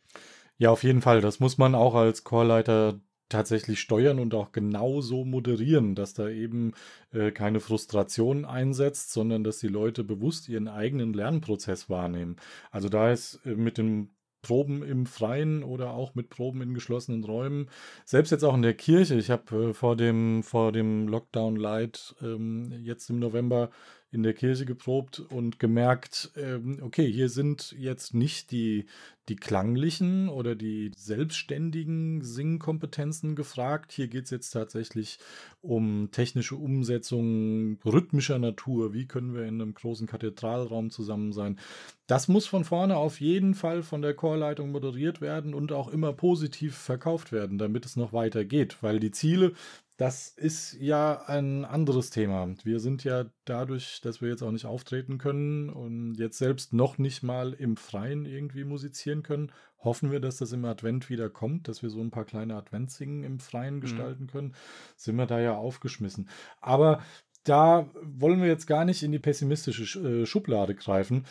Ja, 0.58 0.70
auf 0.70 0.82
jeden 0.82 1.02
Fall. 1.02 1.20
Das 1.20 1.40
muss 1.40 1.58
man 1.58 1.74
auch 1.74 1.94
als 1.94 2.24
Chorleiter 2.24 3.00
tatsächlich 3.28 3.80
steuern 3.80 4.18
und 4.18 4.34
auch 4.34 4.52
genauso 4.52 5.24
moderieren, 5.24 5.94
dass 5.94 6.14
da 6.14 6.28
eben 6.28 6.72
äh, 7.12 7.32
keine 7.32 7.60
Frustration 7.60 8.44
einsetzt, 8.44 9.12
sondern 9.12 9.44
dass 9.44 9.58
die 9.58 9.68
Leute 9.68 10.04
bewusst 10.04 10.48
ihren 10.48 10.68
eigenen 10.68 11.12
Lernprozess 11.12 11.90
wahrnehmen. 11.90 12.36
Also 12.70 12.88
da 12.88 13.10
ist 13.10 13.40
äh, 13.44 13.54
mit 13.54 13.78
den 13.78 14.16
Proben 14.42 14.84
im 14.84 15.06
Freien 15.06 15.64
oder 15.64 15.90
auch 15.90 16.14
mit 16.14 16.30
Proben 16.30 16.62
in 16.62 16.72
geschlossenen 16.72 17.24
Räumen, 17.24 17.68
selbst 18.04 18.30
jetzt 18.30 18.44
auch 18.44 18.54
in 18.54 18.62
der 18.62 18.74
Kirche. 18.74 19.16
Ich 19.16 19.28
habe 19.30 19.70
äh, 19.70 19.74
vor 19.74 19.96
dem 19.96 20.44
vor 20.44 20.70
dem 20.70 21.08
Lockdown 21.08 21.56
Light 21.56 22.14
ähm, 22.22 22.72
jetzt 22.82 23.10
im 23.10 23.18
November 23.18 23.70
in 24.12 24.22
der 24.22 24.34
Kirche 24.34 24.64
geprobt 24.64 25.18
und 25.18 25.58
gemerkt, 25.58 26.30
ähm, 26.36 26.78
okay, 26.80 27.10
hier 27.10 27.28
sind 27.28 27.74
jetzt 27.76 28.14
nicht 28.14 28.52
die, 28.52 28.86
die 29.28 29.36
klanglichen 29.36 30.28
oder 30.28 30.54
die 30.54 30.92
selbstständigen 30.96 32.22
Singkompetenzen 32.22 33.34
gefragt. 33.34 33.90
Hier 33.90 34.06
geht 34.06 34.24
es 34.24 34.30
jetzt 34.30 34.50
tatsächlich 34.50 35.18
um 35.60 36.10
technische 36.12 36.54
Umsetzung 36.54 37.78
rhythmischer 37.84 38.38
Natur. 38.38 38.94
Wie 38.94 39.06
können 39.06 39.34
wir 39.34 39.42
in 39.42 39.60
einem 39.60 39.74
großen 39.74 40.06
Kathedralraum 40.06 40.90
zusammen 40.90 41.32
sein? 41.32 41.58
Das 42.06 42.28
muss 42.28 42.46
von 42.46 42.64
vorne 42.64 42.96
auf 42.96 43.20
jeden 43.20 43.54
Fall 43.54 43.82
von 43.82 44.02
der 44.02 44.14
Chorleitung 44.14 44.70
moderiert 44.70 45.20
werden 45.20 45.52
und 45.52 45.72
auch 45.72 45.88
immer 45.88 46.12
positiv 46.12 46.76
verkauft 46.76 47.32
werden, 47.32 47.58
damit 47.58 47.84
es 47.84 47.96
noch 47.96 48.12
weiter 48.12 48.44
geht, 48.44 48.80
weil 48.82 49.00
die 49.00 49.10
Ziele 49.10 49.52
das 49.96 50.28
ist 50.28 50.74
ja 50.74 51.22
ein 51.26 51.64
anderes 51.64 52.10
Thema. 52.10 52.48
Wir 52.64 52.80
sind 52.80 53.02
ja 53.04 53.24
dadurch, 53.46 54.00
dass 54.02 54.20
wir 54.20 54.28
jetzt 54.28 54.42
auch 54.42 54.50
nicht 54.50 54.66
auftreten 54.66 55.16
können 55.16 55.70
und 55.70 56.16
jetzt 56.16 56.36
selbst 56.36 56.74
noch 56.74 56.98
nicht 56.98 57.22
mal 57.22 57.54
im 57.54 57.76
Freien 57.76 58.26
irgendwie 58.26 58.64
musizieren 58.64 59.22
können, 59.22 59.52
hoffen 59.78 60.10
wir, 60.10 60.20
dass 60.20 60.36
das 60.36 60.52
im 60.52 60.64
Advent 60.66 61.08
wieder 61.08 61.30
kommt, 61.30 61.68
dass 61.68 61.82
wir 61.82 61.88
so 61.88 62.00
ein 62.00 62.10
paar 62.10 62.26
kleine 62.26 62.56
Adventssingen 62.56 63.24
im 63.24 63.38
Freien 63.38 63.76
mhm. 63.76 63.80
gestalten 63.80 64.26
können. 64.26 64.54
Sind 64.96 65.16
wir 65.16 65.26
da 65.26 65.40
ja 65.40 65.56
aufgeschmissen. 65.56 66.28
Aber 66.60 67.02
da 67.44 67.88
wollen 68.02 68.42
wir 68.42 68.48
jetzt 68.48 68.66
gar 68.66 68.84
nicht 68.84 69.02
in 69.02 69.12
die 69.12 69.18
pessimistische 69.18 70.00
äh, 70.00 70.26
Schublade 70.26 70.74
greifen. 70.74 71.24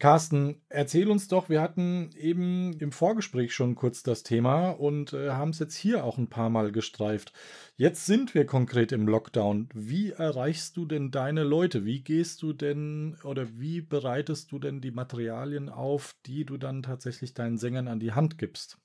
Carsten, 0.00 0.62
erzähl 0.70 1.10
uns 1.10 1.28
doch, 1.28 1.50
wir 1.50 1.60
hatten 1.60 2.08
eben 2.16 2.72
im 2.80 2.90
Vorgespräch 2.90 3.54
schon 3.54 3.74
kurz 3.74 4.02
das 4.02 4.22
Thema 4.22 4.70
und 4.70 5.12
äh, 5.12 5.32
haben 5.32 5.50
es 5.50 5.58
jetzt 5.58 5.76
hier 5.76 6.04
auch 6.04 6.16
ein 6.16 6.30
paar 6.30 6.48
Mal 6.48 6.72
gestreift. 6.72 7.34
Jetzt 7.76 8.06
sind 8.06 8.34
wir 8.34 8.46
konkret 8.46 8.92
im 8.92 9.06
Lockdown. 9.06 9.68
Wie 9.74 10.12
erreichst 10.12 10.78
du 10.78 10.86
denn 10.86 11.10
deine 11.10 11.44
Leute? 11.44 11.84
Wie 11.84 12.00
gehst 12.00 12.40
du 12.40 12.54
denn 12.54 13.18
oder 13.24 13.46
wie 13.58 13.82
bereitest 13.82 14.50
du 14.52 14.58
denn 14.58 14.80
die 14.80 14.90
Materialien 14.90 15.68
auf, 15.68 16.16
die 16.24 16.46
du 16.46 16.56
dann 16.56 16.82
tatsächlich 16.82 17.34
deinen 17.34 17.58
Sängern 17.58 17.86
an 17.86 18.00
die 18.00 18.12
Hand 18.12 18.38
gibst? 18.38 18.78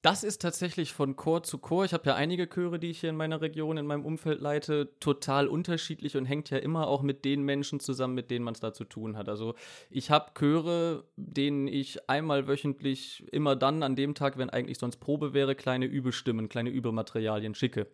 Das 0.00 0.22
ist 0.22 0.40
tatsächlich 0.40 0.92
von 0.92 1.16
Chor 1.16 1.42
zu 1.42 1.58
Chor. 1.58 1.84
Ich 1.84 1.92
habe 1.92 2.04
ja 2.06 2.14
einige 2.14 2.48
Chöre, 2.48 2.78
die 2.78 2.90
ich 2.90 3.00
hier 3.00 3.10
in 3.10 3.16
meiner 3.16 3.40
Region, 3.40 3.78
in 3.78 3.86
meinem 3.86 4.04
Umfeld 4.04 4.40
leite, 4.40 4.90
total 5.00 5.48
unterschiedlich 5.48 6.16
und 6.16 6.24
hängt 6.24 6.50
ja 6.50 6.58
immer 6.58 6.86
auch 6.86 7.02
mit 7.02 7.24
den 7.24 7.42
Menschen 7.42 7.80
zusammen, 7.80 8.14
mit 8.14 8.30
denen 8.30 8.44
man 8.44 8.54
es 8.54 8.60
da 8.60 8.72
zu 8.72 8.84
tun 8.84 9.16
hat. 9.16 9.28
Also 9.28 9.56
ich 9.90 10.12
habe 10.12 10.30
Chöre, 10.38 11.02
denen 11.16 11.66
ich 11.66 12.08
einmal 12.08 12.46
wöchentlich, 12.46 13.24
immer 13.32 13.56
dann 13.56 13.82
an 13.82 13.96
dem 13.96 14.14
Tag, 14.14 14.38
wenn 14.38 14.50
eigentlich 14.50 14.78
sonst 14.78 14.98
Probe 14.98 15.34
wäre, 15.34 15.56
kleine 15.56 15.86
Übestimmen, 15.86 16.48
kleine 16.48 16.70
Übermaterialien 16.70 17.56
schicke. 17.56 17.88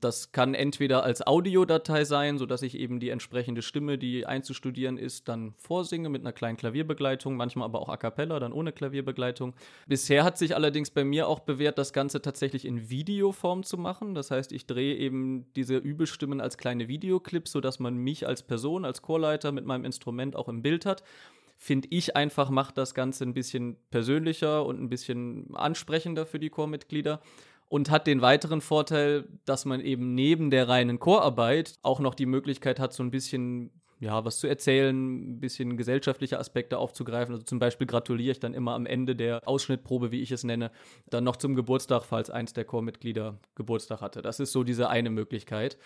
Das 0.00 0.32
kann 0.32 0.54
entweder 0.54 1.02
als 1.02 1.26
Audiodatei 1.26 2.04
sein, 2.04 2.38
sodass 2.38 2.62
ich 2.62 2.78
eben 2.78 3.00
die 3.00 3.10
entsprechende 3.10 3.62
Stimme, 3.62 3.98
die 3.98 4.26
einzustudieren 4.26 4.98
ist, 4.98 5.28
dann 5.28 5.54
vorsinge 5.56 6.08
mit 6.08 6.22
einer 6.22 6.32
kleinen 6.32 6.56
Klavierbegleitung, 6.56 7.36
manchmal 7.36 7.66
aber 7.66 7.80
auch 7.80 7.88
a 7.88 7.96
cappella, 7.96 8.38
dann 8.40 8.52
ohne 8.52 8.72
Klavierbegleitung. 8.72 9.54
Bisher 9.86 10.24
hat 10.24 10.38
sich 10.38 10.54
allerdings 10.54 10.90
bei 10.90 11.04
mir 11.04 11.28
auch 11.28 11.40
bewährt, 11.40 11.78
das 11.78 11.92
Ganze 11.92 12.20
tatsächlich 12.22 12.64
in 12.64 12.90
Videoform 12.90 13.62
zu 13.62 13.78
machen. 13.78 14.14
Das 14.14 14.30
heißt, 14.30 14.52
ich 14.52 14.66
drehe 14.66 14.96
eben 14.96 15.46
diese 15.54 15.76
Übestimmen 15.76 16.40
als 16.40 16.58
kleine 16.58 16.88
Videoclips, 16.88 17.52
sodass 17.52 17.78
man 17.78 17.96
mich 17.96 18.26
als 18.26 18.42
Person, 18.42 18.84
als 18.84 19.02
Chorleiter 19.02 19.52
mit 19.52 19.64
meinem 19.64 19.84
Instrument 19.84 20.36
auch 20.36 20.48
im 20.48 20.62
Bild 20.62 20.86
hat 20.86 21.02
finde 21.56 21.88
ich 21.90 22.16
einfach, 22.16 22.50
macht 22.50 22.76
das 22.76 22.94
Ganze 22.94 23.24
ein 23.24 23.34
bisschen 23.34 23.76
persönlicher 23.90 24.66
und 24.66 24.80
ein 24.80 24.88
bisschen 24.88 25.54
ansprechender 25.54 26.26
für 26.26 26.38
die 26.38 26.50
Chormitglieder 26.50 27.20
und 27.68 27.90
hat 27.90 28.06
den 28.06 28.20
weiteren 28.22 28.60
Vorteil, 28.60 29.28
dass 29.44 29.64
man 29.64 29.80
eben 29.80 30.14
neben 30.14 30.50
der 30.50 30.68
reinen 30.68 30.98
Chorarbeit 30.98 31.74
auch 31.82 32.00
noch 32.00 32.14
die 32.14 32.26
Möglichkeit 32.26 32.78
hat, 32.78 32.92
so 32.92 33.02
ein 33.02 33.10
bisschen 33.10 33.70
ja, 34.00 34.24
was 34.24 34.38
zu 34.38 34.46
erzählen, 34.46 34.94
ein 34.94 35.40
bisschen 35.40 35.76
gesellschaftliche 35.76 36.38
Aspekte 36.38 36.78
aufzugreifen. 36.78 37.34
Also 37.34 37.44
zum 37.44 37.58
Beispiel 37.58 37.86
gratuliere 37.86 38.32
ich 38.32 38.40
dann 38.40 38.52
immer 38.52 38.74
am 38.74 38.86
Ende 38.86 39.16
der 39.16 39.46
Ausschnittprobe, 39.48 40.12
wie 40.12 40.20
ich 40.20 40.30
es 40.30 40.44
nenne, 40.44 40.70
dann 41.08 41.24
noch 41.24 41.36
zum 41.36 41.54
Geburtstag, 41.54 42.04
falls 42.04 42.28
eins 42.28 42.52
der 42.52 42.64
Chormitglieder 42.64 43.38
Geburtstag 43.54 44.00
hatte. 44.02 44.20
Das 44.20 44.40
ist 44.40 44.52
so 44.52 44.62
diese 44.62 44.90
eine 44.90 45.10
Möglichkeit. 45.10 45.78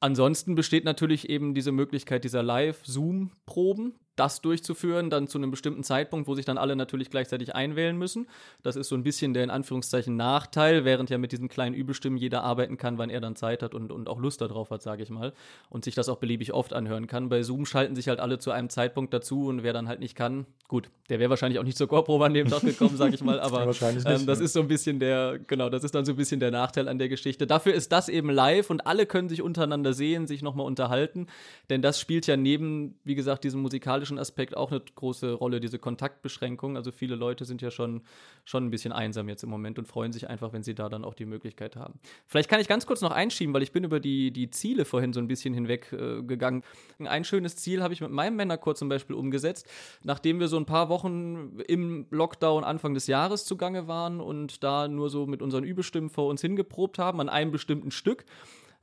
Ansonsten 0.00 0.54
besteht 0.54 0.84
natürlich 0.84 1.28
eben 1.28 1.54
diese 1.54 1.72
Möglichkeit 1.72 2.24
dieser 2.24 2.42
Live-Zoom-Proben 2.42 3.94
das 4.20 4.42
durchzuführen, 4.42 5.08
dann 5.08 5.28
zu 5.28 5.38
einem 5.38 5.50
bestimmten 5.50 5.82
Zeitpunkt, 5.82 6.28
wo 6.28 6.34
sich 6.34 6.44
dann 6.44 6.58
alle 6.58 6.76
natürlich 6.76 7.08
gleichzeitig 7.08 7.54
einwählen 7.54 7.96
müssen. 7.96 8.28
Das 8.62 8.76
ist 8.76 8.88
so 8.88 8.94
ein 8.94 9.02
bisschen 9.02 9.32
der 9.32 9.44
in 9.44 9.50
Anführungszeichen 9.50 10.14
Nachteil, 10.14 10.84
während 10.84 11.08
ja 11.08 11.16
mit 11.16 11.32
diesen 11.32 11.48
kleinen 11.48 11.74
Übelstimmen 11.74 12.18
jeder 12.18 12.44
arbeiten 12.44 12.76
kann, 12.76 12.98
wann 12.98 13.08
er 13.08 13.22
dann 13.22 13.34
Zeit 13.34 13.62
hat 13.62 13.74
und, 13.74 13.90
und 13.90 14.10
auch 14.10 14.18
Lust 14.18 14.42
darauf 14.42 14.70
hat, 14.70 14.82
sage 14.82 15.02
ich 15.02 15.08
mal. 15.08 15.32
Und 15.70 15.86
sich 15.86 15.94
das 15.94 16.10
auch 16.10 16.18
beliebig 16.18 16.52
oft 16.52 16.74
anhören 16.74 17.06
kann. 17.06 17.30
Bei 17.30 17.42
Zoom 17.42 17.64
schalten 17.64 17.96
sich 17.96 18.08
halt 18.08 18.20
alle 18.20 18.38
zu 18.38 18.50
einem 18.50 18.68
Zeitpunkt 18.68 19.14
dazu 19.14 19.46
und 19.46 19.62
wer 19.62 19.72
dann 19.72 19.88
halt 19.88 20.00
nicht 20.00 20.14
kann, 20.14 20.44
gut, 20.68 20.90
der 21.08 21.18
wäre 21.18 21.30
wahrscheinlich 21.30 21.58
auch 21.58 21.64
nicht 21.64 21.76
zur 21.76 21.88
Chorprobe 21.88 22.26
an 22.26 22.34
dem 22.34 22.48
Tag 22.48 22.60
gekommen, 22.60 22.96
sage 22.96 23.14
ich 23.14 23.22
mal. 23.22 23.40
Aber 23.40 23.66
wahrscheinlich 23.66 24.04
nicht, 24.04 24.20
ähm, 24.20 24.26
das 24.26 24.38
ja. 24.38 24.44
ist 24.44 24.52
so 24.52 24.60
ein 24.60 24.68
bisschen 24.68 25.00
der, 25.00 25.38
genau, 25.46 25.68
das 25.68 25.82
ist 25.82 25.94
dann 25.94 26.04
so 26.04 26.12
ein 26.12 26.16
bisschen 26.16 26.40
der 26.40 26.50
Nachteil 26.50 26.88
an 26.88 26.98
der 26.98 27.08
Geschichte. 27.08 27.46
Dafür 27.46 27.74
ist 27.74 27.90
das 27.90 28.08
eben 28.08 28.30
live 28.30 28.70
und 28.70 28.86
alle 28.86 29.06
können 29.06 29.28
sich 29.28 29.42
untereinander 29.42 29.92
sehen, 29.92 30.26
sich 30.26 30.42
nochmal 30.42 30.66
unterhalten. 30.66 31.26
Denn 31.70 31.82
das 31.82 31.98
spielt 31.98 32.26
ja 32.26 32.36
neben, 32.36 32.94
wie 33.04 33.14
gesagt, 33.14 33.44
diesem 33.44 33.62
musikalischen 33.62 34.09
Aspekt 34.18 34.56
auch 34.56 34.70
eine 34.70 34.80
große 34.80 35.32
Rolle, 35.32 35.60
diese 35.60 35.78
Kontaktbeschränkung. 35.78 36.76
Also 36.76 36.92
viele 36.92 37.14
Leute 37.14 37.44
sind 37.44 37.62
ja 37.62 37.70
schon, 37.70 38.02
schon 38.44 38.66
ein 38.66 38.70
bisschen 38.70 38.92
einsam 38.92 39.28
jetzt 39.28 39.42
im 39.42 39.50
Moment 39.50 39.78
und 39.78 39.86
freuen 39.86 40.12
sich 40.12 40.28
einfach, 40.28 40.52
wenn 40.52 40.62
sie 40.62 40.74
da 40.74 40.88
dann 40.88 41.04
auch 41.04 41.14
die 41.14 41.26
Möglichkeit 41.26 41.76
haben. 41.76 42.00
Vielleicht 42.26 42.48
kann 42.48 42.60
ich 42.60 42.68
ganz 42.68 42.86
kurz 42.86 43.00
noch 43.00 43.10
einschieben, 43.10 43.54
weil 43.54 43.62
ich 43.62 43.72
bin 43.72 43.84
über 43.84 44.00
die, 44.00 44.30
die 44.30 44.50
Ziele 44.50 44.84
vorhin 44.84 45.12
so 45.12 45.20
ein 45.20 45.28
bisschen 45.28 45.54
hinweg 45.54 45.92
äh. 45.92 46.62
Ein 46.98 47.24
schönes 47.24 47.56
Ziel 47.56 47.82
habe 47.82 47.94
ich 47.94 48.00
mit 48.00 48.10
meinem 48.10 48.36
Männerchor 48.36 48.74
zum 48.74 48.88
Beispiel 48.88 49.16
umgesetzt, 49.16 49.68
nachdem 50.02 50.40
wir 50.40 50.48
so 50.48 50.56
ein 50.56 50.66
paar 50.66 50.88
Wochen 50.88 51.58
im 51.66 52.06
Lockdown 52.10 52.64
Anfang 52.64 52.94
des 52.94 53.06
Jahres 53.06 53.44
zugange 53.44 53.88
waren 53.88 54.20
und 54.20 54.62
da 54.62 54.88
nur 54.88 55.10
so 55.10 55.26
mit 55.26 55.42
unseren 55.42 55.64
Übestimmen 55.64 56.10
vor 56.10 56.28
uns 56.28 56.40
hingeprobt 56.40 56.98
haben 56.98 57.20
an 57.20 57.28
einem 57.28 57.50
bestimmten 57.50 57.90
Stück 57.90 58.24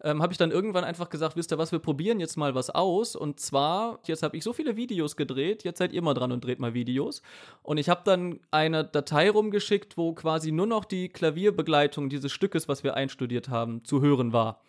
ähm, 0.03 0.21
habe 0.21 0.31
ich 0.31 0.37
dann 0.37 0.51
irgendwann 0.51 0.83
einfach 0.83 1.09
gesagt, 1.09 1.35
wisst 1.35 1.51
ihr 1.51 1.57
was, 1.57 1.71
wir 1.71 1.79
probieren 1.79 2.19
jetzt 2.19 2.37
mal 2.37 2.55
was 2.55 2.69
aus. 2.69 3.15
Und 3.15 3.39
zwar, 3.39 3.99
jetzt 4.05 4.23
habe 4.23 4.37
ich 4.37 4.43
so 4.43 4.53
viele 4.53 4.75
Videos 4.75 5.15
gedreht, 5.15 5.63
jetzt 5.63 5.79
seid 5.79 5.91
ihr 5.91 6.01
mal 6.01 6.13
dran 6.13 6.31
und 6.31 6.43
dreht 6.43 6.59
mal 6.59 6.73
Videos. 6.73 7.21
Und 7.63 7.77
ich 7.77 7.89
habe 7.89 8.01
dann 8.05 8.39
eine 8.51 8.83
Datei 8.83 9.29
rumgeschickt, 9.29 9.97
wo 9.97 10.13
quasi 10.13 10.51
nur 10.51 10.67
noch 10.67 10.85
die 10.85 11.09
Klavierbegleitung 11.09 12.09
dieses 12.09 12.31
Stückes, 12.31 12.67
was 12.67 12.83
wir 12.83 12.95
einstudiert 12.95 13.49
haben, 13.49 13.83
zu 13.83 14.01
hören 14.01 14.33
war. 14.33 14.61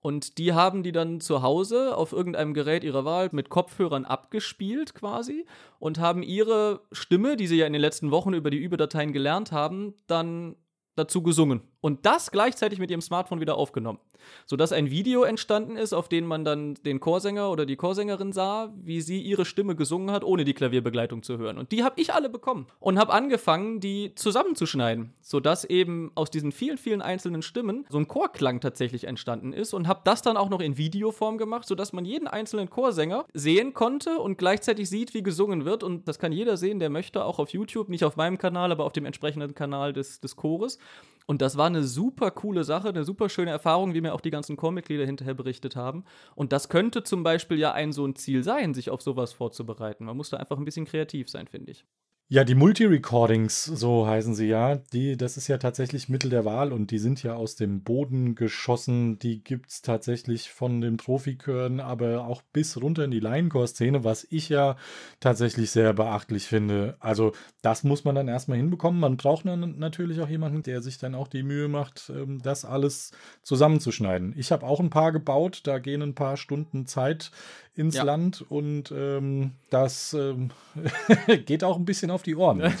Und 0.00 0.38
die 0.38 0.52
haben 0.52 0.84
die 0.84 0.92
dann 0.92 1.20
zu 1.20 1.42
Hause 1.42 1.96
auf 1.96 2.12
irgendeinem 2.12 2.54
Gerät 2.54 2.84
ihrer 2.84 3.04
Wahl 3.04 3.28
mit 3.32 3.48
Kopfhörern 3.48 4.04
abgespielt 4.04 4.94
quasi 4.94 5.46
und 5.80 5.98
haben 5.98 6.22
ihre 6.22 6.82
Stimme, 6.92 7.36
die 7.36 7.48
sie 7.48 7.56
ja 7.56 7.66
in 7.66 7.72
den 7.72 7.82
letzten 7.82 8.12
Wochen 8.12 8.32
über 8.32 8.50
die 8.50 8.58
Überdateien 8.58 9.12
gelernt 9.12 9.50
haben, 9.50 9.94
dann 10.06 10.54
dazu 10.94 11.22
gesungen. 11.22 11.62
Und 11.86 12.04
das 12.04 12.32
gleichzeitig 12.32 12.80
mit 12.80 12.90
ihrem 12.90 13.00
Smartphone 13.00 13.40
wieder 13.40 13.56
aufgenommen. 13.56 14.00
Sodass 14.44 14.72
ein 14.72 14.90
Video 14.90 15.22
entstanden 15.22 15.76
ist, 15.76 15.92
auf 15.92 16.08
dem 16.08 16.26
man 16.26 16.44
dann 16.44 16.74
den 16.74 16.98
Chorsänger 16.98 17.48
oder 17.48 17.64
die 17.64 17.76
Chorsängerin 17.76 18.32
sah, 18.32 18.72
wie 18.74 19.00
sie 19.00 19.20
ihre 19.20 19.44
Stimme 19.44 19.76
gesungen 19.76 20.10
hat, 20.10 20.24
ohne 20.24 20.44
die 20.44 20.52
Klavierbegleitung 20.52 21.22
zu 21.22 21.38
hören. 21.38 21.58
Und 21.58 21.70
die 21.70 21.84
habe 21.84 22.00
ich 22.00 22.12
alle 22.12 22.28
bekommen. 22.28 22.66
Und 22.80 22.98
habe 22.98 23.12
angefangen, 23.12 23.78
die 23.78 24.16
zusammenzuschneiden. 24.16 25.12
Sodass 25.20 25.64
eben 25.64 26.10
aus 26.16 26.28
diesen 26.28 26.50
vielen, 26.50 26.76
vielen 26.76 27.02
einzelnen 27.02 27.42
Stimmen 27.42 27.86
so 27.88 27.98
ein 27.98 28.08
Chorklang 28.08 28.60
tatsächlich 28.60 29.04
entstanden 29.04 29.52
ist. 29.52 29.72
Und 29.72 29.86
habe 29.86 30.00
das 30.02 30.22
dann 30.22 30.36
auch 30.36 30.48
noch 30.48 30.60
in 30.60 30.76
Videoform 30.76 31.38
gemacht, 31.38 31.68
sodass 31.68 31.92
man 31.92 32.04
jeden 32.04 32.26
einzelnen 32.26 32.68
Chorsänger 32.68 33.26
sehen 33.32 33.74
konnte 33.74 34.18
und 34.18 34.38
gleichzeitig 34.38 34.90
sieht, 34.90 35.14
wie 35.14 35.22
gesungen 35.22 35.64
wird. 35.64 35.84
Und 35.84 36.08
das 36.08 36.18
kann 36.18 36.32
jeder 36.32 36.56
sehen, 36.56 36.80
der 36.80 36.90
möchte, 36.90 37.24
auch 37.24 37.38
auf 37.38 37.50
YouTube. 37.50 37.88
Nicht 37.88 38.02
auf 38.02 38.16
meinem 38.16 38.38
Kanal, 38.38 38.72
aber 38.72 38.86
auf 38.86 38.92
dem 38.92 39.04
entsprechenden 39.04 39.54
Kanal 39.54 39.92
des, 39.92 40.20
des 40.20 40.34
Chores. 40.34 40.80
Und 41.26 41.42
das 41.42 41.56
war 41.56 41.66
eine 41.66 41.82
super 41.82 42.30
coole 42.30 42.62
Sache, 42.64 42.88
eine 42.88 43.04
super 43.04 43.28
schöne 43.28 43.50
Erfahrung, 43.50 43.94
wie 43.94 44.00
mir 44.00 44.14
auch 44.14 44.20
die 44.20 44.30
ganzen 44.30 44.56
Chormitglieder 44.56 45.04
hinterher 45.04 45.34
berichtet 45.34 45.74
haben. 45.74 46.04
Und 46.36 46.52
das 46.52 46.68
könnte 46.68 47.02
zum 47.02 47.24
Beispiel 47.24 47.58
ja 47.58 47.72
ein 47.72 47.92
so 47.92 48.06
ein 48.06 48.14
Ziel 48.14 48.44
sein, 48.44 48.74
sich 48.74 48.90
auf 48.90 49.02
sowas 49.02 49.32
vorzubereiten. 49.32 50.04
Man 50.04 50.16
muss 50.16 50.30
da 50.30 50.36
einfach 50.36 50.56
ein 50.56 50.64
bisschen 50.64 50.86
kreativ 50.86 51.28
sein, 51.28 51.48
finde 51.48 51.72
ich. 51.72 51.84
Ja, 52.28 52.42
die 52.42 52.56
Multi-Recordings, 52.56 53.62
so 53.66 54.08
heißen 54.08 54.34
sie 54.34 54.48
ja, 54.48 54.74
die, 54.92 55.16
das 55.16 55.36
ist 55.36 55.46
ja 55.46 55.58
tatsächlich 55.58 56.08
Mittel 56.08 56.28
der 56.28 56.44
Wahl 56.44 56.72
und 56.72 56.90
die 56.90 56.98
sind 56.98 57.22
ja 57.22 57.34
aus 57.36 57.54
dem 57.54 57.84
Boden 57.84 58.34
geschossen. 58.34 59.20
Die 59.20 59.44
gibt 59.44 59.70
es 59.70 59.80
tatsächlich 59.80 60.50
von 60.50 60.80
den 60.80 60.96
Profikören, 60.96 61.78
aber 61.78 62.26
auch 62.26 62.42
bis 62.52 62.82
runter 62.82 63.04
in 63.04 63.12
die 63.12 63.20
Laienchor-Szene, 63.20 64.02
was 64.02 64.26
ich 64.28 64.48
ja 64.48 64.76
tatsächlich 65.20 65.70
sehr 65.70 65.92
beachtlich 65.92 66.46
finde. 66.46 66.96
Also, 66.98 67.30
das 67.62 67.84
muss 67.84 68.02
man 68.02 68.16
dann 68.16 68.26
erstmal 68.26 68.56
hinbekommen. 68.58 68.98
Man 68.98 69.18
braucht 69.18 69.46
dann 69.46 69.78
natürlich 69.78 70.20
auch 70.20 70.28
jemanden, 70.28 70.64
der 70.64 70.82
sich 70.82 70.98
dann 70.98 71.14
auch 71.14 71.28
die 71.28 71.44
Mühe 71.44 71.68
macht, 71.68 72.10
ähm, 72.12 72.42
das 72.42 72.64
alles 72.64 73.12
zusammenzuschneiden. 73.42 74.34
Ich 74.36 74.50
habe 74.50 74.66
auch 74.66 74.80
ein 74.80 74.90
paar 74.90 75.12
gebaut, 75.12 75.60
da 75.62 75.78
gehen 75.78 76.02
ein 76.02 76.16
paar 76.16 76.36
Stunden 76.36 76.86
Zeit 76.86 77.30
ins 77.76 77.96
Ja. 77.96 78.02
Land 78.02 78.44
und 78.48 78.92
ähm, 78.94 79.52
das 79.70 80.14
ähm, 80.14 80.50
geht 81.46 81.62
auch 81.62 81.76
ein 81.76 81.84
bisschen 81.84 82.10
auf 82.10 82.22
die 82.22 82.34
Ohren. 82.36 82.62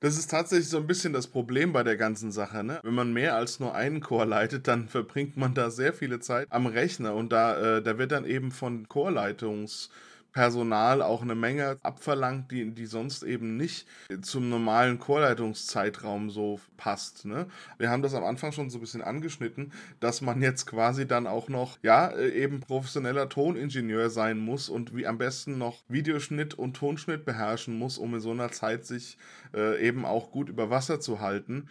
Das 0.00 0.18
ist 0.18 0.30
tatsächlich 0.30 0.68
so 0.68 0.76
ein 0.76 0.86
bisschen 0.86 1.14
das 1.14 1.28
Problem 1.28 1.72
bei 1.72 1.82
der 1.82 1.96
ganzen 1.96 2.30
Sache. 2.30 2.62
Ne? 2.62 2.78
Wenn 2.82 2.92
man 2.92 3.14
mehr 3.14 3.36
als 3.36 3.58
nur 3.58 3.74
einen 3.74 4.00
Chor 4.00 4.26
leitet, 4.26 4.68
dann 4.68 4.86
verbringt 4.90 5.38
man 5.38 5.54
da 5.54 5.70
sehr 5.70 5.94
viele 5.94 6.20
Zeit 6.20 6.46
am 6.50 6.66
Rechner 6.66 7.14
und 7.14 7.32
da, 7.32 7.78
äh, 7.78 7.82
da 7.82 7.96
wird 7.96 8.12
dann 8.12 8.26
eben 8.26 8.50
von 8.50 8.86
Chorleitungspersonal 10.34 11.02
auch 11.02 11.22
eine 11.22 11.34
Menge 11.34 11.78
abverlangt, 11.82 12.50
die, 12.50 12.70
die 12.72 12.86
sonst 12.86 13.22
eben 13.22 13.56
nicht 13.56 13.86
zum 14.22 14.48
normalen 14.48 14.98
Chorleitungszeitraum 14.98 16.30
so 16.30 16.60
passt. 16.76 17.24
Ne? 17.24 17.46
Wir 17.78 17.90
haben 17.90 18.02
das 18.02 18.14
am 18.14 18.24
Anfang 18.24 18.50
schon 18.52 18.68
so 18.68 18.78
ein 18.78 18.80
bisschen 18.80 19.02
angeschnitten, 19.02 19.72
dass 20.00 20.20
man 20.20 20.42
jetzt 20.42 20.66
quasi 20.66 21.06
dann 21.06 21.26
auch 21.26 21.48
noch, 21.48 21.78
ja, 21.82 22.08
äh, 22.08 22.30
eben 22.30 22.60
professioneller 22.60 23.28
Toningenieur 23.28 24.10
sein 24.10 24.38
muss 24.38 24.68
und 24.68 24.94
wie 24.96 25.06
am 25.06 25.18
besten 25.18 25.56
noch 25.56 25.82
Videoschnitt 25.88 26.54
und 26.54 26.74
Tonschnitt 26.74 27.24
beherrschen 27.24 27.78
muss, 27.78 27.96
um 27.96 28.14
in 28.14 28.20
so 28.20 28.32
einer 28.32 28.50
Zeit 28.50 28.84
sich 28.84 29.16
äh, 29.54 29.80
eben 29.86 30.04
auch 30.04 30.32
gut 30.32 30.48
über 30.48 30.68
Wasser 30.68 31.00
zu 31.00 31.20
halten. 31.20 31.68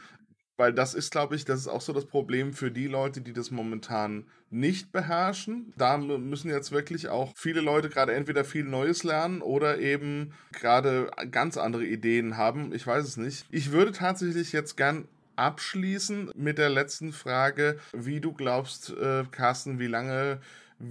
Weil 0.58 0.74
das 0.74 0.94
ist, 0.94 1.12
glaube 1.12 1.36
ich, 1.36 1.46
das 1.46 1.62
ist 1.62 1.68
auch 1.68 1.82
so 1.82 1.94
das 1.94 2.06
Problem 2.06 2.54
für 2.54 2.70
die 2.70 2.88
Leute, 2.88 3.22
die 3.22 3.34
das 3.34 3.50
momentan 3.50 4.26
nicht 4.52 4.92
beherrschen. 4.92 5.74
Da 5.78 5.98
müssen 5.98 6.52
jetzt 6.52 6.72
wirklich 6.72 7.08
auch 7.08 7.34
viele 7.36 7.62
Leute 7.62 7.90
gerade 7.90 8.14
entweder 8.14 8.46
viel 8.46 8.64
Neues 8.64 9.04
lernen 9.04 9.42
oder 9.42 9.80
eben 9.80 10.34
gerade 10.52 11.10
ganz 11.32 11.58
andere 11.58 11.86
Ideen 11.86 12.38
haben. 12.38 12.74
Ich 12.74 12.86
weiß 12.86 13.04
es 13.04 13.18
nicht. 13.18 13.46
Ich 13.50 13.72
würde 13.72 13.92
tatsächlich 13.92 14.52
jetzt 14.52 14.78
gern 14.78 15.08
abschließen 15.36 16.32
mit 16.36 16.60
der 16.60 16.70
letzten 16.70 17.12
Frage, 17.12 17.80
wie 17.92 18.20
du 18.20 18.34
glaubst, 18.34 18.92
äh, 18.92 19.24
Carsten, 19.32 19.80
wie 19.80 19.88
lange 19.88 20.40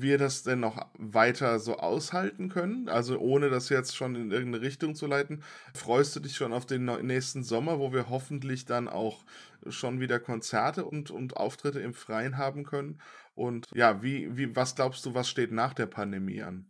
wir 0.00 0.18
das 0.18 0.42
denn 0.42 0.60
noch 0.60 0.86
weiter 0.98 1.58
so 1.58 1.76
aushalten 1.78 2.48
können? 2.48 2.88
Also 2.88 3.18
ohne 3.18 3.50
das 3.50 3.68
jetzt 3.68 3.96
schon 3.96 4.14
in 4.14 4.30
irgendeine 4.30 4.64
Richtung 4.64 4.94
zu 4.94 5.06
leiten. 5.06 5.42
Freust 5.74 6.16
du 6.16 6.20
dich 6.20 6.36
schon 6.36 6.52
auf 6.52 6.66
den 6.66 6.84
nächsten 6.84 7.42
Sommer, 7.42 7.78
wo 7.78 7.92
wir 7.92 8.08
hoffentlich 8.08 8.64
dann 8.64 8.88
auch 8.88 9.24
schon 9.68 10.00
wieder 10.00 10.18
Konzerte 10.18 10.84
und, 10.84 11.10
und 11.10 11.36
Auftritte 11.36 11.80
im 11.80 11.94
Freien 11.94 12.38
haben 12.38 12.64
können? 12.64 13.00
Und 13.34 13.68
ja, 13.74 14.02
wie, 14.02 14.36
wie, 14.36 14.54
was 14.56 14.74
glaubst 14.74 15.04
du, 15.06 15.14
was 15.14 15.28
steht 15.28 15.52
nach 15.52 15.74
der 15.74 15.86
Pandemie 15.86 16.42
an? 16.42 16.66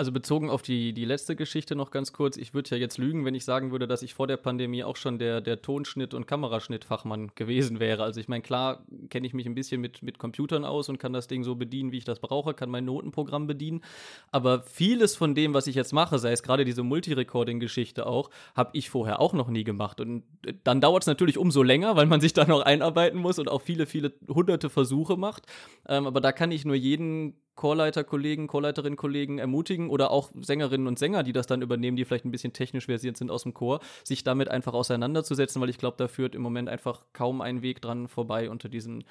Also 0.00 0.12
bezogen 0.12 0.48
auf 0.48 0.62
die, 0.62 0.94
die 0.94 1.04
letzte 1.04 1.36
Geschichte 1.36 1.76
noch 1.76 1.90
ganz 1.90 2.14
kurz, 2.14 2.38
ich 2.38 2.54
würde 2.54 2.70
ja 2.70 2.78
jetzt 2.78 2.96
lügen, 2.96 3.26
wenn 3.26 3.34
ich 3.34 3.44
sagen 3.44 3.70
würde, 3.70 3.86
dass 3.86 4.00
ich 4.00 4.14
vor 4.14 4.26
der 4.26 4.38
Pandemie 4.38 4.82
auch 4.82 4.96
schon 4.96 5.18
der, 5.18 5.42
der 5.42 5.60
Tonschnitt- 5.60 6.14
und 6.14 6.26
Kameraschnittfachmann 6.26 7.32
gewesen 7.34 7.80
wäre. 7.80 8.02
Also 8.02 8.18
ich 8.18 8.26
meine, 8.26 8.40
klar 8.40 8.82
kenne 9.10 9.26
ich 9.26 9.34
mich 9.34 9.44
ein 9.44 9.54
bisschen 9.54 9.78
mit, 9.78 10.02
mit 10.02 10.18
Computern 10.18 10.64
aus 10.64 10.88
und 10.88 10.96
kann 10.96 11.12
das 11.12 11.28
Ding 11.28 11.44
so 11.44 11.54
bedienen, 11.54 11.92
wie 11.92 11.98
ich 11.98 12.06
das 12.06 12.18
brauche, 12.18 12.54
kann 12.54 12.70
mein 12.70 12.86
Notenprogramm 12.86 13.46
bedienen. 13.46 13.82
Aber 14.30 14.62
vieles 14.62 15.16
von 15.16 15.34
dem, 15.34 15.52
was 15.52 15.66
ich 15.66 15.74
jetzt 15.74 15.92
mache, 15.92 16.18
sei 16.18 16.32
es 16.32 16.42
gerade 16.42 16.64
diese 16.64 16.82
Multirecording-Geschichte 16.82 18.06
auch, 18.06 18.30
habe 18.56 18.70
ich 18.72 18.88
vorher 18.88 19.20
auch 19.20 19.34
noch 19.34 19.48
nie 19.48 19.64
gemacht. 19.64 20.00
Und 20.00 20.22
äh, 20.46 20.54
dann 20.64 20.80
dauert 20.80 21.02
es 21.02 21.08
natürlich 21.08 21.36
umso 21.36 21.62
länger, 21.62 21.94
weil 21.96 22.06
man 22.06 22.22
sich 22.22 22.32
da 22.32 22.46
noch 22.46 22.62
einarbeiten 22.62 23.20
muss 23.20 23.38
und 23.38 23.50
auch 23.50 23.60
viele, 23.60 23.84
viele 23.84 24.14
hunderte 24.28 24.70
Versuche 24.70 25.18
macht. 25.18 25.44
Ähm, 25.86 26.06
aber 26.06 26.22
da 26.22 26.32
kann 26.32 26.52
ich 26.52 26.64
nur 26.64 26.74
jeden 26.74 27.34
Chorleiter-Kollegen, 27.60 28.46
Chorleiterinnen-Kollegen 28.46 29.38
ermutigen 29.38 29.90
oder 29.90 30.10
auch 30.10 30.30
Sängerinnen 30.40 30.86
und 30.86 30.98
Sänger, 30.98 31.22
die 31.22 31.32
das 31.32 31.46
dann 31.46 31.60
übernehmen, 31.60 31.94
die 31.94 32.06
vielleicht 32.06 32.24
ein 32.24 32.30
bisschen 32.30 32.54
technisch 32.54 32.86
versiert 32.86 33.18
sind 33.18 33.30
aus 33.30 33.42
dem 33.42 33.52
Chor, 33.52 33.80
sich 34.02 34.24
damit 34.24 34.48
einfach 34.48 34.72
auseinanderzusetzen, 34.72 35.60
weil 35.60 35.68
ich 35.68 35.76
glaube, 35.76 35.98
da 35.98 36.08
führt 36.08 36.34
im 36.34 36.40
Moment 36.40 36.70
einfach 36.70 37.04
kaum 37.12 37.42
ein 37.42 37.60
Weg 37.60 37.82
dran 37.82 38.08
vorbei 38.08 38.48
unter 38.48 38.70
diesen 38.70 39.04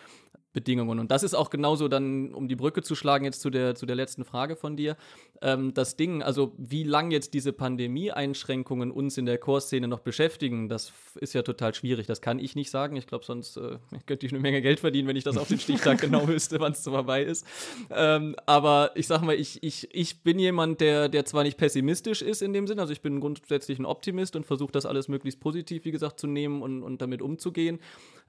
Bedingungen. 0.60 1.00
Und 1.00 1.10
das 1.10 1.24
ist 1.24 1.36
auch 1.36 1.50
genauso 1.50 1.88
dann, 1.88 2.34
um 2.34 2.50
die 2.50 2.58
Brücke 2.58 2.82
zu 2.82 2.94
schlagen, 2.94 3.24
jetzt 3.24 3.40
zu 3.40 3.50
der, 3.50 3.76
zu 3.76 3.86
der 3.86 3.96
letzten 3.96 4.26
Frage 4.26 4.58
von 4.58 4.76
dir. 4.76 4.98
Ähm, 5.42 5.74
das 5.74 5.96
Ding, 5.96 6.22
also 6.22 6.52
wie 6.58 6.84
lang 6.84 7.12
jetzt 7.12 7.34
diese 7.34 7.54
Pandemie-Einschränkungen 7.54 8.92
uns 8.92 9.18
in 9.18 9.26
der 9.26 9.38
Chorszene 9.38 9.88
noch 9.88 10.00
beschäftigen, 10.00 10.68
das 10.68 10.92
ist 11.16 11.34
ja 11.34 11.44
total 11.44 11.74
schwierig. 11.74 12.08
Das 12.08 12.20
kann 12.20 12.40
ich 12.40 12.56
nicht 12.56 12.72
sagen. 12.72 12.98
Ich 12.98 13.08
glaube, 13.08 13.24
sonst 13.24 13.56
äh, 13.56 13.78
könnte 14.06 14.26
ich 14.26 14.34
eine 14.34 14.42
Menge 14.42 14.62
Geld 14.62 14.82
verdienen, 14.82 15.08
wenn 15.08 15.16
ich 15.16 15.24
das 15.24 15.38
auf 15.38 15.48
den 15.48 15.60
Stichtag 15.60 16.02
genau 16.02 16.28
wüsste, 16.28 16.60
wann 16.60 16.74
es 16.74 16.84
vorbei 16.84 17.24
ist. 17.24 17.46
Ähm, 17.90 18.36
aber 18.46 18.92
ich 18.96 19.08
sag 19.08 19.22
mal, 19.22 19.36
ich, 19.36 19.64
ich, 19.64 19.88
ich 19.96 20.24
bin 20.24 20.40
jemand, 20.40 20.82
der, 20.82 21.08
der 21.08 21.24
zwar 21.24 21.44
nicht 21.44 21.58
pessimistisch 21.58 22.22
ist 22.22 22.42
in 22.42 22.52
dem 22.52 22.68
Sinn, 22.68 22.80
also 22.80 22.92
ich 22.92 23.02
bin 23.02 23.22
grundsätzlich 23.22 23.80
ein 23.80 23.86
Optimist 23.86 24.36
und 24.36 24.46
versuche 24.46 24.74
das 24.74 24.86
alles 24.86 25.08
möglichst 25.08 25.40
positiv, 25.40 25.86
wie 25.86 25.92
gesagt, 25.92 26.20
zu 26.20 26.28
nehmen 26.28 26.62
und, 26.62 26.84
und 26.84 27.02
damit 27.02 27.22
umzugehen. 27.22 27.80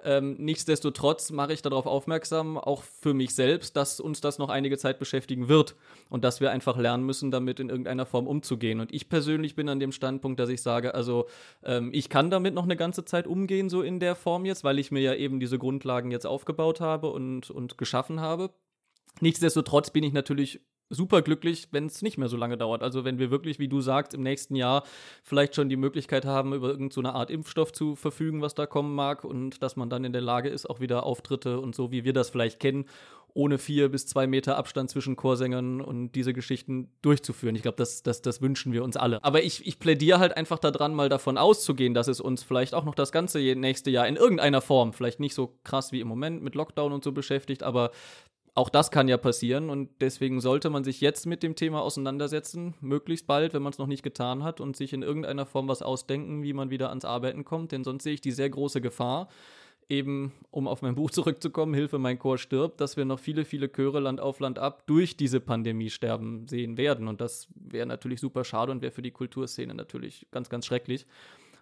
Ähm, 0.04 0.36
nichtsdestotrotz 0.38 1.30
mache 1.30 1.52
ich 1.52 1.62
darauf 1.62 1.86
aufmerksam, 1.86 2.19
aufmerksam, 2.20 2.58
auch 2.58 2.82
für 2.82 3.14
mich 3.14 3.34
selbst, 3.34 3.76
dass 3.76 3.98
uns 3.98 4.20
das 4.20 4.38
noch 4.38 4.50
einige 4.50 4.76
Zeit 4.76 4.98
beschäftigen 4.98 5.48
wird 5.48 5.74
und 6.10 6.22
dass 6.22 6.40
wir 6.40 6.50
einfach 6.50 6.76
lernen 6.76 7.04
müssen, 7.04 7.30
damit 7.30 7.60
in 7.60 7.70
irgendeiner 7.70 8.04
Form 8.04 8.26
umzugehen. 8.26 8.80
Und 8.80 8.92
ich 8.92 9.08
persönlich 9.08 9.54
bin 9.54 9.68
an 9.68 9.80
dem 9.80 9.92
Standpunkt, 9.92 10.38
dass 10.38 10.50
ich 10.50 10.60
sage, 10.60 10.94
also 10.94 11.26
ähm, 11.64 11.90
ich 11.92 12.08
kann 12.10 12.30
damit 12.30 12.54
noch 12.54 12.64
eine 12.64 12.76
ganze 12.76 13.04
Zeit 13.04 13.26
umgehen, 13.26 13.70
so 13.70 13.82
in 13.82 14.00
der 14.00 14.14
Form 14.14 14.44
jetzt, 14.44 14.64
weil 14.64 14.78
ich 14.78 14.90
mir 14.90 15.00
ja 15.00 15.14
eben 15.14 15.40
diese 15.40 15.58
Grundlagen 15.58 16.10
jetzt 16.10 16.26
aufgebaut 16.26 16.80
habe 16.80 17.10
und, 17.10 17.50
und 17.50 17.78
geschaffen 17.78 18.20
habe. 18.20 18.50
Nichtsdestotrotz 19.20 19.90
bin 19.90 20.04
ich 20.04 20.12
natürlich 20.12 20.60
super 20.90 21.22
glücklich, 21.22 21.68
wenn 21.70 21.86
es 21.86 22.02
nicht 22.02 22.18
mehr 22.18 22.28
so 22.28 22.36
lange 22.36 22.58
dauert. 22.58 22.82
Also 22.82 23.04
wenn 23.04 23.18
wir 23.18 23.30
wirklich, 23.30 23.58
wie 23.58 23.68
du 23.68 23.80
sagst, 23.80 24.12
im 24.12 24.22
nächsten 24.22 24.56
Jahr 24.56 24.82
vielleicht 25.22 25.54
schon 25.54 25.68
die 25.68 25.76
Möglichkeit 25.76 26.24
haben, 26.24 26.52
über 26.52 26.68
irgendeine 26.68 27.08
so 27.08 27.14
Art 27.14 27.30
Impfstoff 27.30 27.72
zu 27.72 27.94
verfügen, 27.94 28.42
was 28.42 28.54
da 28.54 28.66
kommen 28.66 28.94
mag 28.94 29.24
und 29.24 29.62
dass 29.62 29.76
man 29.76 29.88
dann 29.88 30.04
in 30.04 30.12
der 30.12 30.20
Lage 30.20 30.48
ist, 30.48 30.68
auch 30.68 30.80
wieder 30.80 31.04
Auftritte 31.04 31.60
und 31.60 31.74
so, 31.74 31.92
wie 31.92 32.04
wir 32.04 32.12
das 32.12 32.30
vielleicht 32.30 32.58
kennen, 32.58 32.86
ohne 33.34 33.58
vier 33.58 33.88
bis 33.88 34.06
zwei 34.06 34.26
Meter 34.26 34.56
Abstand 34.56 34.90
zwischen 34.90 35.16
Chorsängern 35.16 35.80
und 35.80 36.12
diese 36.12 36.32
Geschichten 36.32 36.88
durchzuführen. 37.02 37.54
Ich 37.54 37.62
glaube, 37.62 37.76
das, 37.76 38.02
das, 38.02 38.22
das 38.22 38.42
wünschen 38.42 38.72
wir 38.72 38.82
uns 38.82 38.96
alle. 38.96 39.22
Aber 39.22 39.42
ich, 39.42 39.66
ich 39.66 39.78
plädiere 39.78 40.18
halt 40.18 40.36
einfach 40.36 40.58
daran, 40.58 40.94
mal 40.94 41.08
davon 41.08 41.38
auszugehen, 41.38 41.94
dass 41.94 42.08
es 42.08 42.20
uns 42.20 42.42
vielleicht 42.42 42.74
auch 42.74 42.84
noch 42.84 42.94
das 42.94 43.12
ganze 43.12 43.38
nächste 43.38 43.90
Jahr 43.90 44.08
in 44.08 44.16
irgendeiner 44.16 44.60
Form, 44.60 44.92
vielleicht 44.92 45.20
nicht 45.20 45.34
so 45.34 45.58
krass 45.64 45.92
wie 45.92 46.00
im 46.00 46.08
Moment 46.08 46.42
mit 46.42 46.54
Lockdown 46.54 46.92
und 46.92 47.04
so 47.04 47.12
beschäftigt, 47.12 47.62
aber 47.62 47.90
auch 48.54 48.68
das 48.68 48.90
kann 48.90 49.08
ja 49.08 49.16
passieren 49.16 49.70
und 49.70 49.90
deswegen 50.00 50.40
sollte 50.40 50.70
man 50.70 50.84
sich 50.84 51.00
jetzt 51.00 51.26
mit 51.26 51.42
dem 51.42 51.54
Thema 51.54 51.82
auseinandersetzen, 51.82 52.74
möglichst 52.80 53.26
bald, 53.26 53.54
wenn 53.54 53.62
man 53.62 53.72
es 53.72 53.78
noch 53.78 53.86
nicht 53.86 54.02
getan 54.02 54.42
hat 54.42 54.60
und 54.60 54.76
sich 54.76 54.92
in 54.92 55.02
irgendeiner 55.02 55.46
Form 55.46 55.68
was 55.68 55.82
ausdenken, 55.82 56.42
wie 56.42 56.52
man 56.52 56.70
wieder 56.70 56.88
ans 56.88 57.04
Arbeiten 57.04 57.44
kommt, 57.44 57.72
denn 57.72 57.84
sonst 57.84 58.04
sehe 58.04 58.14
ich 58.14 58.20
die 58.20 58.32
sehr 58.32 58.50
große 58.50 58.80
Gefahr, 58.80 59.28
eben, 59.88 60.32
um 60.50 60.66
auf 60.66 60.82
mein 60.82 60.94
Buch 60.96 61.10
zurückzukommen, 61.10 61.74
Hilfe, 61.74 61.98
mein 61.98 62.18
Chor 62.18 62.38
stirbt, 62.38 62.80
dass 62.80 62.96
wir 62.96 63.04
noch 63.04 63.18
viele, 63.18 63.44
viele 63.44 63.70
Chöre 63.70 64.00
Land 64.00 64.20
auf 64.20 64.40
Land 64.40 64.58
ab 64.58 64.86
durch 64.86 65.16
diese 65.16 65.40
Pandemie 65.40 65.90
sterben 65.90 66.48
sehen 66.48 66.76
werden 66.76 67.08
und 67.08 67.20
das 67.20 67.48
wäre 67.54 67.86
natürlich 67.86 68.20
super 68.20 68.44
schade 68.44 68.72
und 68.72 68.82
wäre 68.82 68.92
für 68.92 69.02
die 69.02 69.12
Kulturszene 69.12 69.74
natürlich 69.74 70.26
ganz, 70.30 70.48
ganz 70.48 70.66
schrecklich. 70.66 71.06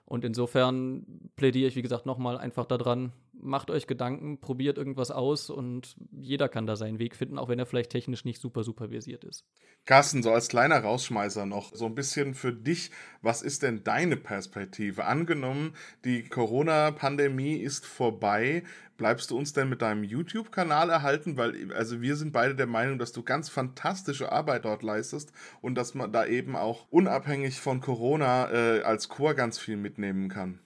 Und 0.09 0.24
insofern 0.24 1.05
plädiere 1.36 1.68
ich, 1.68 1.76
wie 1.76 1.82
gesagt, 1.82 2.07
nochmal 2.07 2.39
einfach 2.39 2.64
daran, 2.64 3.12
macht 3.41 3.70
euch 3.70 3.86
Gedanken, 3.86 4.41
probiert 4.41 4.78
irgendwas 4.78 5.11
aus 5.11 5.51
und 5.51 5.97
jeder 6.12 6.49
kann 6.49 6.66
da 6.66 6.76
seinen 6.76 6.99
Weg 6.99 7.16
finden, 7.16 7.39
auch 7.39 7.49
wenn 7.49 7.59
er 7.59 7.66
vielleicht 7.66 7.91
technisch 7.91 8.24
nicht 8.24 8.41
super 8.41 8.64
supervisiert 8.64 9.24
ist. 9.24 9.45
Carsten, 9.84 10.22
so 10.22 10.32
als 10.32 10.49
kleiner 10.49 10.80
Rausschmeißer 10.80 11.47
noch, 11.47 11.74
so 11.74 11.86
ein 11.86 11.95
bisschen 11.95 12.34
für 12.34 12.53
dich, 12.53 12.91
was 13.22 13.43
ist 13.43 13.62
denn 13.62 13.84
deine 13.84 14.16
Perspektive? 14.16 15.05
Angenommen, 15.05 15.74
die 16.05 16.24
Corona-Pandemie 16.24 17.57
ist 17.57 17.86
vorbei, 17.86 18.64
bleibst 18.97 19.30
du 19.30 19.39
uns 19.39 19.55
denn 19.55 19.68
mit 19.68 19.80
deinem 19.80 20.05
YouTube-Kanal 20.05 20.91
erhalten? 20.91 21.36
Weil, 21.36 21.72
also 21.72 22.03
wir 22.03 22.16
sind 22.16 22.32
beide 22.32 22.55
der 22.55 22.66
Meinung, 22.66 22.99
dass 22.99 23.12
du 23.12 23.22
ganz 23.22 23.49
fantastische 23.49 24.30
Arbeit 24.30 24.64
dort 24.64 24.82
leistest 24.82 25.32
und 25.62 25.74
dass 25.76 25.95
man 25.95 26.12
da 26.12 26.26
eben 26.26 26.57
auch 26.57 26.86
unabhängig 26.91 27.61
von 27.61 27.80
Corona 27.80 28.51
äh, 28.51 28.82
als 28.82 29.09
Chor 29.09 29.34
ganz 29.34 29.59
viel 29.59 29.76
mitnehmen 29.76 30.28
kann. 30.28 30.59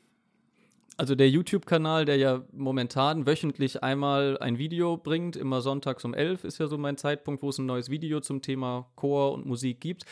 Also 1.03 1.17
der 1.17 1.29
YouTube-Kanal, 1.29 2.05
der 2.05 2.17
ja 2.17 2.45
momentan 2.53 3.27
wöchentlich 3.27 3.83
einmal 3.83 4.39
ein 4.39 4.59
Video 4.59 4.97
bringt, 4.97 5.35
immer 5.35 5.61
sonntags 5.61 6.05
um 6.05 6.15
11 6.15 6.45
ist 6.45 6.59
ja 6.59 6.69
so 6.69 6.79
mein 6.79 6.97
Zeitpunkt, 6.97 7.43
wo 7.43 7.49
es 7.49 7.59
ein 7.59 7.67
neues 7.67 7.91
Video 7.91 8.21
zum 8.21 8.41
Thema 8.41 8.89
Chor 8.95 9.33
und 9.33 9.45
Musik 9.45 9.81
gibt. 9.81 10.05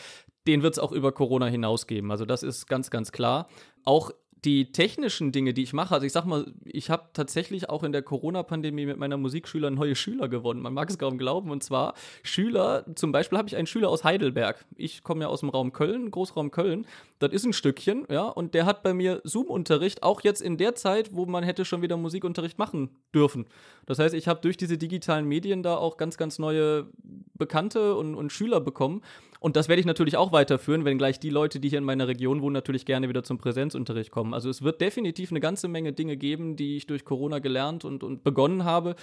Den 0.48 0.64
wird 0.64 0.74
es 0.74 0.78
auch 0.80 0.90
über 0.90 1.12
Corona 1.12 1.46
hinaus 1.46 1.86
geben. 1.86 2.10
Also 2.10 2.24
das 2.24 2.42
ist 2.42 2.66
ganz, 2.66 2.90
ganz 2.90 3.12
klar. 3.12 3.46
Auch 3.84 4.10
die 4.44 4.72
technischen 4.72 5.32
Dinge, 5.32 5.52
die 5.52 5.62
ich 5.62 5.72
mache, 5.72 5.94
also 5.94 6.06
ich 6.06 6.12
sag 6.12 6.24
mal, 6.24 6.52
ich 6.64 6.88
habe 6.88 7.10
tatsächlich 7.12 7.68
auch 7.68 7.82
in 7.82 7.92
der 7.92 8.02
Corona-Pandemie 8.02 8.86
mit 8.86 8.96
meiner 8.96 9.16
Musikschüler 9.16 9.70
neue 9.70 9.94
Schüler 9.94 10.28
gewonnen. 10.28 10.62
Man 10.62 10.72
mag 10.72 10.88
es 10.88 10.98
kaum 10.98 11.18
glauben. 11.18 11.50
Und 11.50 11.62
zwar 11.62 11.94
Schüler, 12.22 12.84
zum 12.94 13.12
Beispiel 13.12 13.36
habe 13.38 13.48
ich 13.48 13.56
einen 13.56 13.66
Schüler 13.66 13.90
aus 13.90 14.02
Heidelberg. 14.04 14.64
Ich 14.76 15.02
komme 15.02 15.22
ja 15.22 15.28
aus 15.28 15.40
dem 15.40 15.50
Raum 15.50 15.72
Köln, 15.72 16.10
Großraum 16.10 16.50
Köln. 16.50 16.86
Das 17.18 17.32
ist 17.32 17.44
ein 17.44 17.52
Stückchen, 17.52 18.06
ja. 18.10 18.28
Und 18.28 18.54
der 18.54 18.64
hat 18.64 18.82
bei 18.82 18.94
mir 18.94 19.20
Zoom-Unterricht, 19.24 20.02
auch 20.02 20.22
jetzt 20.22 20.40
in 20.40 20.56
der 20.56 20.74
Zeit, 20.74 21.14
wo 21.14 21.26
man 21.26 21.44
hätte 21.44 21.64
schon 21.66 21.82
wieder 21.82 21.98
Musikunterricht 21.98 22.58
machen 22.58 22.90
dürfen. 23.14 23.46
Das 23.84 23.98
heißt, 23.98 24.14
ich 24.14 24.26
habe 24.26 24.40
durch 24.40 24.56
diese 24.56 24.78
digitalen 24.78 25.26
Medien 25.26 25.62
da 25.62 25.76
auch 25.76 25.98
ganz, 25.98 26.16
ganz 26.16 26.38
neue 26.38 26.86
Bekannte 27.34 27.94
und, 27.94 28.14
und 28.14 28.32
Schüler 28.32 28.60
bekommen. 28.60 29.02
Und 29.40 29.56
das 29.56 29.68
werde 29.68 29.80
ich 29.80 29.86
natürlich 29.86 30.16
auch 30.18 30.32
weiterführen, 30.32 30.84
wenn 30.84 30.98
gleich 30.98 31.18
die 31.18 31.30
Leute, 31.30 31.60
die 31.60 31.70
hier 31.70 31.78
in 31.78 31.84
meiner 31.84 32.06
Region 32.06 32.42
wohnen, 32.42 32.52
natürlich 32.52 32.84
gerne 32.84 33.08
wieder 33.08 33.24
zum 33.24 33.38
Präsenzunterricht 33.38 34.10
kommen. 34.10 34.34
Also 34.34 34.50
es 34.50 34.60
wird 34.62 34.82
definitiv 34.82 35.30
eine 35.30 35.40
ganze 35.40 35.66
Menge 35.66 35.94
Dinge 35.94 36.18
geben, 36.18 36.56
die 36.56 36.76
ich 36.76 36.86
durch 36.86 37.06
Corona 37.06 37.38
gelernt 37.38 37.86
und, 37.86 38.04
und 38.04 38.22
begonnen 38.22 38.64
habe, 38.64 38.96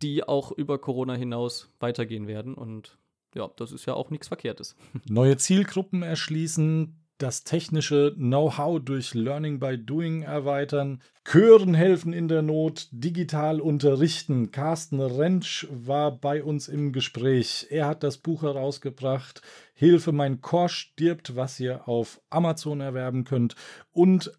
die 0.00 0.26
auch 0.26 0.50
über 0.50 0.78
Corona 0.78 1.14
hinaus 1.14 1.70
weitergehen 1.78 2.26
werden. 2.26 2.54
Und 2.54 2.96
ja, 3.34 3.50
das 3.56 3.70
ist 3.70 3.84
ja 3.84 3.92
auch 3.92 4.08
nichts 4.10 4.28
Verkehrtes. 4.28 4.76
Neue 5.08 5.36
Zielgruppen 5.36 6.02
erschließen, 6.02 6.96
das 7.22 7.44
technische 7.44 8.14
Know-how 8.16 8.80
durch 8.80 9.14
Learning 9.14 9.60
by 9.60 9.78
Doing 9.78 10.22
erweitern, 10.22 11.00
Chören 11.24 11.74
helfen 11.74 12.12
in 12.12 12.26
der 12.26 12.42
Not, 12.42 12.88
digital 12.90 13.60
unterrichten. 13.60 14.50
Carsten 14.50 15.00
Rentsch 15.00 15.68
war 15.70 16.18
bei 16.18 16.42
uns 16.42 16.66
im 16.66 16.92
Gespräch. 16.92 17.68
Er 17.70 17.86
hat 17.86 18.02
das 18.02 18.18
Buch 18.18 18.42
herausgebracht, 18.42 19.40
Hilfe, 19.72 20.10
mein 20.10 20.40
Chor 20.40 20.68
stirbt, 20.68 21.36
was 21.36 21.60
ihr 21.60 21.88
auf 21.88 22.20
Amazon 22.28 22.80
erwerben 22.80 23.22
könnt. 23.22 23.54
Und 23.92 24.32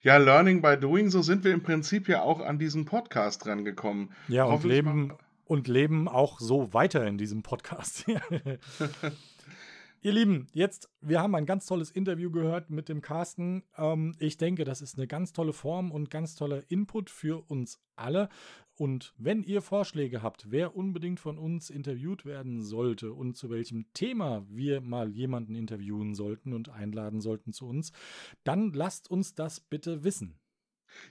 Ja, 0.00 0.16
Learning 0.16 0.62
by 0.62 0.78
Doing, 0.78 1.10
so 1.10 1.20
sind 1.20 1.44
wir 1.44 1.52
im 1.52 1.62
Prinzip 1.62 2.08
ja 2.08 2.22
auch 2.22 2.40
an 2.40 2.58
diesen 2.58 2.86
Podcast 2.86 3.46
rangekommen. 3.46 4.10
Ja, 4.28 4.44
und 4.44 4.64
leben, 4.64 5.12
und 5.44 5.68
leben 5.68 6.08
auch 6.08 6.40
so 6.40 6.72
weiter 6.72 7.06
in 7.06 7.18
diesem 7.18 7.42
Podcast. 7.42 8.06
Ihr 10.00 10.12
Lieben, 10.12 10.46
jetzt, 10.52 10.88
wir 11.00 11.20
haben 11.20 11.34
ein 11.34 11.44
ganz 11.44 11.66
tolles 11.66 11.90
Interview 11.90 12.30
gehört 12.30 12.70
mit 12.70 12.88
dem 12.88 13.02
Carsten. 13.02 13.64
Ähm, 13.76 14.14
ich 14.18 14.38
denke, 14.38 14.64
das 14.64 14.80
ist 14.80 14.96
eine 14.96 15.06
ganz 15.06 15.34
tolle 15.34 15.52
Form 15.52 15.90
und 15.90 16.08
ganz 16.08 16.34
toller 16.34 16.62
Input 16.70 17.10
für 17.10 17.44
uns 17.50 17.78
alle. 17.94 18.30
Und 18.78 19.12
wenn 19.18 19.42
ihr 19.42 19.60
Vorschläge 19.60 20.22
habt, 20.22 20.52
wer 20.52 20.76
unbedingt 20.76 21.18
von 21.18 21.36
uns 21.36 21.68
interviewt 21.68 22.24
werden 22.24 22.62
sollte 22.62 23.12
und 23.12 23.36
zu 23.36 23.50
welchem 23.50 23.92
Thema 23.92 24.46
wir 24.48 24.80
mal 24.80 25.10
jemanden 25.10 25.56
interviewen 25.56 26.14
sollten 26.14 26.52
und 26.52 26.68
einladen 26.68 27.20
sollten 27.20 27.52
zu 27.52 27.66
uns, 27.66 27.90
dann 28.44 28.72
lasst 28.72 29.10
uns 29.10 29.34
das 29.34 29.58
bitte 29.58 30.04
wissen. 30.04 30.38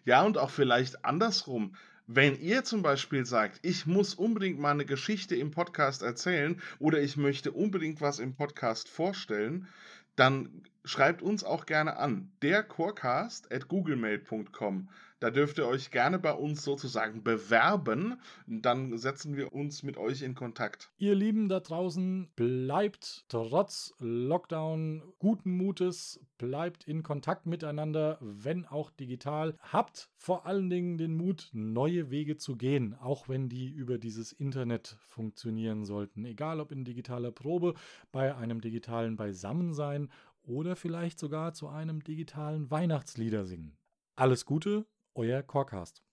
Ja, 0.06 0.24
und 0.24 0.38
auch 0.38 0.50
vielleicht 0.50 1.04
andersrum. 1.04 1.76
Wenn 2.08 2.40
ihr 2.40 2.64
zum 2.64 2.84
Beispiel 2.84 3.26
sagt, 3.26 3.60
ich 3.64 3.86
muss 3.86 4.14
unbedingt 4.14 4.60
mal 4.60 4.72
eine 4.72 4.86
Geschichte 4.86 5.36
im 5.36 5.52
Podcast 5.52 6.04
erzählen 6.04 6.62
oder 6.80 7.02
ich 7.02 7.18
möchte 7.18 7.52
unbedingt 7.52 8.00
was 8.00 8.20
im 8.20 8.34
Podcast 8.34 8.88
vorstellen, 8.88 9.68
dann 10.16 10.64
schreibt 10.86 11.22
uns 11.22 11.44
auch 11.44 11.66
gerne 11.66 11.98
an. 11.98 12.32
Der 12.42 12.64
Corecast 12.64 13.52
at 13.52 13.68
googlemail.com. 13.68 14.88
Da 15.20 15.32
dürft 15.32 15.58
ihr 15.58 15.66
euch 15.66 15.90
gerne 15.90 16.20
bei 16.20 16.32
uns 16.32 16.64
sozusagen 16.64 17.24
bewerben. 17.24 18.22
Dann 18.46 18.96
setzen 19.00 19.36
wir 19.36 19.52
uns 19.52 19.82
mit 19.82 19.98
euch 19.98 20.22
in 20.22 20.36
Kontakt. 20.36 20.92
Ihr 21.00 21.16
Lieben 21.16 21.50
da 21.50 21.60
draußen, 21.60 22.30
bleibt 22.36 23.26
trotz 23.28 23.96
Lockdown 23.98 25.02
guten 25.18 25.58
Mutes, 25.58 26.20
bleibt 26.38 26.88
in 26.88 27.02
Kontakt 27.02 27.48
miteinander, 27.48 28.20
wenn 28.22 28.68
auch 28.68 28.92
digital. 28.92 29.56
Habt 29.60 30.12
vor 30.18 30.46
allen 30.46 30.70
Dingen 30.70 31.00
den 31.00 31.18
Mut, 31.18 31.50
neue 31.52 32.12
Wege 32.12 32.38
zu 32.38 32.56
gehen, 32.56 32.94
auch 32.94 33.28
wenn 33.28 33.50
die 33.50 33.70
über 33.70 33.98
dieses 33.98 34.34
Internet 34.34 34.98
funktionieren 35.00 35.84
sollten. 35.84 36.26
Egal 36.26 36.60
ob 36.60 36.72
in 36.72 36.86
digitaler 36.86 37.32
Probe, 37.32 37.74
bei 38.12 38.36
einem 38.36 38.62
digitalen 38.62 39.16
Beisammensein 39.16 40.12
oder 40.44 40.76
vielleicht 40.76 41.18
sogar 41.18 41.54
zu 41.54 41.70
einem 41.70 42.04
digitalen 42.04 42.70
Weihnachtslieder 42.70 43.46
singen. 43.46 43.76
Alles 44.16 44.46
Gute, 44.46 44.86
euer 45.18 45.42
Corecast. 45.42 46.04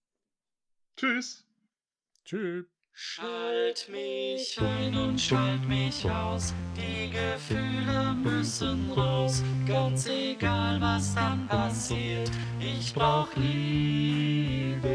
Tschüss. 0.97 1.47
Tschüss. 2.25 2.65
Schalt 2.97 3.89
mich 3.91 4.57
ein 4.61 4.97
und 4.97 5.21
schalt 5.21 5.67
mich 5.67 6.09
aus, 6.09 6.55
die 6.77 7.11
Gefühle 7.11 8.15
müssen 8.15 8.89
raus, 8.93 9.43
ganz 9.67 10.07
egal 10.07 10.81
was 10.81 11.13
dann 11.17 11.49
passiert, 11.49 12.31
ich 12.61 12.95
brauch 12.95 13.35
Liebe. 13.35 14.87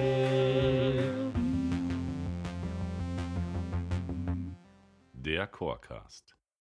Der 5.12 5.48
Chorcast. 5.48 6.39